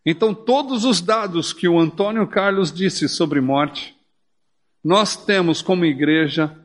Então, 0.05 0.33
todos 0.33 0.83
os 0.83 0.99
dados 0.99 1.53
que 1.53 1.67
o 1.67 1.79
Antônio 1.79 2.27
Carlos 2.27 2.71
disse 2.71 3.07
sobre 3.07 3.39
morte, 3.39 3.95
nós 4.83 5.15
temos 5.15 5.61
como 5.61 5.85
igreja 5.85 6.57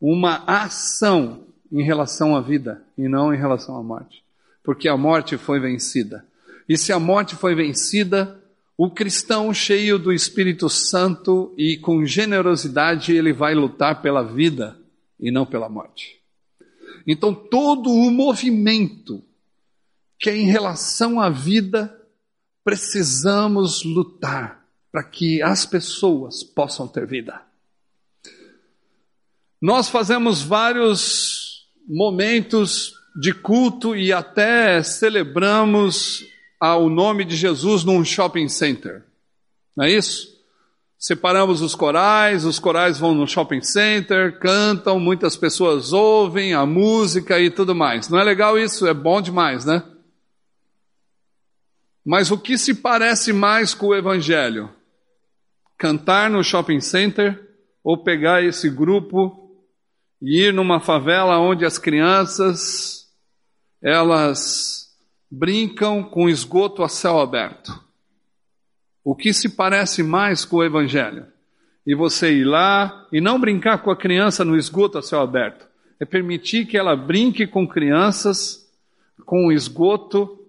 uma 0.00 0.42
ação 0.46 1.46
em 1.70 1.82
relação 1.82 2.34
à 2.34 2.40
vida 2.40 2.82
e 2.96 3.08
não 3.08 3.32
em 3.32 3.36
relação 3.36 3.76
à 3.76 3.82
morte. 3.82 4.24
Porque 4.64 4.88
a 4.88 4.96
morte 4.96 5.36
foi 5.36 5.60
vencida. 5.60 6.26
E 6.68 6.78
se 6.78 6.92
a 6.92 6.98
morte 6.98 7.36
foi 7.36 7.54
vencida, 7.54 8.40
o 8.76 8.90
cristão 8.90 9.52
cheio 9.52 9.98
do 9.98 10.12
Espírito 10.12 10.68
Santo 10.68 11.54
e 11.58 11.76
com 11.76 12.06
generosidade, 12.06 13.12
ele 13.12 13.32
vai 13.32 13.54
lutar 13.54 14.00
pela 14.00 14.22
vida 14.22 14.78
e 15.20 15.30
não 15.30 15.44
pela 15.44 15.68
morte. 15.68 16.20
Então, 17.06 17.34
todo 17.34 17.90
o 17.90 18.10
movimento 18.10 19.22
que 20.18 20.30
é 20.30 20.36
em 20.36 20.46
relação 20.46 21.20
à 21.20 21.28
vida, 21.28 22.01
precisamos 22.64 23.84
lutar 23.84 24.64
para 24.90 25.02
que 25.02 25.42
as 25.42 25.64
pessoas 25.64 26.42
possam 26.42 26.86
ter 26.86 27.06
vida. 27.06 27.40
Nós 29.60 29.88
fazemos 29.88 30.42
vários 30.42 31.68
momentos 31.88 32.94
de 33.14 33.32
culto 33.32 33.94
e 33.94 34.12
até 34.12 34.82
celebramos 34.82 36.24
ao 36.58 36.88
nome 36.88 37.24
de 37.24 37.36
Jesus 37.36 37.84
num 37.84 38.04
shopping 38.04 38.48
center. 38.48 39.04
Não 39.76 39.84
é 39.84 39.90
isso? 39.90 40.32
Separamos 40.98 41.62
os 41.62 41.74
corais, 41.74 42.44
os 42.44 42.60
corais 42.60 42.98
vão 42.98 43.14
no 43.14 43.26
shopping 43.26 43.62
center, 43.62 44.38
cantam, 44.38 45.00
muitas 45.00 45.36
pessoas 45.36 45.92
ouvem 45.92 46.54
a 46.54 46.64
música 46.64 47.40
e 47.40 47.50
tudo 47.50 47.74
mais. 47.74 48.08
Não 48.08 48.20
é 48.20 48.24
legal 48.24 48.58
isso? 48.58 48.86
É 48.86 48.94
bom 48.94 49.20
demais, 49.20 49.64
né? 49.64 49.82
Mas 52.04 52.30
o 52.30 52.38
que 52.38 52.58
se 52.58 52.74
parece 52.74 53.32
mais 53.32 53.74
com 53.74 53.88
o 53.88 53.94
Evangelho? 53.94 54.70
Cantar 55.78 56.28
no 56.28 56.42
shopping 56.42 56.80
center 56.80 57.40
ou 57.82 58.02
pegar 58.02 58.42
esse 58.42 58.68
grupo 58.68 59.50
e 60.20 60.46
ir 60.46 60.52
numa 60.52 60.80
favela 60.80 61.38
onde 61.38 61.64
as 61.64 61.78
crianças 61.78 63.08
elas 63.80 64.90
brincam 65.30 66.02
com 66.02 66.28
esgoto 66.28 66.82
a 66.82 66.88
céu 66.88 67.20
aberto? 67.20 67.72
O 69.04 69.14
que 69.14 69.32
se 69.32 69.48
parece 69.48 70.02
mais 70.02 70.44
com 70.44 70.56
o 70.56 70.64
Evangelho? 70.64 71.26
E 71.84 71.94
você 71.94 72.32
ir 72.32 72.44
lá 72.44 73.08
e 73.12 73.20
não 73.20 73.40
brincar 73.40 73.78
com 73.78 73.90
a 73.90 73.96
criança 73.96 74.44
no 74.44 74.56
esgoto 74.56 74.98
a 74.98 75.02
céu 75.02 75.20
aberto. 75.20 75.66
É 75.98 76.04
permitir 76.04 76.66
que 76.66 76.76
ela 76.76 76.96
brinque 76.96 77.46
com 77.46 77.66
crianças 77.66 78.68
com 79.24 79.50
esgoto 79.50 80.41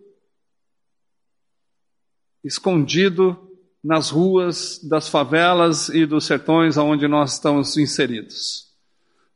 escondido 2.44 3.50
nas 3.84 4.10
ruas 4.10 4.80
das 4.84 5.10
favelas 5.10 5.90
e 5.90 6.06
dos 6.06 6.26
sertões 6.26 6.78
onde 6.78 7.08
nós 7.08 7.34
estamos 7.34 7.78
inseridos. 7.78 8.72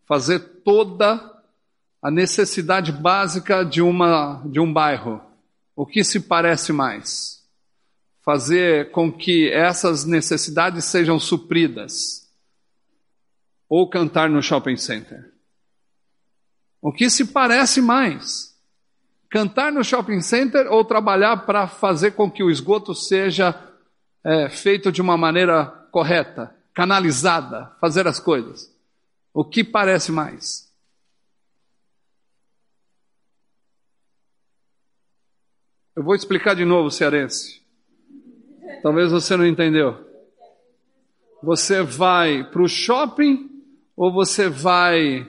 Fazer 0.05 0.39
toda 0.63 1.37
a 2.01 2.09
necessidade 2.09 2.91
básica 2.91 3.63
de, 3.63 3.81
uma, 3.81 4.41
de 4.45 4.59
um 4.59 4.71
bairro. 4.71 5.21
O 5.75 5.85
que 5.85 6.03
se 6.03 6.21
parece 6.21 6.71
mais? 6.71 7.45
Fazer 8.23 8.91
com 8.91 9.11
que 9.11 9.49
essas 9.51 10.05
necessidades 10.05 10.85
sejam 10.85 11.19
supridas. 11.19 12.27
Ou 13.69 13.89
cantar 13.89 14.29
no 14.29 14.41
shopping 14.41 14.77
center. 14.77 15.33
O 16.81 16.93
que 16.93 17.09
se 17.09 17.25
parece 17.25 17.81
mais? 17.81 18.56
Cantar 19.29 19.71
no 19.71 19.83
shopping 19.83 20.21
center 20.21 20.71
ou 20.71 20.85
trabalhar 20.85 21.45
para 21.45 21.67
fazer 21.67 22.11
com 22.11 22.31
que 22.31 22.43
o 22.43 22.49
esgoto 22.49 22.95
seja 22.95 23.53
é, 24.23 24.49
feito 24.49 24.91
de 24.91 25.01
uma 25.01 25.17
maneira 25.17 25.65
correta, 25.91 26.55
canalizada, 26.73 27.75
fazer 27.81 28.07
as 28.07 28.19
coisas? 28.19 28.73
O 29.33 29.43
que 29.43 29.63
parece 29.63 30.11
mais? 30.11 30.67
Eu 35.95 36.03
vou 36.03 36.13
explicar 36.13 36.55
de 36.55 36.63
novo, 36.63 36.91
cearense. 36.91 37.61
Talvez 38.83 39.11
você 39.11 39.35
não 39.35 39.45
entendeu. 39.45 40.05
Você 41.41 41.81
vai 41.81 42.43
para 42.43 42.61
o 42.61 42.67
shopping 42.67 43.49
ou 43.95 44.13
você 44.13 44.47
vai 44.47 45.27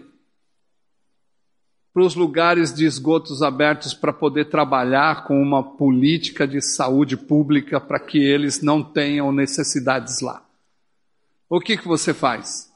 para 1.98 2.06
os 2.06 2.14
lugares 2.14 2.72
de 2.72 2.86
esgotos 2.86 3.42
abertos 3.42 3.92
para 3.92 4.12
poder 4.12 4.44
trabalhar 4.44 5.24
com 5.24 5.42
uma 5.42 5.64
política 5.64 6.46
de 6.46 6.60
saúde 6.62 7.16
pública 7.16 7.80
para 7.80 7.98
que 7.98 8.18
eles 8.18 8.62
não 8.62 8.84
tenham 8.84 9.32
necessidades 9.32 10.20
lá. 10.20 10.46
O 11.50 11.58
que, 11.58 11.76
que 11.76 11.88
você 11.88 12.14
faz? 12.14 12.72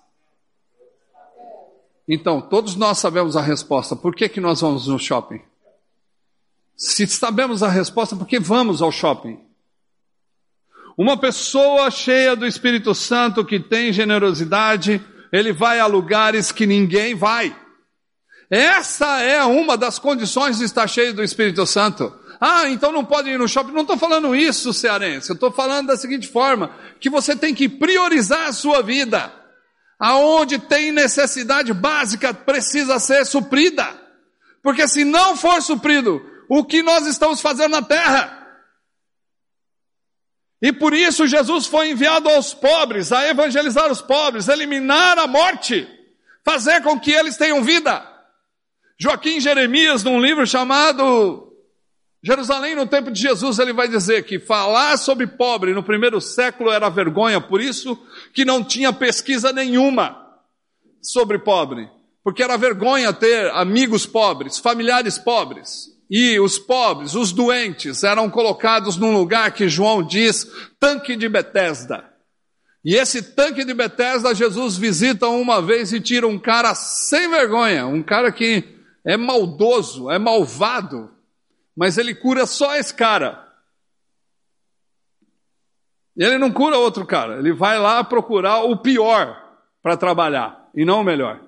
Então, 2.08 2.40
todos 2.40 2.74
nós 2.74 2.98
sabemos 2.98 3.36
a 3.36 3.40
resposta. 3.40 3.94
Por 3.94 4.12
que, 4.12 4.28
que 4.28 4.40
nós 4.40 4.60
vamos 4.60 4.88
no 4.88 4.98
shopping? 4.98 5.40
Se 6.76 7.06
sabemos 7.06 7.62
a 7.62 7.68
resposta, 7.68 8.16
por 8.16 8.26
que 8.26 8.40
vamos 8.40 8.82
ao 8.82 8.90
shopping? 8.90 9.38
Uma 10.98 11.16
pessoa 11.16 11.92
cheia 11.92 12.34
do 12.34 12.44
Espírito 12.44 12.92
Santo 12.92 13.44
que 13.44 13.60
tem 13.60 13.92
generosidade, 13.92 15.00
ele 15.30 15.52
vai 15.52 15.78
a 15.78 15.86
lugares 15.86 16.50
que 16.50 16.66
ninguém 16.66 17.14
vai. 17.14 17.61
Essa 18.52 19.22
é 19.22 19.42
uma 19.44 19.78
das 19.78 19.98
condições 19.98 20.58
de 20.58 20.64
estar 20.64 20.86
cheio 20.86 21.14
do 21.14 21.22
Espírito 21.22 21.64
Santo. 21.64 22.14
Ah, 22.38 22.68
então 22.68 22.92
não 22.92 23.02
pode 23.02 23.30
ir 23.30 23.38
no 23.38 23.48
shopping. 23.48 23.72
Não 23.72 23.80
estou 23.80 23.96
falando 23.96 24.36
isso, 24.36 24.74
cearense. 24.74 25.30
Eu 25.30 25.34
estou 25.34 25.50
falando 25.50 25.86
da 25.86 25.96
seguinte 25.96 26.28
forma: 26.28 26.70
que 27.00 27.08
você 27.08 27.34
tem 27.34 27.54
que 27.54 27.66
priorizar 27.66 28.48
a 28.48 28.52
sua 28.52 28.82
vida. 28.82 29.32
Aonde 29.98 30.58
tem 30.58 30.92
necessidade 30.92 31.72
básica 31.72 32.34
precisa 32.34 32.98
ser 32.98 33.24
suprida. 33.24 33.88
Porque 34.62 34.86
se 34.86 35.02
não 35.02 35.34
for 35.34 35.62
suprido, 35.62 36.20
o 36.46 36.62
que 36.62 36.82
nós 36.82 37.06
estamos 37.06 37.40
fazendo 37.40 37.72
na 37.72 37.80
terra? 37.80 38.38
E 40.60 40.74
por 40.74 40.92
isso 40.92 41.26
Jesus 41.26 41.66
foi 41.66 41.88
enviado 41.88 42.28
aos 42.28 42.52
pobres, 42.52 43.12
a 43.12 43.26
evangelizar 43.26 43.90
os 43.90 44.02
pobres, 44.02 44.48
eliminar 44.48 45.18
a 45.18 45.26
morte, 45.26 45.88
fazer 46.44 46.82
com 46.82 47.00
que 47.00 47.12
eles 47.12 47.38
tenham 47.38 47.64
vida. 47.64 48.11
Joaquim 49.02 49.40
Jeremias, 49.40 50.04
num 50.04 50.20
livro 50.20 50.46
chamado 50.46 51.52
Jerusalém 52.22 52.76
no 52.76 52.86
tempo 52.86 53.10
de 53.10 53.20
Jesus, 53.20 53.58
ele 53.58 53.72
vai 53.72 53.88
dizer 53.88 54.22
que 54.22 54.38
falar 54.38 54.96
sobre 54.96 55.26
pobre 55.26 55.74
no 55.74 55.82
primeiro 55.82 56.20
século 56.20 56.70
era 56.70 56.88
vergonha, 56.88 57.40
por 57.40 57.60
isso 57.60 57.98
que 58.32 58.44
não 58.44 58.62
tinha 58.62 58.92
pesquisa 58.92 59.52
nenhuma 59.52 60.24
sobre 61.02 61.40
pobre, 61.40 61.90
porque 62.22 62.44
era 62.44 62.56
vergonha 62.56 63.12
ter 63.12 63.50
amigos 63.50 64.06
pobres, 64.06 64.58
familiares 64.58 65.18
pobres. 65.18 65.88
E 66.08 66.38
os 66.38 66.56
pobres, 66.56 67.16
os 67.16 67.32
doentes, 67.32 68.04
eram 68.04 68.30
colocados 68.30 68.96
num 68.96 69.12
lugar 69.12 69.50
que 69.50 69.68
João 69.68 70.06
diz 70.06 70.46
tanque 70.78 71.16
de 71.16 71.28
Betesda. 71.28 72.08
E 72.84 72.94
esse 72.94 73.20
tanque 73.20 73.64
de 73.64 73.74
Betesda, 73.74 74.32
Jesus 74.32 74.76
visita 74.76 75.26
uma 75.26 75.60
vez 75.60 75.92
e 75.92 76.00
tira 76.00 76.28
um 76.28 76.38
cara 76.38 76.72
sem 76.76 77.28
vergonha, 77.28 77.84
um 77.84 78.00
cara 78.00 78.30
que 78.30 78.80
é 79.04 79.16
maldoso, 79.16 80.10
é 80.10 80.18
malvado, 80.18 81.10
mas 81.76 81.98
ele 81.98 82.14
cura 82.14 82.46
só 82.46 82.76
esse 82.76 82.94
cara. 82.94 83.48
Ele 86.16 86.38
não 86.38 86.52
cura 86.52 86.76
outro 86.76 87.06
cara, 87.06 87.38
ele 87.38 87.52
vai 87.52 87.78
lá 87.78 88.04
procurar 88.04 88.64
o 88.64 88.76
pior 88.76 89.40
para 89.82 89.96
trabalhar 89.96 90.68
e 90.74 90.84
não 90.84 91.00
o 91.00 91.04
melhor. 91.04 91.40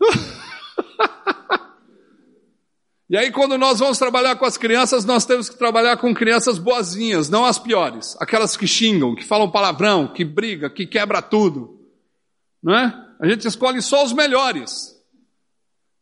e 3.10 3.16
aí, 3.16 3.32
quando 3.32 3.58
nós 3.58 3.80
vamos 3.80 3.98
trabalhar 3.98 4.36
com 4.36 4.44
as 4.44 4.56
crianças, 4.56 5.04
nós 5.04 5.26
temos 5.26 5.48
que 5.48 5.58
trabalhar 5.58 5.96
com 5.96 6.14
crianças 6.14 6.58
boazinhas, 6.58 7.28
não 7.28 7.44
as 7.44 7.58
piores, 7.58 8.16
aquelas 8.20 8.56
que 8.56 8.68
xingam, 8.68 9.16
que 9.16 9.24
falam 9.24 9.50
palavrão, 9.50 10.06
que 10.06 10.24
briga, 10.24 10.70
que 10.70 10.86
quebra 10.86 11.20
tudo. 11.20 11.80
Não 12.62 12.74
é? 12.74 12.94
A 13.20 13.28
gente 13.28 13.46
escolhe 13.46 13.82
só 13.82 14.04
os 14.04 14.12
melhores. 14.12 14.91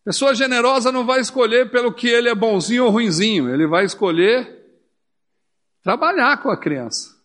Pessoa 0.05 0.35
generosa 0.35 0.91
não 0.91 1.05
vai 1.05 1.21
escolher 1.21 1.71
pelo 1.71 1.93
que 1.93 2.09
ele 2.09 2.29
é 2.29 2.35
bonzinho 2.35 2.85
ou 2.85 2.91
ruinzinho, 2.91 3.53
ele 3.53 3.67
vai 3.67 3.85
escolher 3.85 4.61
trabalhar 5.83 6.43
com 6.43 6.51
a 6.51 6.57
criança. 6.57 7.19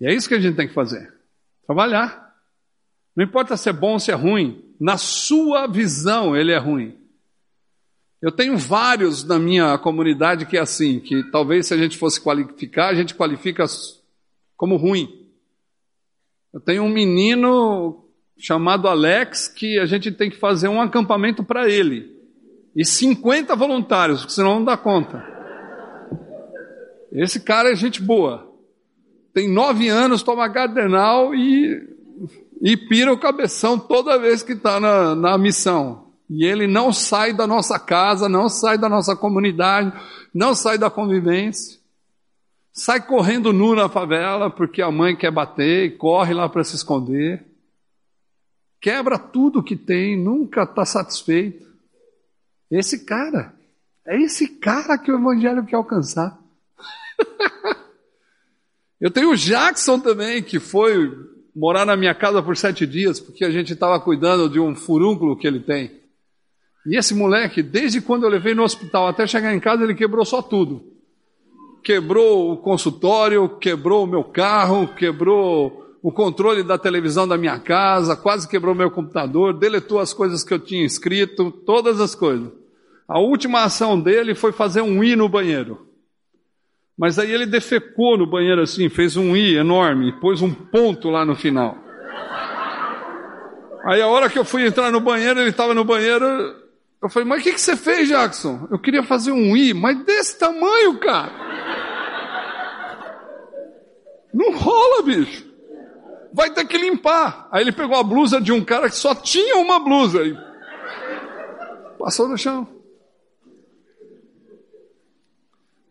E 0.00 0.06
é 0.06 0.14
isso 0.14 0.28
que 0.28 0.34
a 0.34 0.40
gente 0.40 0.56
tem 0.56 0.68
que 0.68 0.74
fazer: 0.74 1.12
trabalhar. 1.66 2.34
Não 3.14 3.24
importa 3.24 3.56
se 3.56 3.68
é 3.68 3.72
bom 3.72 3.92
ou 3.92 4.00
se 4.00 4.10
é 4.10 4.14
ruim, 4.14 4.74
na 4.80 4.96
sua 4.96 5.66
visão 5.66 6.36
ele 6.36 6.52
é 6.52 6.58
ruim. 6.58 6.98
Eu 8.20 8.32
tenho 8.32 8.56
vários 8.56 9.22
na 9.22 9.38
minha 9.38 9.76
comunidade 9.78 10.46
que 10.46 10.56
é 10.56 10.60
assim, 10.60 10.98
que 10.98 11.22
talvez 11.30 11.66
se 11.66 11.74
a 11.74 11.76
gente 11.76 11.98
fosse 11.98 12.20
qualificar, 12.20 12.88
a 12.88 12.94
gente 12.94 13.14
qualifica 13.14 13.64
como 14.56 14.76
ruim. 14.76 15.30
Eu 16.52 16.58
tenho 16.58 16.82
um 16.84 16.88
menino 16.88 18.03
chamado 18.44 18.86
Alex 18.88 19.48
que 19.48 19.78
a 19.78 19.86
gente 19.86 20.12
tem 20.12 20.28
que 20.28 20.36
fazer 20.36 20.68
um 20.68 20.78
acampamento 20.78 21.42
para 21.42 21.66
ele. 21.66 22.14
E 22.76 22.84
50 22.84 23.56
voluntários, 23.56 24.20
porque 24.20 24.34
senão 24.34 24.56
não 24.56 24.64
dá 24.66 24.76
conta. 24.76 25.24
Esse 27.10 27.40
cara 27.40 27.72
é 27.72 27.74
gente 27.74 28.02
boa. 28.02 28.46
Tem 29.32 29.50
nove 29.50 29.88
anos, 29.88 30.22
toma 30.22 30.46
gardenal 30.46 31.34
e, 31.34 31.88
e 32.60 32.76
pira 32.76 33.10
o 33.10 33.18
cabeção 33.18 33.78
toda 33.78 34.18
vez 34.18 34.42
que 34.42 34.52
está 34.52 34.78
na, 34.78 35.14
na 35.14 35.38
missão. 35.38 36.08
E 36.28 36.44
ele 36.44 36.66
não 36.66 36.92
sai 36.92 37.32
da 37.32 37.46
nossa 37.46 37.78
casa, 37.78 38.28
não 38.28 38.50
sai 38.50 38.76
da 38.76 38.90
nossa 38.90 39.16
comunidade, 39.16 39.90
não 40.34 40.54
sai 40.54 40.76
da 40.76 40.90
convivência. 40.90 41.78
Sai 42.74 43.00
correndo 43.06 43.54
nu 43.54 43.74
na 43.74 43.88
favela 43.88 44.50
porque 44.50 44.82
a 44.82 44.90
mãe 44.90 45.16
quer 45.16 45.30
bater 45.30 45.86
e 45.86 45.90
corre 45.92 46.34
lá 46.34 46.46
para 46.46 46.62
se 46.62 46.76
esconder 46.76 47.53
quebra 48.84 49.18
tudo 49.18 49.62
que 49.62 49.76
tem, 49.76 50.14
nunca 50.14 50.64
está 50.64 50.84
satisfeito. 50.84 51.66
Esse 52.70 53.06
cara, 53.06 53.54
é 54.06 54.20
esse 54.20 54.46
cara 54.46 54.98
que 54.98 55.10
o 55.10 55.18
Evangelho 55.18 55.64
quer 55.64 55.76
alcançar. 55.76 56.38
Eu 59.00 59.10
tenho 59.10 59.30
o 59.30 59.36
Jackson 59.36 59.98
também, 59.98 60.42
que 60.42 60.60
foi 60.60 61.10
morar 61.56 61.86
na 61.86 61.96
minha 61.96 62.14
casa 62.14 62.42
por 62.42 62.58
sete 62.58 62.86
dias, 62.86 63.18
porque 63.18 63.46
a 63.46 63.50
gente 63.50 63.72
estava 63.72 63.98
cuidando 63.98 64.50
de 64.50 64.60
um 64.60 64.76
furúnculo 64.76 65.36
que 65.36 65.46
ele 65.46 65.60
tem. 65.60 65.90
E 66.86 66.94
esse 66.94 67.14
moleque, 67.14 67.62
desde 67.62 68.02
quando 68.02 68.24
eu 68.24 68.30
levei 68.30 68.54
no 68.54 68.64
hospital 68.64 69.06
até 69.06 69.26
chegar 69.26 69.54
em 69.54 69.60
casa, 69.60 69.82
ele 69.82 69.94
quebrou 69.94 70.26
só 70.26 70.42
tudo. 70.42 70.84
Quebrou 71.82 72.52
o 72.52 72.56
consultório, 72.58 73.48
quebrou 73.58 74.04
o 74.04 74.06
meu 74.06 74.24
carro, 74.24 74.88
quebrou 74.94 75.83
o 76.04 76.12
controle 76.12 76.62
da 76.62 76.76
televisão 76.76 77.26
da 77.26 77.38
minha 77.38 77.58
casa, 77.58 78.14
quase 78.14 78.46
quebrou 78.46 78.74
meu 78.74 78.90
computador, 78.90 79.54
deletou 79.54 79.98
as 79.98 80.12
coisas 80.12 80.44
que 80.44 80.52
eu 80.52 80.58
tinha 80.58 80.84
escrito, 80.84 81.50
todas 81.50 81.98
as 81.98 82.14
coisas. 82.14 82.52
A 83.08 83.18
última 83.18 83.62
ação 83.62 83.98
dele 83.98 84.34
foi 84.34 84.52
fazer 84.52 84.82
um 84.82 85.02
i 85.02 85.16
no 85.16 85.30
banheiro. 85.30 85.88
Mas 86.96 87.18
aí 87.18 87.32
ele 87.32 87.46
defecou 87.46 88.18
no 88.18 88.26
banheiro 88.26 88.60
assim, 88.60 88.90
fez 88.90 89.16
um 89.16 89.34
i 89.34 89.56
enorme, 89.56 90.12
pôs 90.20 90.42
um 90.42 90.52
ponto 90.52 91.08
lá 91.08 91.24
no 91.24 91.34
final. 91.34 91.74
Aí 93.86 94.02
a 94.02 94.06
hora 94.06 94.28
que 94.28 94.38
eu 94.38 94.44
fui 94.44 94.66
entrar 94.66 94.92
no 94.92 95.00
banheiro, 95.00 95.40
ele 95.40 95.48
estava 95.48 95.72
no 95.72 95.84
banheiro, 95.84 96.26
eu 97.02 97.08
falei, 97.08 97.26
mas 97.26 97.40
o 97.40 97.44
que, 97.44 97.54
que 97.54 97.60
você 97.60 97.78
fez, 97.78 98.10
Jackson? 98.10 98.68
Eu 98.70 98.78
queria 98.78 99.02
fazer 99.02 99.32
um 99.32 99.56
i, 99.56 99.72
mas 99.72 100.04
desse 100.04 100.38
tamanho, 100.38 100.98
cara. 100.98 101.32
Não 104.34 104.54
rola, 104.54 105.02
bicho 105.02 105.53
vai 106.34 106.52
ter 106.52 106.66
que 106.66 106.76
limpar. 106.76 107.48
Aí 107.52 107.62
ele 107.62 107.70
pegou 107.70 107.96
a 107.96 108.02
blusa 108.02 108.40
de 108.40 108.50
um 108.50 108.64
cara 108.64 108.90
que 108.90 108.96
só 108.96 109.14
tinha 109.14 109.56
uma 109.56 109.78
blusa 109.78 110.20
e 110.24 110.36
passou 111.96 112.28
no 112.28 112.36
chão. 112.36 112.68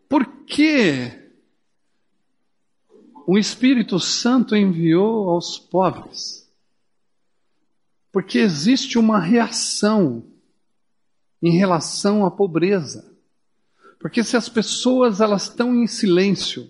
Por 0.10 0.26
que 0.46 1.32
o 3.26 3.38
Espírito 3.38 3.98
Santo 4.02 4.54
enviou 4.54 5.30
aos 5.30 5.58
pobres? 5.58 6.52
Porque 8.12 8.38
existe 8.38 9.00
uma 9.00 9.20
reação 9.20 10.24
em 11.42 11.58
relação 11.58 12.26
à 12.26 12.30
pobreza. 12.30 13.10
Porque 13.98 14.26
se 14.26 14.36
as 14.36 14.50
pessoas 14.50 15.22
elas 15.22 15.44
estão 15.44 15.74
em 15.74 15.88
silêncio, 15.88 16.70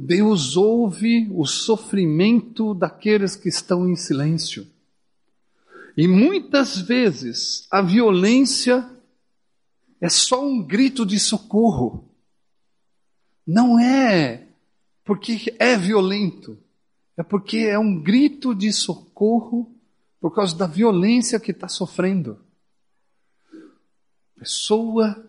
Deus 0.00 0.56
ouve 0.56 1.28
o 1.32 1.44
sofrimento 1.44 2.72
daqueles 2.72 3.34
que 3.34 3.48
estão 3.48 3.90
em 3.90 3.96
silêncio. 3.96 4.64
E 5.96 6.06
muitas 6.06 6.78
vezes 6.78 7.66
a 7.68 7.82
violência 7.82 8.88
é 10.00 10.08
só 10.08 10.46
um 10.46 10.62
grito 10.62 11.04
de 11.04 11.18
socorro. 11.18 12.08
Não 13.44 13.76
é 13.76 14.46
porque 15.04 15.52
é 15.58 15.76
violento, 15.76 16.56
é 17.16 17.24
porque 17.24 17.56
é 17.56 17.76
um 17.76 18.00
grito 18.00 18.54
de 18.54 18.72
socorro 18.72 19.74
por 20.20 20.32
causa 20.32 20.54
da 20.54 20.68
violência 20.68 21.40
que 21.40 21.50
está 21.50 21.66
sofrendo. 21.66 22.38
Pessoa 24.36 25.28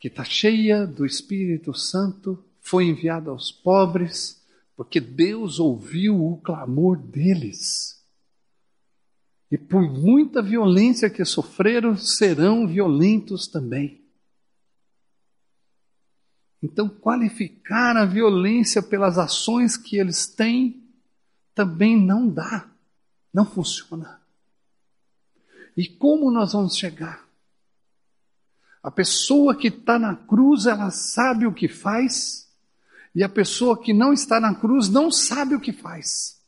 que 0.00 0.08
está 0.08 0.24
cheia 0.24 0.84
do 0.84 1.06
Espírito 1.06 1.72
Santo 1.72 2.44
foi 2.70 2.84
enviado 2.84 3.30
aos 3.30 3.50
pobres, 3.50 4.40
porque 4.76 5.00
Deus 5.00 5.58
ouviu 5.58 6.24
o 6.24 6.40
clamor 6.40 6.96
deles. 6.96 8.00
E 9.50 9.58
por 9.58 9.82
muita 9.82 10.40
violência 10.40 11.10
que 11.10 11.24
sofreram, 11.24 11.96
serão 11.96 12.68
violentos 12.68 13.48
também. 13.48 14.00
Então, 16.62 16.88
qualificar 16.88 17.96
a 17.96 18.04
violência 18.04 18.80
pelas 18.80 19.18
ações 19.18 19.76
que 19.76 19.96
eles 19.96 20.28
têm 20.28 20.88
também 21.52 22.00
não 22.00 22.28
dá, 22.28 22.70
não 23.34 23.44
funciona. 23.44 24.22
E 25.76 25.88
como 25.88 26.30
nós 26.30 26.52
vamos 26.52 26.76
chegar? 26.76 27.26
A 28.80 28.90
pessoa 28.90 29.56
que 29.56 29.66
está 29.66 29.98
na 29.98 30.14
cruz, 30.14 30.66
ela 30.66 30.90
sabe 30.90 31.46
o 31.46 31.52
que 31.52 31.66
faz, 31.66 32.49
e 33.14 33.22
a 33.22 33.28
pessoa 33.28 33.80
que 33.80 33.92
não 33.92 34.12
está 34.12 34.40
na 34.40 34.54
cruz 34.54 34.88
não 34.88 35.10
sabe 35.10 35.54
o 35.54 35.60
que 35.60 35.72
faz. 35.72 36.40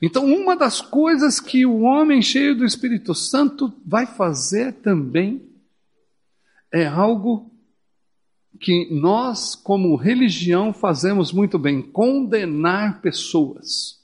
Então, 0.00 0.24
uma 0.26 0.56
das 0.56 0.80
coisas 0.80 1.40
que 1.40 1.66
o 1.66 1.80
homem 1.80 2.22
cheio 2.22 2.56
do 2.56 2.64
Espírito 2.64 3.14
Santo 3.14 3.72
vai 3.84 4.06
fazer 4.06 4.74
também 4.74 5.48
é 6.72 6.86
algo 6.86 7.50
que 8.60 8.88
nós, 8.90 9.54
como 9.54 9.96
religião, 9.96 10.72
fazemos 10.72 11.32
muito 11.32 11.58
bem: 11.58 11.82
condenar 11.82 13.00
pessoas. 13.00 13.98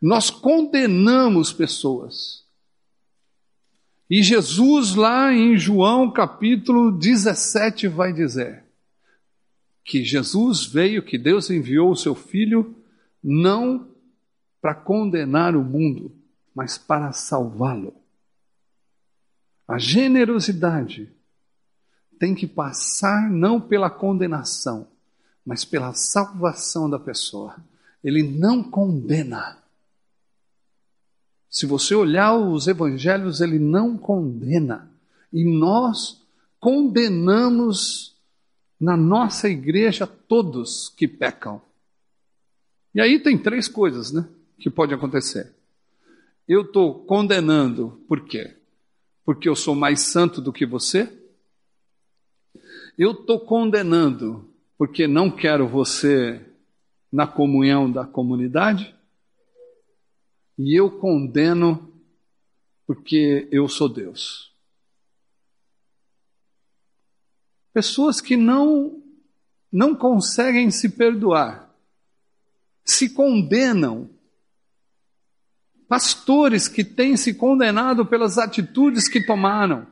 Nós 0.00 0.30
condenamos 0.30 1.52
pessoas. 1.52 2.44
E 4.08 4.22
Jesus, 4.22 4.94
lá 4.94 5.32
em 5.32 5.56
João 5.56 6.10
capítulo 6.10 6.90
17, 6.92 7.88
vai 7.88 8.12
dizer: 8.12 8.59
que 9.90 10.04
Jesus 10.04 10.64
veio, 10.64 11.02
que 11.02 11.18
Deus 11.18 11.50
enviou 11.50 11.90
o 11.90 11.96
seu 11.96 12.14
Filho, 12.14 12.76
não 13.20 13.88
para 14.62 14.72
condenar 14.72 15.56
o 15.56 15.64
mundo, 15.64 16.12
mas 16.54 16.78
para 16.78 17.10
salvá-lo. 17.10 17.92
A 19.66 19.78
generosidade 19.78 21.12
tem 22.20 22.36
que 22.36 22.46
passar 22.46 23.28
não 23.28 23.60
pela 23.60 23.90
condenação, 23.90 24.86
mas 25.44 25.64
pela 25.64 25.92
salvação 25.92 26.88
da 26.88 27.00
pessoa. 27.00 27.56
Ele 28.04 28.22
não 28.22 28.62
condena. 28.62 29.58
Se 31.48 31.66
você 31.66 31.96
olhar 31.96 32.36
os 32.36 32.68
evangelhos, 32.68 33.40
ele 33.40 33.58
não 33.58 33.98
condena. 33.98 34.88
E 35.32 35.44
nós 35.44 36.24
condenamos 36.60 38.09
na 38.80 38.96
nossa 38.96 39.48
igreja 39.48 40.06
todos 40.06 40.88
que 40.88 41.06
pecam. 41.06 41.60
E 42.94 43.00
aí 43.00 43.20
tem 43.20 43.36
três 43.36 43.68
coisas, 43.68 44.10
né, 44.10 44.26
que 44.58 44.70
pode 44.70 44.94
acontecer. 44.94 45.54
Eu 46.48 46.62
estou 46.62 47.04
condenando, 47.04 48.00
por 48.08 48.24
quê? 48.24 48.56
Porque 49.24 49.48
eu 49.48 49.54
sou 49.54 49.74
mais 49.74 50.00
santo 50.00 50.40
do 50.40 50.52
que 50.52 50.64
você? 50.64 51.12
Eu 52.98 53.12
estou 53.12 53.38
condenando 53.38 54.48
porque 54.76 55.06
não 55.06 55.30
quero 55.30 55.68
você 55.68 56.44
na 57.12 57.26
comunhão 57.26 57.90
da 57.90 58.04
comunidade? 58.04 58.94
E 60.58 60.74
eu 60.74 60.90
condeno 60.90 61.92
porque 62.86 63.48
eu 63.52 63.68
sou 63.68 63.88
Deus. 63.88 64.49
Pessoas 67.72 68.20
que 68.20 68.36
não, 68.36 69.02
não 69.72 69.94
conseguem 69.94 70.70
se 70.70 70.88
perdoar, 70.88 71.70
se 72.84 73.10
condenam. 73.10 74.10
Pastores 75.88 76.68
que 76.68 76.84
têm 76.84 77.16
se 77.16 77.34
condenado 77.34 78.06
pelas 78.06 78.38
atitudes 78.38 79.08
que 79.08 79.24
tomaram 79.24 79.86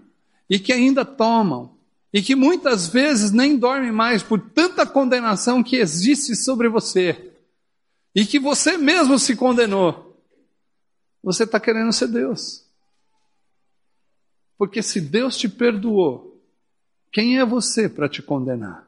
e 0.49 0.59
que 0.59 0.73
ainda 0.73 1.05
tomam, 1.05 1.77
e 2.13 2.23
que 2.23 2.35
muitas 2.35 2.89
vezes 2.89 3.33
nem 3.33 3.57
dormem 3.57 3.93
mais 3.93 4.23
por 4.23 4.41
tanta 4.41 4.87
condenação 4.87 5.63
que 5.63 5.77
existe 5.77 6.35
sobre 6.35 6.69
você, 6.69 7.33
e 8.15 8.25
que 8.25 8.39
você 8.39 8.79
mesmo 8.79 9.19
se 9.19 9.37
condenou. 9.37 10.17
Você 11.23 11.45
está 11.45 11.61
querendo 11.61 11.93
ser 11.93 12.09
Deus. 12.09 12.65
Porque 14.57 14.83
se 14.83 15.01
Deus 15.01 15.37
te 15.37 15.49
perdoou, 15.49 16.28
quem 17.13 17.39
é 17.39 17.45
você 17.45 17.89
para 17.89 18.09
te 18.09 18.23
condenar? 18.23 18.87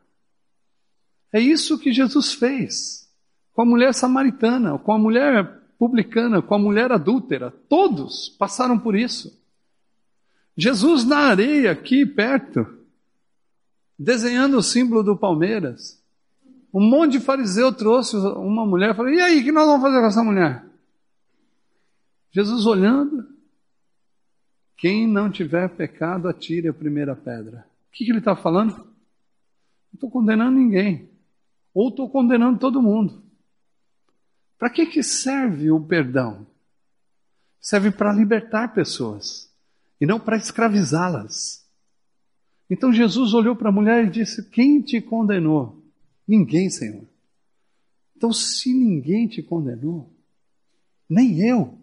É 1.32 1.40
isso 1.40 1.78
que 1.78 1.92
Jesus 1.92 2.32
fez 2.32 3.08
com 3.52 3.62
a 3.62 3.66
mulher 3.66 3.94
samaritana, 3.94 4.78
com 4.78 4.92
a 4.92 4.98
mulher 4.98 5.60
publicana, 5.78 6.42
com 6.42 6.54
a 6.54 6.58
mulher 6.58 6.92
adúltera. 6.92 7.50
Todos 7.68 8.28
passaram 8.28 8.78
por 8.78 8.94
isso. 8.94 9.38
Jesus 10.56 11.04
na 11.04 11.18
areia, 11.18 11.70
aqui 11.70 12.04
perto, 12.04 12.66
desenhando 13.98 14.58
o 14.58 14.62
símbolo 14.62 15.02
do 15.02 15.16
Palmeiras. 15.16 16.02
Um 16.72 16.80
monte 16.80 17.12
de 17.12 17.20
fariseu 17.20 17.72
trouxe 17.72 18.16
uma 18.16 18.66
mulher 18.66 18.90
e 18.90 18.94
falou: 18.94 19.12
E 19.12 19.20
aí, 19.20 19.40
o 19.40 19.44
que 19.44 19.52
nós 19.52 19.66
vamos 19.66 19.82
fazer 19.82 20.00
com 20.00 20.06
essa 20.06 20.22
mulher? 20.22 20.64
Jesus 22.32 22.66
olhando, 22.66 23.26
quem 24.76 25.06
não 25.06 25.30
tiver 25.30 25.68
pecado, 25.68 26.28
atire 26.28 26.68
a 26.68 26.72
primeira 26.72 27.16
pedra. 27.16 27.69
O 27.90 27.92
que, 27.92 28.04
que 28.04 28.12
ele 28.12 28.20
está 28.20 28.36
falando? 28.36 28.76
Não 28.76 29.94
estou 29.94 30.10
condenando 30.10 30.58
ninguém. 30.58 31.10
Ou 31.74 31.88
estou 31.88 32.08
condenando 32.08 32.58
todo 32.58 32.80
mundo. 32.80 33.22
Para 34.56 34.70
que, 34.70 34.86
que 34.86 35.02
serve 35.02 35.70
o 35.70 35.80
perdão? 35.80 36.46
Serve 37.60 37.90
para 37.90 38.12
libertar 38.12 38.72
pessoas 38.72 39.52
e 40.00 40.06
não 40.06 40.20
para 40.20 40.36
escravizá-las. 40.36 41.66
Então 42.68 42.92
Jesus 42.92 43.34
olhou 43.34 43.56
para 43.56 43.68
a 43.68 43.72
mulher 43.72 44.04
e 44.04 44.10
disse: 44.10 44.48
Quem 44.48 44.80
te 44.80 45.00
condenou? 45.00 45.82
Ninguém, 46.26 46.70
Senhor. 46.70 47.04
Então, 48.16 48.32
se 48.32 48.72
ninguém 48.72 49.26
te 49.26 49.42
condenou, 49.42 50.14
nem 51.08 51.40
eu. 51.40 51.79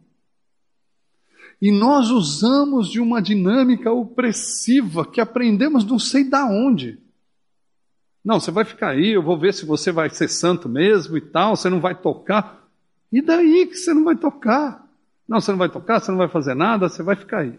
E 1.61 1.71
nós 1.71 2.09
usamos 2.09 2.89
de 2.89 2.99
uma 2.99 3.21
dinâmica 3.21 3.91
opressiva 3.91 5.05
que 5.05 5.19
aprendemos 5.19 5.83
não 5.83 5.97
sei 5.97 6.23
da 6.23 6.45
onde. 6.45 6.99
Não, 8.23 8.39
você 8.39 8.51
vai 8.51 8.65
ficar 8.65 8.89
aí, 8.89 9.13
eu 9.13 9.23
vou 9.23 9.39
ver 9.39 9.53
se 9.53 9.65
você 9.65 9.91
vai 9.91 10.09
ser 10.09 10.27
santo 10.27 10.67
mesmo 10.69 11.17
e 11.17 11.21
tal, 11.21 11.55
você 11.55 11.69
não 11.69 11.79
vai 11.79 11.95
tocar. 11.95 12.67
E 13.11 13.21
daí 13.21 13.65
que 13.65 13.75
você 13.75 13.93
não 13.93 14.03
vai 14.03 14.15
tocar? 14.15 14.85
Não, 15.27 15.41
você 15.41 15.51
não 15.51 15.57
vai 15.57 15.69
tocar, 15.69 15.99
você 15.99 16.11
não 16.11 16.17
vai 16.17 16.27
fazer 16.27 16.53
nada, 16.53 16.89
você 16.89 17.01
vai 17.01 17.15
ficar 17.15 17.39
aí. 17.39 17.57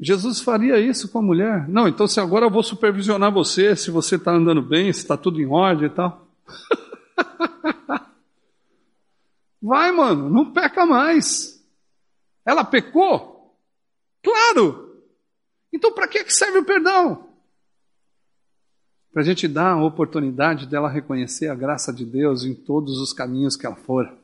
Jesus 0.00 0.40
faria 0.40 0.80
isso 0.80 1.08
com 1.10 1.18
a 1.18 1.22
mulher. 1.22 1.68
Não, 1.68 1.86
então 1.86 2.06
se 2.06 2.18
agora 2.18 2.46
eu 2.46 2.50
vou 2.50 2.62
supervisionar 2.62 3.30
você, 3.30 3.76
se 3.76 3.90
você 3.90 4.16
está 4.16 4.32
andando 4.32 4.62
bem, 4.62 4.90
se 4.92 5.00
está 5.00 5.16
tudo 5.16 5.40
em 5.40 5.46
ordem 5.46 5.86
e 5.86 5.90
tal. 5.90 6.26
Vai, 9.60 9.92
mano, 9.92 10.30
não 10.30 10.52
peca 10.52 10.86
mais. 10.86 11.59
Ela 12.44 12.64
pecou? 12.64 13.56
Claro! 14.22 15.04
Então 15.72 15.92
para 15.92 16.08
que 16.08 16.28
serve 16.30 16.58
o 16.58 16.64
perdão? 16.64 17.28
Para 19.12 19.22
a 19.22 19.24
gente 19.24 19.48
dar 19.48 19.72
a 19.72 19.84
oportunidade 19.84 20.66
dela 20.66 20.88
reconhecer 20.88 21.48
a 21.48 21.54
graça 21.54 21.92
de 21.92 22.04
Deus 22.04 22.44
em 22.44 22.54
todos 22.54 22.98
os 22.98 23.12
caminhos 23.12 23.56
que 23.56 23.66
ela 23.66 23.76
for. 23.76 24.16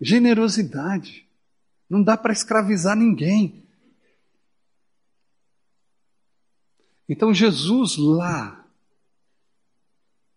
Generosidade. 0.00 1.26
Não 1.88 2.02
dá 2.02 2.16
para 2.16 2.32
escravizar 2.32 2.96
ninguém. 2.96 3.64
Então 7.08 7.32
Jesus 7.32 7.96
lá, 7.96 8.66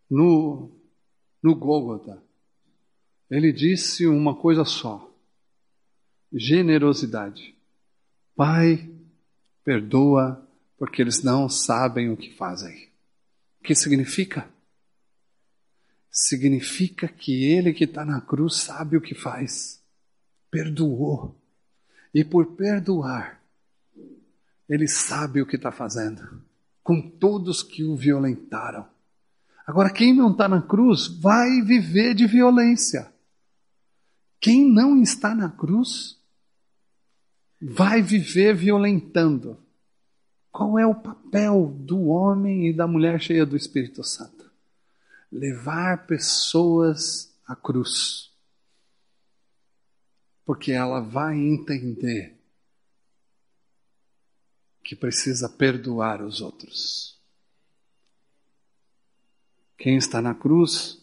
no, 0.09 0.71
no 1.41 1.55
Gólgota, 1.55 2.21
ele 3.29 3.51
disse 3.51 4.05
uma 4.07 4.35
coisa 4.35 4.63
só: 4.63 5.06
generosidade. 6.31 7.55
Pai, 8.35 8.89
perdoa, 9.63 10.47
porque 10.77 11.01
eles 11.01 11.23
não 11.23 11.49
sabem 11.49 12.09
o 12.09 12.17
que 12.17 12.35
fazem. 12.35 12.89
O 13.59 13.63
que 13.63 13.73
significa? 13.73 14.47
Significa 16.09 17.07
que 17.07 17.45
ele 17.45 17.73
que 17.73 17.83
está 17.83 18.05
na 18.05 18.21
cruz 18.21 18.57
sabe 18.57 18.97
o 18.97 19.01
que 19.01 19.15
faz. 19.15 19.81
Perdoou. 20.49 21.35
E 22.13 22.23
por 22.23 22.55
perdoar, 22.55 23.41
ele 24.67 24.87
sabe 24.87 25.41
o 25.41 25.45
que 25.45 25.55
está 25.55 25.71
fazendo, 25.71 26.41
com 26.83 27.01
todos 27.01 27.61
que 27.61 27.83
o 27.83 27.95
violentaram. 27.95 28.87
Agora, 29.65 29.91
quem 29.91 30.13
não 30.13 30.31
está 30.31 30.47
na 30.47 30.61
cruz 30.61 31.07
vai 31.07 31.61
viver 31.61 32.13
de 32.13 32.25
violência. 32.25 33.11
Quem 34.39 34.65
não 34.65 35.01
está 35.01 35.35
na 35.35 35.49
cruz 35.49 36.16
vai 37.61 38.01
viver 38.01 38.55
violentando. 38.55 39.57
Qual 40.51 40.77
é 40.79 40.85
o 40.85 40.95
papel 40.95 41.67
do 41.79 42.07
homem 42.07 42.67
e 42.67 42.73
da 42.73 42.87
mulher 42.87 43.19
cheia 43.21 43.45
do 43.45 43.55
Espírito 43.55 44.03
Santo? 44.03 44.49
Levar 45.31 46.07
pessoas 46.07 47.33
à 47.45 47.55
cruz. 47.55 48.31
Porque 50.45 50.71
ela 50.71 51.01
vai 51.01 51.35
entender 51.35 52.37
que 54.83 54.95
precisa 54.95 55.49
perdoar 55.49 56.21
os 56.21 56.39
outros. 56.39 57.19
Quem 59.77 59.97
está 59.97 60.21
na 60.21 60.33
cruz, 60.33 60.97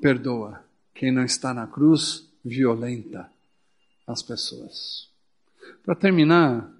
perdoa. 0.00 0.62
Quem 0.94 1.10
não 1.10 1.24
está 1.24 1.54
na 1.54 1.66
cruz, 1.66 2.28
violenta 2.44 3.32
as 4.06 4.22
pessoas. 4.22 5.11
Para 5.84 5.94
terminar, 5.96 6.72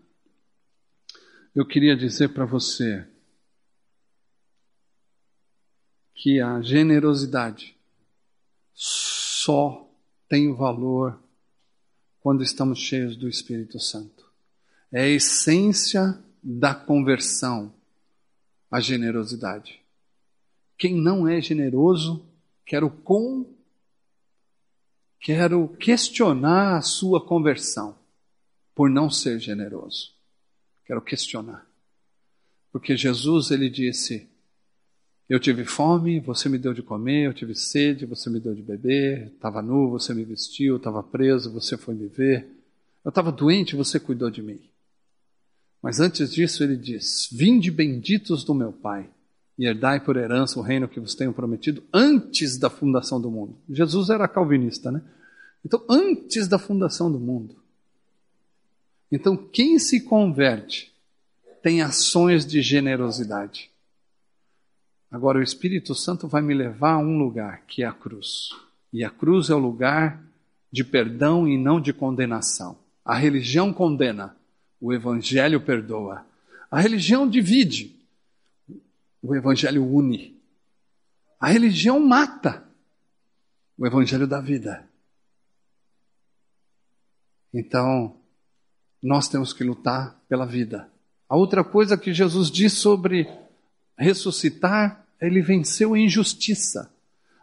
eu 1.54 1.66
queria 1.66 1.96
dizer 1.96 2.28
para 2.28 2.44
você 2.44 3.06
que 6.14 6.40
a 6.40 6.60
generosidade 6.62 7.76
só 8.72 9.90
tem 10.28 10.54
valor 10.54 11.20
quando 12.20 12.42
estamos 12.42 12.78
cheios 12.78 13.16
do 13.16 13.28
Espírito 13.28 13.80
Santo. 13.80 14.30
É 14.90 15.02
a 15.02 15.08
essência 15.08 16.22
da 16.42 16.74
conversão, 16.74 17.74
a 18.70 18.80
generosidade. 18.80 19.82
Quem 20.78 20.94
não 20.94 21.28
é 21.28 21.40
generoso, 21.40 22.24
quer 22.64 22.84
o 22.84 22.90
com 22.90 23.52
quero 25.20 25.68
questionar 25.76 26.76
a 26.76 26.82
sua 26.82 27.24
conversão 27.24 28.01
por 28.74 28.88
não 28.88 29.10
ser 29.10 29.38
generoso. 29.38 30.12
Quero 30.84 31.00
questionar. 31.02 31.66
Porque 32.72 32.96
Jesus, 32.96 33.50
ele 33.50 33.68
disse: 33.68 34.28
Eu 35.28 35.38
tive 35.38 35.64
fome, 35.64 36.20
você 36.20 36.48
me 36.48 36.58
deu 36.58 36.72
de 36.72 36.82
comer, 36.82 37.26
eu 37.26 37.34
tive 37.34 37.54
sede, 37.54 38.06
você 38.06 38.30
me 38.30 38.40
deu 38.40 38.54
de 38.54 38.62
beber, 38.62 39.28
estava 39.34 39.60
nu, 39.60 39.90
você 39.90 40.14
me 40.14 40.24
vestiu, 40.24 40.76
estava 40.76 41.02
preso, 41.02 41.52
você 41.52 41.76
foi 41.76 41.94
me 41.94 42.06
ver. 42.06 42.46
Eu 43.04 43.10
estava 43.10 43.30
doente, 43.30 43.76
você 43.76 44.00
cuidou 44.00 44.30
de 44.30 44.42
mim. 44.42 44.60
Mas 45.82 46.00
antes 46.00 46.32
disso, 46.32 46.64
ele 46.64 46.76
diz: 46.76 47.28
Vinde 47.30 47.70
benditos 47.70 48.44
do 48.44 48.54
meu 48.54 48.72
Pai 48.72 49.10
e 49.58 49.66
herdai 49.66 50.00
por 50.02 50.16
herança 50.16 50.58
o 50.58 50.62
reino 50.62 50.88
que 50.88 51.00
vos 51.00 51.14
tenho 51.14 51.32
prometido 51.32 51.82
antes 51.92 52.56
da 52.56 52.70
fundação 52.70 53.20
do 53.20 53.30
mundo. 53.30 53.56
Jesus 53.68 54.08
era 54.08 54.26
calvinista, 54.26 54.90
né? 54.90 55.02
Então, 55.64 55.84
antes 55.88 56.48
da 56.48 56.58
fundação 56.58 57.12
do 57.12 57.20
mundo. 57.20 57.61
Então, 59.12 59.36
quem 59.36 59.78
se 59.78 60.00
converte 60.00 60.90
tem 61.62 61.82
ações 61.82 62.46
de 62.46 62.62
generosidade. 62.62 63.70
Agora, 65.10 65.38
o 65.38 65.42
Espírito 65.42 65.94
Santo 65.94 66.26
vai 66.26 66.40
me 66.40 66.54
levar 66.54 66.94
a 66.94 66.98
um 66.98 67.18
lugar, 67.18 67.66
que 67.66 67.82
é 67.82 67.86
a 67.86 67.92
cruz. 67.92 68.48
E 68.90 69.04
a 69.04 69.10
cruz 69.10 69.50
é 69.50 69.54
o 69.54 69.58
lugar 69.58 70.24
de 70.72 70.82
perdão 70.82 71.46
e 71.46 71.58
não 71.58 71.78
de 71.78 71.92
condenação. 71.92 72.78
A 73.04 73.14
religião 73.14 73.70
condena, 73.70 74.34
o 74.80 74.94
Evangelho 74.94 75.60
perdoa. 75.60 76.24
A 76.70 76.80
religião 76.80 77.28
divide, 77.28 77.94
o 79.20 79.36
Evangelho 79.36 79.84
une. 79.84 80.40
A 81.38 81.48
religião 81.48 82.00
mata, 82.00 82.66
o 83.76 83.86
Evangelho 83.86 84.26
dá 84.26 84.40
vida. 84.40 84.88
Então, 87.52 88.16
nós 89.02 89.28
temos 89.28 89.52
que 89.52 89.64
lutar 89.64 90.16
pela 90.28 90.46
vida. 90.46 90.88
A 91.28 91.36
outra 91.36 91.64
coisa 91.64 91.96
que 91.96 92.12
Jesus 92.12 92.50
diz 92.50 92.74
sobre 92.74 93.28
ressuscitar, 93.96 95.04
ele 95.20 95.40
venceu 95.40 95.94
a 95.94 95.98
injustiça. 95.98 96.92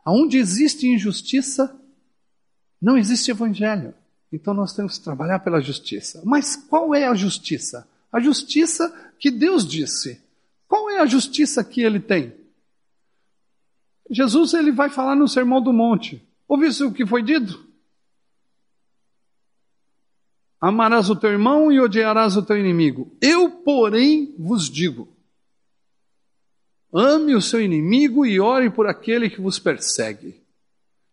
Aonde 0.06 0.38
existe 0.38 0.88
injustiça, 0.88 1.76
não 2.82 2.98
existe 2.98 3.32
evangelho. 3.32 3.94
Então 4.32 4.54
nós 4.54 4.74
temos 4.74 4.98
que 4.98 5.04
trabalhar 5.04 5.40
pela 5.40 5.60
justiça. 5.60 6.22
Mas 6.24 6.56
qual 6.56 6.94
é 6.94 7.08
a 7.08 7.14
justiça? 7.14 7.88
A 8.12 8.20
justiça 8.20 8.94
que 9.20 9.30
Deus 9.30 9.68
disse. 9.68 10.22
Qual 10.68 10.90
é 10.90 11.00
a 11.00 11.06
justiça 11.06 11.64
que 11.64 11.82
ele 11.82 12.00
tem? 12.00 12.34
Jesus 14.10 14.54
ele 14.54 14.72
vai 14.72 14.90
falar 14.90 15.16
no 15.16 15.28
Sermão 15.28 15.62
do 15.62 15.74
Monte. 15.74 16.24
Ouviu 16.48 16.70
o 16.88 16.94
que 16.94 17.06
foi 17.06 17.22
dito? 17.22 17.69
Amarás 20.62 21.10
o 21.10 21.16
teu 21.16 21.32
irmão 21.32 21.72
e 21.72 21.80
odiarás 21.80 22.36
o 22.36 22.44
teu 22.44 22.58
inimigo. 22.58 23.16
Eu, 23.22 23.50
porém, 23.50 24.36
vos 24.38 24.70
digo: 24.70 25.08
ame 26.94 27.34
o 27.34 27.42
seu 27.42 27.62
inimigo 27.62 28.26
e 28.26 28.40
ore 28.40 28.70
por 28.70 28.88
aquele 28.88 29.30
que 29.30 29.40
vos 29.40 29.58
persegue. 29.58 30.44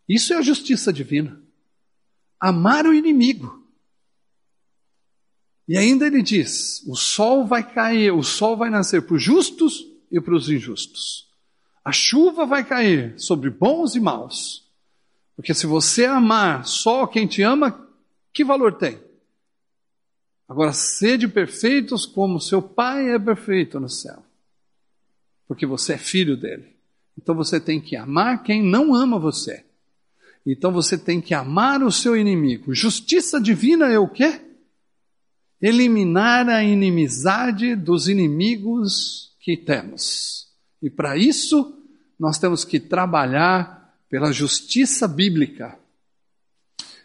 Isso 0.08 0.32
é 0.32 0.36
a 0.36 0.42
justiça 0.42 0.92
divina. 0.92 1.40
Amar 2.40 2.86
o 2.86 2.94
inimigo. 2.94 3.64
E 5.68 5.76
ainda 5.76 6.06
ele 6.06 6.22
diz: 6.22 6.82
o 6.86 6.96
sol 6.96 7.46
vai 7.46 7.68
cair, 7.68 8.12
o 8.12 8.22
sol 8.22 8.56
vai 8.56 8.70
nascer 8.70 9.02
para 9.02 9.14
os 9.14 9.22
justos 9.22 9.84
e 10.10 10.20
para 10.20 10.34
os 10.34 10.50
injustos. 10.50 11.26
A 11.84 11.92
chuva 11.92 12.44
vai 12.44 12.64
cair 12.64 13.14
sobre 13.16 13.48
bons 13.48 13.94
e 13.94 14.00
maus. 14.00 14.66
Porque 15.36 15.54
se 15.54 15.66
você 15.66 16.04
amar 16.04 16.66
só 16.66 17.06
quem 17.06 17.26
te 17.28 17.42
ama, 17.42 17.88
que 18.32 18.42
valor 18.42 18.76
tem? 18.76 19.05
Agora, 20.48 20.72
sede 20.72 21.26
perfeitos 21.26 22.06
como 22.06 22.40
seu 22.40 22.62
Pai 22.62 23.10
é 23.10 23.18
perfeito 23.18 23.80
no 23.80 23.88
céu. 23.88 24.22
Porque 25.48 25.66
você 25.66 25.94
é 25.94 25.98
filho 25.98 26.36
dele. 26.36 26.74
Então 27.18 27.34
você 27.34 27.58
tem 27.60 27.80
que 27.80 27.96
amar 27.96 28.42
quem 28.42 28.62
não 28.62 28.94
ama 28.94 29.18
você. 29.18 29.64
Então 30.46 30.72
você 30.72 30.96
tem 30.96 31.20
que 31.20 31.34
amar 31.34 31.82
o 31.82 31.90
seu 31.90 32.16
inimigo. 32.16 32.74
Justiça 32.74 33.40
divina 33.40 33.86
é 33.90 33.98
o 33.98 34.08
quê? 34.08 34.40
eliminar 35.60 36.48
a 36.48 36.62
inimizade 36.62 37.74
dos 37.74 38.08
inimigos 38.08 39.34
que 39.40 39.56
temos. 39.56 40.48
E 40.82 40.90
para 40.90 41.16
isso, 41.16 41.74
nós 42.18 42.38
temos 42.38 42.64
que 42.64 42.78
trabalhar 42.78 43.94
pela 44.08 44.32
justiça 44.32 45.08
bíblica. 45.08 45.78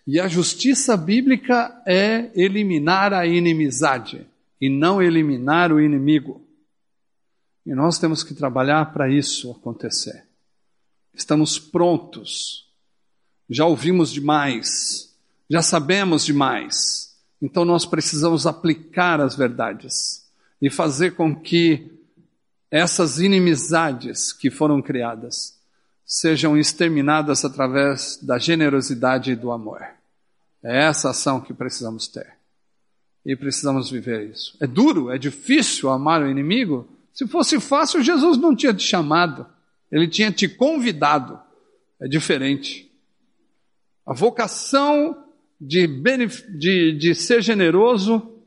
E 0.05 0.19
a 0.19 0.27
justiça 0.27 0.97
bíblica 0.97 1.81
é 1.85 2.31
eliminar 2.35 3.13
a 3.13 3.25
inimizade 3.25 4.27
e 4.59 4.69
não 4.69 5.01
eliminar 5.01 5.71
o 5.71 5.79
inimigo. 5.79 6.45
E 7.65 7.73
nós 7.73 7.99
temos 7.99 8.23
que 8.23 8.33
trabalhar 8.33 8.91
para 8.93 9.09
isso 9.09 9.51
acontecer. 9.51 10.25
estamos 11.13 11.59
prontos, 11.59 12.67
já 13.49 13.65
ouvimos 13.65 14.11
demais, 14.11 15.13
já 15.49 15.61
sabemos 15.61 16.25
demais, 16.25 17.15
então 17.41 17.65
nós 17.65 17.85
precisamos 17.85 18.47
aplicar 18.47 19.19
as 19.19 19.35
verdades 19.35 20.25
e 20.61 20.69
fazer 20.69 21.15
com 21.15 21.35
que 21.35 21.91
essas 22.71 23.19
inimizades 23.19 24.31
que 24.31 24.49
foram 24.49 24.81
criadas 24.81 25.60
sejam 26.11 26.57
exterminadas 26.57 27.45
através 27.45 28.19
da 28.21 28.37
generosidade 28.37 29.31
e 29.31 29.35
do 29.35 29.49
amor. 29.49 29.81
É 30.61 30.83
essa 30.83 31.11
ação 31.11 31.39
que 31.39 31.53
precisamos 31.53 32.09
ter. 32.09 32.33
E 33.25 33.33
precisamos 33.33 33.89
viver 33.89 34.29
isso. 34.29 34.57
É 34.59 34.67
duro, 34.67 35.09
é 35.09 35.17
difícil 35.17 35.89
amar 35.89 36.21
o 36.21 36.29
inimigo. 36.29 36.85
Se 37.13 37.25
fosse 37.25 37.61
fácil, 37.61 38.03
Jesus 38.03 38.37
não 38.37 38.53
tinha 38.53 38.73
te 38.73 38.83
chamado. 38.83 39.47
Ele 39.89 40.05
tinha 40.05 40.33
te 40.33 40.49
convidado. 40.49 41.39
É 42.01 42.09
diferente. 42.09 42.91
A 44.05 44.13
vocação 44.13 45.23
de, 45.61 45.87
de, 46.57 46.91
de 46.91 47.15
ser 47.15 47.41
generoso 47.41 48.43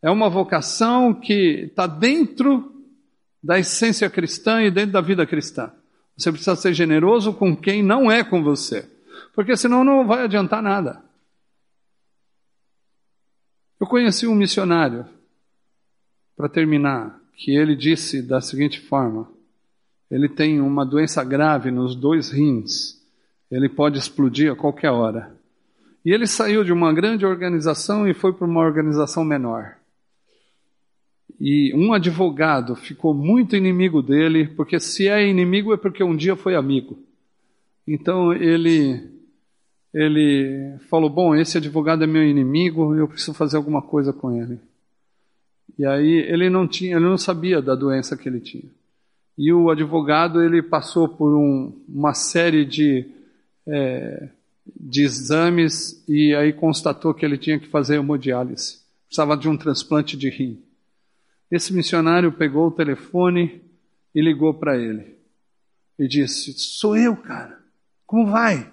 é 0.00 0.08
uma 0.08 0.30
vocação 0.30 1.12
que 1.12 1.64
está 1.68 1.88
dentro 1.88 2.80
da 3.42 3.58
essência 3.58 4.08
cristã 4.08 4.62
e 4.62 4.70
dentro 4.70 4.92
da 4.92 5.00
vida 5.00 5.26
cristã. 5.26 5.72
Você 6.18 6.32
precisa 6.32 6.56
ser 6.56 6.74
generoso 6.74 7.32
com 7.32 7.56
quem 7.56 7.80
não 7.80 8.10
é 8.10 8.24
com 8.24 8.42
você, 8.42 8.90
porque 9.32 9.56
senão 9.56 9.84
não 9.84 10.04
vai 10.04 10.24
adiantar 10.24 10.60
nada. 10.60 11.00
Eu 13.80 13.86
conheci 13.86 14.26
um 14.26 14.34
missionário, 14.34 15.06
para 16.36 16.48
terminar, 16.48 17.20
que 17.36 17.56
ele 17.56 17.76
disse 17.76 18.20
da 18.20 18.40
seguinte 18.40 18.80
forma: 18.80 19.30
ele 20.10 20.28
tem 20.28 20.60
uma 20.60 20.84
doença 20.84 21.22
grave 21.22 21.70
nos 21.70 21.94
dois 21.94 22.30
rins, 22.30 23.00
ele 23.48 23.68
pode 23.68 23.96
explodir 23.96 24.50
a 24.50 24.56
qualquer 24.56 24.90
hora. 24.90 25.38
E 26.04 26.10
ele 26.12 26.26
saiu 26.26 26.64
de 26.64 26.72
uma 26.72 26.92
grande 26.92 27.24
organização 27.24 28.08
e 28.08 28.14
foi 28.14 28.32
para 28.32 28.46
uma 28.46 28.60
organização 28.60 29.24
menor. 29.24 29.77
E 31.40 31.72
um 31.74 31.92
advogado 31.92 32.74
ficou 32.74 33.14
muito 33.14 33.54
inimigo 33.54 34.02
dele, 34.02 34.48
porque 34.48 34.80
se 34.80 35.06
é 35.06 35.26
inimigo 35.26 35.72
é 35.72 35.76
porque 35.76 36.02
um 36.02 36.16
dia 36.16 36.34
foi 36.34 36.56
amigo. 36.56 36.98
Então 37.86 38.32
ele 38.32 39.08
ele 39.94 40.76
falou: 40.90 41.08
Bom, 41.08 41.34
esse 41.34 41.58
advogado 41.58 42.02
é 42.02 42.06
meu 42.06 42.24
inimigo, 42.24 42.94
eu 42.94 43.08
preciso 43.08 43.34
fazer 43.34 43.56
alguma 43.56 43.80
coisa 43.80 44.12
com 44.12 44.32
ele. 44.32 44.58
E 45.78 45.86
aí 45.86 46.12
ele 46.28 46.50
não 46.50 46.66
tinha, 46.66 46.96
ele 46.96 47.04
não 47.04 47.18
sabia 47.18 47.62
da 47.62 47.74
doença 47.74 48.16
que 48.16 48.28
ele 48.28 48.40
tinha. 48.40 48.70
E 49.36 49.52
o 49.52 49.70
advogado 49.70 50.42
ele 50.42 50.60
passou 50.60 51.08
por 51.08 51.36
um, 51.36 51.72
uma 51.88 52.14
série 52.14 52.64
de 52.64 53.06
é, 53.64 54.28
de 54.78 55.02
exames 55.02 56.04
e 56.08 56.34
aí 56.34 56.52
constatou 56.52 57.14
que 57.14 57.24
ele 57.24 57.38
tinha 57.38 57.58
que 57.58 57.68
fazer 57.68 57.96
hemodiálise. 57.96 58.78
Precisava 59.06 59.36
de 59.36 59.48
um 59.48 59.56
transplante 59.56 60.16
de 60.16 60.28
rim. 60.28 60.60
Esse 61.50 61.72
missionário 61.72 62.32
pegou 62.32 62.68
o 62.68 62.72
telefone 62.72 63.62
e 64.14 64.20
ligou 64.20 64.54
para 64.54 64.76
ele. 64.76 65.18
E 65.98 66.06
disse: 66.06 66.52
Sou 66.52 66.96
eu, 66.96 67.16
cara. 67.16 67.58
Como 68.06 68.30
vai? 68.30 68.70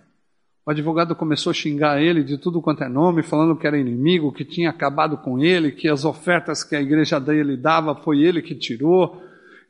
O 0.66 0.72
advogado 0.72 1.16
começou 1.16 1.52
a 1.52 1.54
xingar 1.54 2.02
ele 2.02 2.24
de 2.24 2.38
tudo 2.38 2.62
quanto 2.62 2.84
é 2.84 2.90
nome, 2.90 3.22
falando 3.22 3.56
que 3.56 3.68
era 3.68 3.78
inimigo, 3.78 4.32
que 4.32 4.44
tinha 4.44 4.72
acabado 4.72 5.18
com 5.18 5.40
ele, 5.40 5.72
que 5.72 5.88
as 5.88 6.04
ofertas 6.04 6.64
que 6.64 6.76
a 6.76 6.82
igreja 6.82 7.20
dele 7.20 7.56
dava 7.56 7.96
foi 7.96 8.22
ele 8.22 8.42
que 8.42 8.56
tirou, 8.56 9.22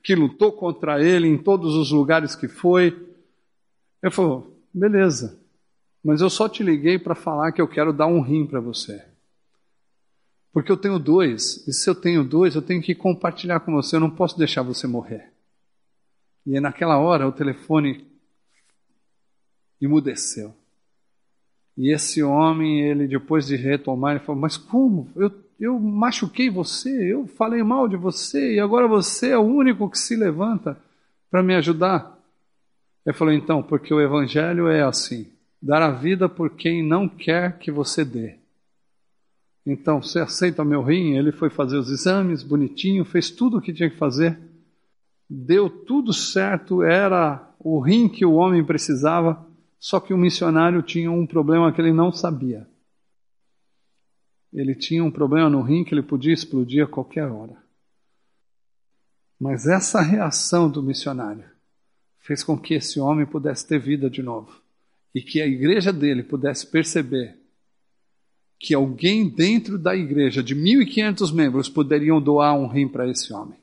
que 0.02 0.16
lutou 0.16 0.54
contra 0.54 1.04
ele 1.04 1.28
em 1.28 1.38
todos 1.38 1.76
os 1.76 1.92
lugares 1.92 2.36
que 2.36 2.48
foi. 2.48 2.96
Ele 4.02 4.12
falou: 4.12 4.58
beleza, 4.74 5.38
mas 6.04 6.22
eu 6.22 6.30
só 6.30 6.48
te 6.48 6.64
liguei 6.64 6.98
para 6.98 7.14
falar 7.14 7.52
que 7.52 7.62
eu 7.62 7.68
quero 7.68 7.92
dar 7.92 8.08
um 8.08 8.22
rim 8.22 8.46
para 8.46 8.62
você. 8.62 9.04
Porque 10.56 10.72
eu 10.72 10.78
tenho 10.78 10.98
dois, 10.98 11.68
e 11.68 11.74
se 11.74 11.90
eu 11.90 11.94
tenho 11.94 12.24
dois, 12.24 12.56
eu 12.56 12.62
tenho 12.62 12.82
que 12.82 12.96
compartilhar 12.96 13.60
com 13.60 13.74
você, 13.74 13.98
eu 13.98 14.00
não 14.00 14.10
posso 14.10 14.38
deixar 14.38 14.62
você 14.62 14.88
morrer. 14.88 15.30
E 16.46 16.58
naquela 16.62 16.98
hora 16.98 17.28
o 17.28 17.32
telefone 17.34 18.08
emudeceu. 19.82 20.56
E 21.76 21.94
esse 21.94 22.24
homem, 22.24 22.80
ele 22.80 23.06
depois 23.06 23.48
de 23.48 23.58
retomar, 23.58 24.16
ele 24.16 24.24
falou: 24.24 24.40
Mas 24.40 24.56
como? 24.56 25.10
Eu, 25.14 25.30
eu 25.60 25.78
machuquei 25.78 26.50
você, 26.50 26.90
eu 26.90 27.28
falei 27.28 27.62
mal 27.62 27.86
de 27.86 27.98
você, 27.98 28.56
e 28.56 28.60
agora 28.62 28.88
você 28.88 29.32
é 29.32 29.38
o 29.38 29.42
único 29.42 29.90
que 29.90 30.00
se 30.00 30.16
levanta 30.16 30.82
para 31.30 31.44
me 31.44 31.54
ajudar. 31.54 32.18
Ele 33.06 33.14
falou: 33.14 33.34
Então, 33.34 33.62
porque 33.62 33.94
o 33.94 34.00
Evangelho 34.00 34.70
é 34.70 34.84
assim: 34.84 35.28
dar 35.62 35.82
a 35.82 35.92
vida 35.92 36.30
por 36.30 36.52
quem 36.52 36.82
não 36.82 37.10
quer 37.10 37.58
que 37.58 37.70
você 37.70 38.06
dê. 38.06 38.45
Então, 39.66 40.02
você 40.02 40.20
aceita 40.20 40.64
meu 40.64 40.84
rim? 40.84 41.18
Ele 41.18 41.32
foi 41.32 41.50
fazer 41.50 41.78
os 41.78 41.90
exames, 41.90 42.44
bonitinho, 42.44 43.04
fez 43.04 43.32
tudo 43.32 43.58
o 43.58 43.62
que 43.62 43.74
tinha 43.74 43.90
que 43.90 43.98
fazer. 43.98 44.40
Deu 45.28 45.70
tudo 45.70 46.14
certo, 46.14 46.84
era 46.84 47.52
o 47.60 47.80
rim 47.80 48.08
que 48.08 48.24
o 48.24 48.34
homem 48.34 48.64
precisava, 48.64 49.44
só 49.80 50.00
que 50.00 50.14
o 50.14 50.18
missionário 50.18 50.84
tinha 50.84 51.12
um 51.12 51.26
problema 51.26 51.74
que 51.74 51.82
ele 51.82 51.92
não 51.92 52.12
sabia. 52.12 52.68
Ele 54.54 54.76
tinha 54.76 55.04
um 55.04 55.12
problema 55.12 55.50
no 55.50 55.62
rim 55.62 55.84
que 55.84 55.94
ele 55.94 56.04
podia 56.04 56.34
explodir 56.34 56.84
a 56.84 56.88
qualquer 56.88 57.28
hora. 57.28 57.58
Mas 59.40 59.66
essa 59.66 60.00
reação 60.00 60.70
do 60.70 60.82
missionário 60.82 61.46
fez 62.20 62.44
com 62.44 62.58
que 62.58 62.76
esse 62.76 63.00
homem 63.00 63.26
pudesse 63.26 63.68
ter 63.68 63.80
vida 63.80 64.10
de 64.10 64.22
novo 64.22 64.62
e 65.14 65.22
que 65.22 65.42
a 65.42 65.48
igreja 65.48 65.92
dele 65.92 66.24
pudesse 66.24 66.68
perceber 66.68 67.38
que 68.60 68.74
alguém 68.74 69.28
dentro 69.28 69.78
da 69.78 69.96
igreja, 69.96 70.42
de 70.42 70.56
1.500 70.56 71.34
membros, 71.34 71.70
poderiam 71.70 72.22
doar 72.22 72.58
um 72.58 72.68
rim 72.68 72.88
para 72.88 73.10
esse 73.10 73.34
homem. 73.34 73.58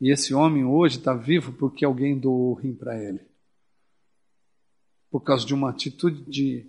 E 0.00 0.10
esse 0.10 0.32
homem 0.32 0.64
hoje 0.64 0.98
está 0.98 1.14
vivo 1.14 1.52
porque 1.52 1.84
alguém 1.84 2.18
doou 2.18 2.52
o 2.52 2.54
rim 2.54 2.74
para 2.74 2.98
ele. 3.02 3.20
Por 5.10 5.20
causa 5.20 5.44
de 5.44 5.52
uma 5.52 5.70
atitude 5.70 6.22
de 6.30 6.64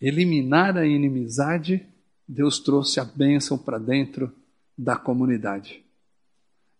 eliminar 0.00 0.76
a 0.76 0.86
inimizade, 0.86 1.84
Deus 2.26 2.60
trouxe 2.60 3.00
a 3.00 3.04
bênção 3.04 3.58
para 3.58 3.78
dentro 3.78 4.32
da 4.76 4.94
comunidade. 4.96 5.82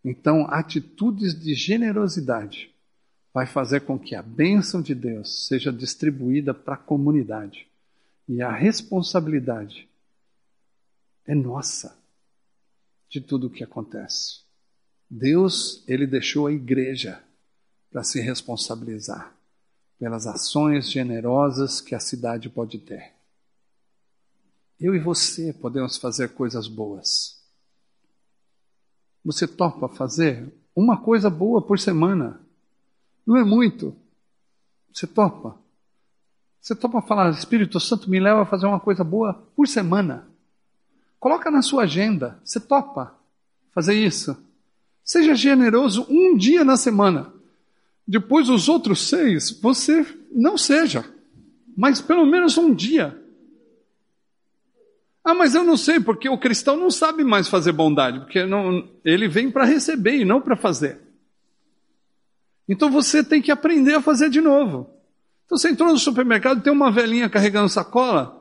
Então, 0.05 0.47
atitudes 0.49 1.35
de 1.35 1.55
generosidade 1.55 2.71
vai 3.35 3.47
fazer 3.47 3.81
com 3.81 3.99
que 3.99 4.15
a 4.15 4.23
bênção 4.23 4.81
de 4.81 4.95
Deus 4.95 5.47
seja 5.49 5.73
distribuída 5.73 6.55
para 6.55 6.75
a 6.75 6.79
comunidade. 6.79 7.67
E 8.29 8.43
a 8.43 8.53
responsabilidade 8.53 9.89
é 11.29 11.35
nossa 11.35 11.95
de 13.09 13.21
tudo 13.21 13.47
o 13.47 13.51
que 13.51 13.63
acontece. 13.63 14.41
Deus, 15.09 15.85
ele 15.87 16.07
deixou 16.07 16.47
a 16.47 16.53
igreja 16.53 17.23
para 17.91 18.03
se 18.03 18.19
responsabilizar 18.19 19.37
pelas 19.99 20.27
ações 20.27 20.91
generosas 20.91 21.83
que 21.83 21.95
a 21.95 22.01
cidade 22.01 22.49
pode 22.49 22.79
ter. 22.79 23.13
Eu 24.81 24.95
e 24.95 24.99
você 24.99 25.53
podemos 25.53 25.99
fazer 25.99 26.31
coisas 26.31 26.67
boas. 26.67 27.39
Você 29.25 29.47
topa 29.47 29.89
fazer 29.89 30.51
uma 30.75 30.97
coisa 30.97 31.29
boa 31.29 31.61
por 31.61 31.79
semana? 31.79 32.41
Não 33.27 33.37
é 33.37 33.45
muito. 33.45 33.95
Você 34.93 35.07
topa. 35.07 35.59
Você 36.61 36.75
topa 36.75 37.03
falar, 37.03 37.31
Espírito 37.31 37.79
Santo 37.81 38.09
me 38.09 38.19
leva 38.19 38.43
a 38.43 38.47
fazer 38.47 38.67
uma 38.67 38.81
coisa 38.81 39.05
boa 39.05 39.35
por 39.55 39.69
semana. 39.69 40.27
Coloca 41.19 41.51
na 41.51 41.63
sua 41.63 41.83
agenda. 41.83 42.41
Você 42.45 42.61
topa 42.61 43.15
fazer 43.75 43.95
isso? 43.95 44.37
Seja 45.05 45.35
generoso 45.35 46.07
um 46.09 46.37
dia 46.37 46.65
na 46.65 46.77
semana. 46.77 47.33
Depois, 48.07 48.49
os 48.49 48.69
outros 48.69 49.09
seis, 49.09 49.51
você 49.51 50.07
não 50.31 50.57
seja. 50.57 51.05
Mas 51.77 52.01
pelo 52.01 52.27
menos 52.27 52.57
um 52.57 52.75
dia. 52.75 53.17
Ah, 55.25 55.35
mas 55.35 55.55
eu 55.55 55.63
não 55.63 55.77
sei, 55.77 56.01
porque 56.01 56.29
o 56.29 56.39
cristão 56.39 56.77
não 56.77 56.91
sabe 56.91 57.23
mais 57.23 57.49
fazer 57.49 57.73
bondade, 57.73 58.21
porque 58.21 58.47
não, 58.47 58.89
ele 59.05 59.29
vem 59.29 59.51
para 59.51 59.65
receber 59.65 60.17
e 60.17 60.25
não 60.25 60.41
para 60.41 60.57
fazer. 60.57 61.01
Então 62.67 62.91
você 62.91 63.23
tem 63.23 63.43
que 63.43 63.51
aprender 63.51 63.95
a 63.95 64.01
fazer 64.01 64.31
de 64.31 64.41
novo. 64.41 64.91
Então 65.45 65.57
você 65.57 65.71
entrou 65.71 65.91
no 65.91 65.99
supermercado, 65.99 66.63
tem 66.63 66.73
uma 66.73 66.91
velhinha 66.91 67.29
carregando 67.29 67.69
sacola, 67.69 68.38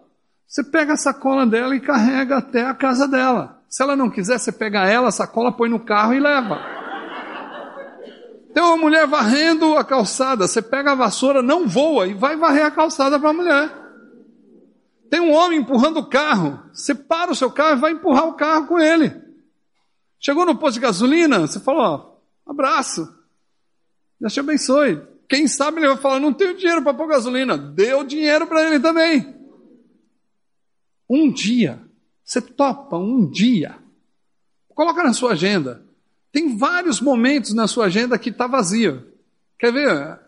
você 0.48 0.64
pega 0.64 0.94
a 0.94 0.98
sacola 0.98 1.46
dela 1.46 1.76
e 1.76 1.82
carrega 1.82 2.38
até 2.38 2.64
a 2.66 2.74
casa 2.74 3.08
dela. 3.08 3.62
Se 3.68 3.84
ela 3.84 3.96
não 3.96 4.10
quiser, 4.10 4.40
você 4.40 4.52
pega 4.52 4.88
ela, 4.88 5.10
a 5.10 5.12
sacola, 5.12 5.52
põe 5.52 5.70
no 5.70 5.80
carro 5.80 6.14
e 6.14 6.20
leva. 6.20 6.58
Tem 8.54 8.64
uma 8.64 8.78
mulher 8.78 9.06
varrendo 9.06 9.78
a 9.78 9.84
calçada, 9.84 10.48
você 10.48 10.62
pega 10.62 10.94
a 10.94 10.96
vassoura, 10.96 11.44
não 11.44 11.68
voa 11.68 12.08
e 12.08 12.14
vai 12.14 12.38
varrer 12.38 12.66
a 12.66 12.72
calçada 12.72 13.20
para 13.20 13.30
a 13.30 13.34
mulher. 13.34 13.72
Tem 15.12 15.20
um 15.20 15.32
homem 15.32 15.60
empurrando 15.60 16.00
o 16.00 16.10
carro, 16.10 16.60
você 16.74 16.96
para 16.96 17.32
o 17.32 17.36
seu 17.36 17.52
carro 17.52 17.78
e 17.78 17.82
vai 17.82 17.92
empurrar 17.92 18.28
o 18.28 18.34
carro 18.34 18.68
com 18.68 18.80
ele. 18.80 19.14
Chegou 20.20 20.46
no 20.46 20.58
posto 20.58 20.76
de 20.76 20.80
gasolina, 20.80 21.40
você 21.40 21.60
falou, 21.60 22.24
abraço, 22.48 23.08
Deus 24.20 24.34
te 24.34 24.40
abençoe. 24.40 25.02
Quem 25.30 25.48
sabe 25.48 25.80
ele 25.80 25.90
vai 25.90 25.98
falar: 25.98 26.20
não 26.20 26.34
tenho 26.34 26.56
dinheiro 26.56 26.82
para 26.82 26.94
pôr 26.94 27.08
gasolina. 27.08 27.58
Deu 27.58 28.04
dinheiro 28.04 28.48
para 28.48 28.64
ele 28.64 28.80
também. 28.80 29.37
Um 31.10 31.32
dia. 31.32 31.82
Você 32.24 32.42
topa 32.42 32.98
um 32.98 33.30
dia. 33.30 33.76
Coloca 34.76 35.02
na 35.04 35.14
sua 35.14 35.32
agenda. 35.32 35.86
Tem 36.32 36.58
vários 36.58 37.00
momentos 37.02 37.54
na 37.54 37.68
sua 37.68 37.86
agenda 37.86 38.20
que 38.20 38.30
está 38.30 38.48
vazia. 38.48 39.06
Quer 39.58 39.72
ver? 39.72 40.20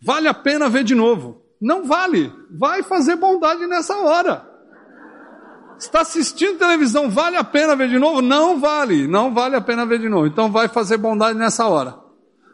Vale 0.00 0.28
a 0.28 0.34
pena 0.34 0.68
ver 0.68 0.84
de 0.84 0.94
novo. 0.94 1.42
Não 1.60 1.84
vale. 1.84 2.32
Vai 2.50 2.82
fazer 2.82 3.16
bondade 3.16 3.66
nessa 3.66 3.96
hora. 3.96 4.50
Está 5.78 6.02
assistindo 6.02 6.58
televisão, 6.58 7.10
vale 7.10 7.36
a 7.36 7.44
pena 7.44 7.74
ver 7.74 7.88
de 7.88 7.98
novo? 7.98 8.22
Não 8.22 8.60
vale. 8.60 9.06
Não 9.08 9.34
vale 9.34 9.56
a 9.56 9.60
pena 9.60 9.84
ver 9.84 9.98
de 9.98 10.08
novo. 10.08 10.26
Então 10.26 10.50
vai 10.50 10.68
fazer 10.68 10.96
bondade 10.96 11.38
nessa 11.38 11.66
hora. 11.66 11.98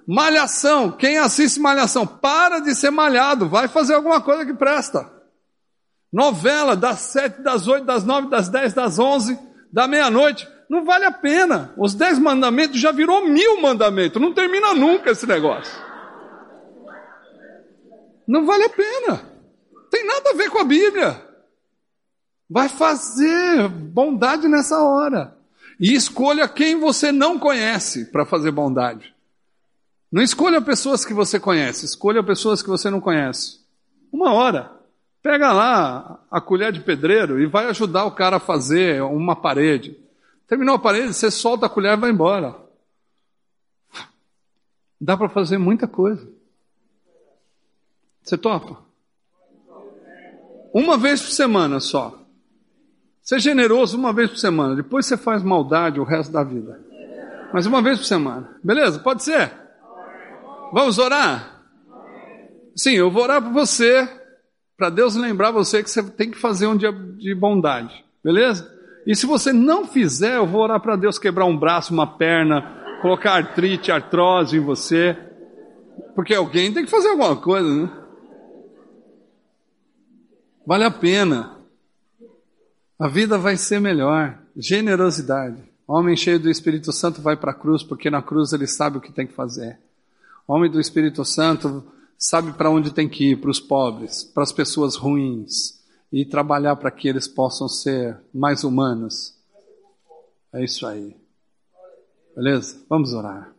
Malhação. 0.07 0.91
Quem 0.91 1.19
assiste 1.19 1.61
malhação, 1.61 2.07
para 2.07 2.59
de 2.61 2.75
ser 2.75 2.91
malhado. 2.91 3.49
Vai 3.49 3.69
fazer 3.69 3.95
alguma 3.95 4.21
coisa 4.21 4.45
que 4.47 4.55
presta. 4.55 5.20
Novela 6.13 6.75
das 6.75 7.01
sete, 7.01 7.41
das 7.43 7.69
oito, 7.69 7.85
das 7.85 8.05
nove, 8.05 8.29
das 8.29 8.49
dez, 8.49 8.75
das 8.75 8.99
onze, 8.99 9.39
da 9.73 9.87
meia-noite. 9.87 10.49
Não 10.69 10.85
vale 10.85 11.05
a 11.05 11.13
pena. 11.13 11.73
Os 11.77 11.95
dez 11.95 12.19
mandamentos 12.19 12.81
já 12.81 12.93
virou 12.93 13.27
mil 13.27 13.61
mandamentos. 13.61 14.21
Não 14.21 14.33
termina 14.33 14.75
nunca 14.75 15.11
esse 15.11 15.27
negócio. 15.27 15.73
Não 18.27 18.47
vale 18.47 18.65
a 18.65 18.69
pena. 18.69 19.23
Tem 19.91 20.07
nada 20.07 20.31
a 20.31 20.35
ver 20.35 20.51
com 20.51 20.59
a 20.59 20.65
Bíblia. 20.65 21.21
Vai 22.49 22.69
fazer 22.69 23.69
bondade 23.69 24.49
nessa 24.49 24.83
hora. 24.83 25.37
E 25.79 25.95
escolha 25.95 26.49
quem 26.49 26.79
você 26.79 27.11
não 27.11 27.39
conhece 27.39 28.07
para 28.07 28.27
fazer 28.27 28.51
bondade. 28.51 29.15
Não 30.11 30.23
escolha 30.23 30.61
pessoas 30.61 31.05
que 31.05 31.15
você 31.15 31.39
conhece, 31.39 31.87
escolha 31.87 32.23
pessoas 32.23 32.63
que 32.63 32.69
você 32.69 32.91
não 32.91 33.01
conhece. 33.01 33.61
Uma 34.13 34.33
hora. 34.33 34.80
Pega 35.23 35.53
lá 35.53 36.21
a 36.31 36.41
colher 36.41 36.73
de 36.73 36.81
pedreiro 36.81 37.41
e 37.41 37.47
vai 37.47 37.67
ajudar 37.67 38.05
o 38.07 38.13
cara 38.13 38.37
a 38.37 38.41
fazer 38.41 39.03
uma 39.03 39.37
parede. 39.37 39.99
Terminou 40.47 40.75
a 40.75 40.79
parede, 40.79 41.13
você 41.13 41.31
solta 41.31 41.67
a 41.67 41.69
colher 41.69 41.93
e 41.93 42.01
vai 42.01 42.11
embora. 42.11 42.57
Dá 45.01 45.17
para 45.17 45.29
fazer 45.29 45.59
muita 45.59 45.87
coisa. 45.87 46.27
Você 48.23 48.37
topa? 48.37 48.79
Uma 50.73 50.97
vez 50.97 51.21
por 51.21 51.31
semana 51.31 51.81
só. 51.81 52.19
Seja 53.23 53.51
generoso 53.51 53.99
uma 53.99 54.13
vez 54.13 54.31
por 54.31 54.39
semana. 54.39 54.75
Depois 54.75 55.07
você 55.07 55.17
faz 55.17 55.43
maldade 55.43 56.01
o 56.01 56.05
resto 56.05 56.33
da 56.33 56.43
vida. 56.43 56.81
Mas 57.53 57.67
uma 57.67 57.83
vez 57.83 57.99
por 57.99 58.05
semana. 58.05 58.59
Beleza? 58.63 58.99
Pode 59.01 59.23
ser? 59.23 59.53
Vamos 60.73 60.99
orar? 60.99 61.63
Sim, 62.75 62.93
eu 62.93 63.11
vou 63.11 63.23
orar 63.23 63.43
por 63.43 63.53
você 63.53 64.20
para 64.81 64.89
Deus 64.89 65.15
lembrar 65.15 65.51
você 65.51 65.83
que 65.83 65.91
você 65.91 66.03
tem 66.03 66.31
que 66.31 66.39
fazer 66.39 66.67
um 66.67 66.75
dia 66.75 66.91
de 66.91 67.35
bondade, 67.35 68.03
beleza? 68.25 68.75
E 69.07 69.15
se 69.15 69.27
você 69.27 69.53
não 69.53 69.87
fizer, 69.87 70.37
eu 70.37 70.47
vou 70.47 70.63
orar 70.63 70.81
para 70.81 70.97
Deus 70.97 71.19
quebrar 71.19 71.45
um 71.45 71.55
braço, 71.55 71.93
uma 71.93 72.07
perna, 72.07 72.99
colocar 73.03 73.35
artrite, 73.35 73.93
artrose 73.93 74.57
em 74.57 74.61
você, 74.61 75.15
porque 76.15 76.35
alguém 76.35 76.73
tem 76.73 76.87
que 76.87 76.91
fazer 76.91 77.09
alguma 77.09 77.37
coisa, 77.37 77.69
né? 77.69 77.91
Vale 80.67 80.85
a 80.85 80.91
pena. 80.91 81.59
A 82.99 83.07
vida 83.07 83.37
vai 83.37 83.59
ser 83.59 83.83
melhor. 83.83 84.39
Generosidade. 84.57 85.63
Homem 85.87 86.17
cheio 86.17 86.41
do 86.41 86.49
Espírito 86.49 86.91
Santo 86.91 87.21
vai 87.21 87.37
para 87.37 87.51
a 87.51 87.55
cruz, 87.55 87.83
porque 87.83 88.09
na 88.09 88.23
cruz 88.23 88.55
ele 88.55 88.67
sabe 88.67 88.97
o 88.97 89.01
que 89.03 89.13
tem 89.13 89.27
que 89.27 89.35
fazer. 89.35 89.79
Homem 90.49 90.71
do 90.71 90.81
Espírito 90.81 91.23
Santo 91.23 91.85
sabe 92.21 92.53
para 92.53 92.71
onde 92.71 92.93
tem 92.93 93.09
que 93.09 93.31
ir, 93.31 93.41
para 93.41 93.51
os 93.51 93.59
pobres, 93.59 94.23
para 94.23 94.43
as 94.43 94.53
pessoas 94.53 94.95
ruins, 94.95 95.81
e 96.13 96.27
trabalhar 96.27 96.77
para 96.77 96.91
que 96.91 97.09
eles 97.09 97.27
possam 97.27 97.67
ser 97.67 98.19
mais 98.35 98.63
humanos. 98.63 99.35
É 100.53 100.63
isso 100.63 100.87
aí. 100.87 101.17
Beleza? 102.37 102.77
Vamos 102.91 103.15
orar. 103.15 103.51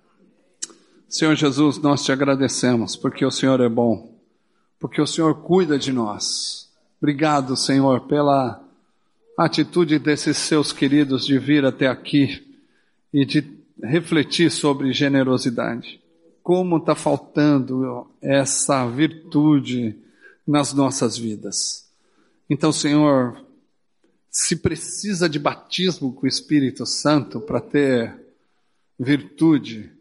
Senhor 1.09 1.36
Jesus, 1.36 1.80
nós 1.80 2.03
te 2.03 2.12
agradecemos 2.12 2.95
porque 2.95 3.26
o 3.26 3.32
Senhor 3.32 3.59
é 3.62 3.68
bom, 3.68 4.14
porque 4.80 5.01
o 5.01 5.07
Senhor 5.07 5.41
cuida 5.41 5.80
de 5.80 5.91
nós. 5.91 6.70
Obrigado, 7.01 7.57
Senhor, 7.57 8.01
pela 8.01 8.62
atitude 9.38 9.97
desses 9.97 10.38
seus 10.38 10.72
queridos 10.72 11.26
de 11.26 11.39
vir 11.39 11.66
até 11.66 11.88
aqui 11.88 12.47
e 13.12 13.26
de 13.26 13.43
refletir 13.82 14.51
sobre 14.51 14.93
generosidade 14.93 16.01
como 16.44 16.78
está 16.78 16.96
faltando 16.96 18.08
essa 18.22 18.88
virtude 18.88 19.96
nas 20.46 20.74
nossas 20.74 21.18
vidas. 21.18 21.89
Então, 22.50 22.72
Senhor, 22.72 23.42
se 24.30 24.56
precisa 24.56 25.30
de 25.30 25.38
batismo 25.38 26.14
com 26.14 26.26
o 26.26 26.30
Espírito 26.30 26.86
Santo 26.86 27.39
para 27.39 27.62
ter 27.62 28.16
virtude, 29.00 29.92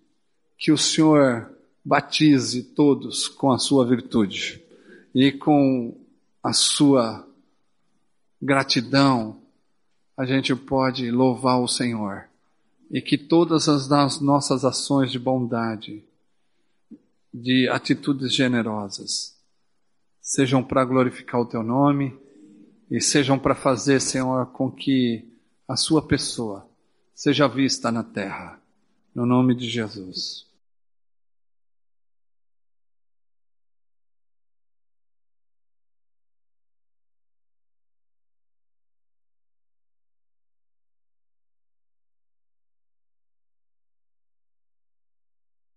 que 0.58 0.72
o 0.72 0.78
Senhor 0.78 1.50
batize 1.84 2.62
todos 2.62 3.26
com 3.26 3.50
a 3.50 3.58
sua 3.58 3.86
virtude 3.86 4.62
e 5.14 5.32
com 5.32 5.96
a 6.42 6.52
sua 6.52 7.26
gratidão, 8.40 9.38
a 10.16 10.24
gente 10.24 10.54
pode 10.54 11.10
louvar 11.10 11.60
o 11.60 11.68
Senhor 11.68 12.24
e 12.90 13.00
que 13.00 13.16
todas 13.16 13.68
as 13.68 14.20
nossas 14.20 14.64
ações 14.64 15.10
de 15.10 15.18
bondade 15.18 16.02
de 17.32 17.68
atitudes 17.68 18.34
generosas. 18.34 19.36
Sejam 20.20 20.62
para 20.62 20.84
glorificar 20.84 21.40
o 21.40 21.46
teu 21.46 21.62
nome 21.62 22.18
e 22.90 23.00
sejam 23.00 23.38
para 23.38 23.54
fazer, 23.54 24.00
Senhor, 24.00 24.46
com 24.46 24.70
que 24.70 25.28
a 25.66 25.76
sua 25.76 26.02
pessoa 26.06 26.68
seja 27.14 27.46
vista 27.46 27.92
na 27.92 28.02
terra. 28.02 28.60
No 29.14 29.24
nome 29.24 29.54
de 29.54 29.68
Jesus. 29.68 30.49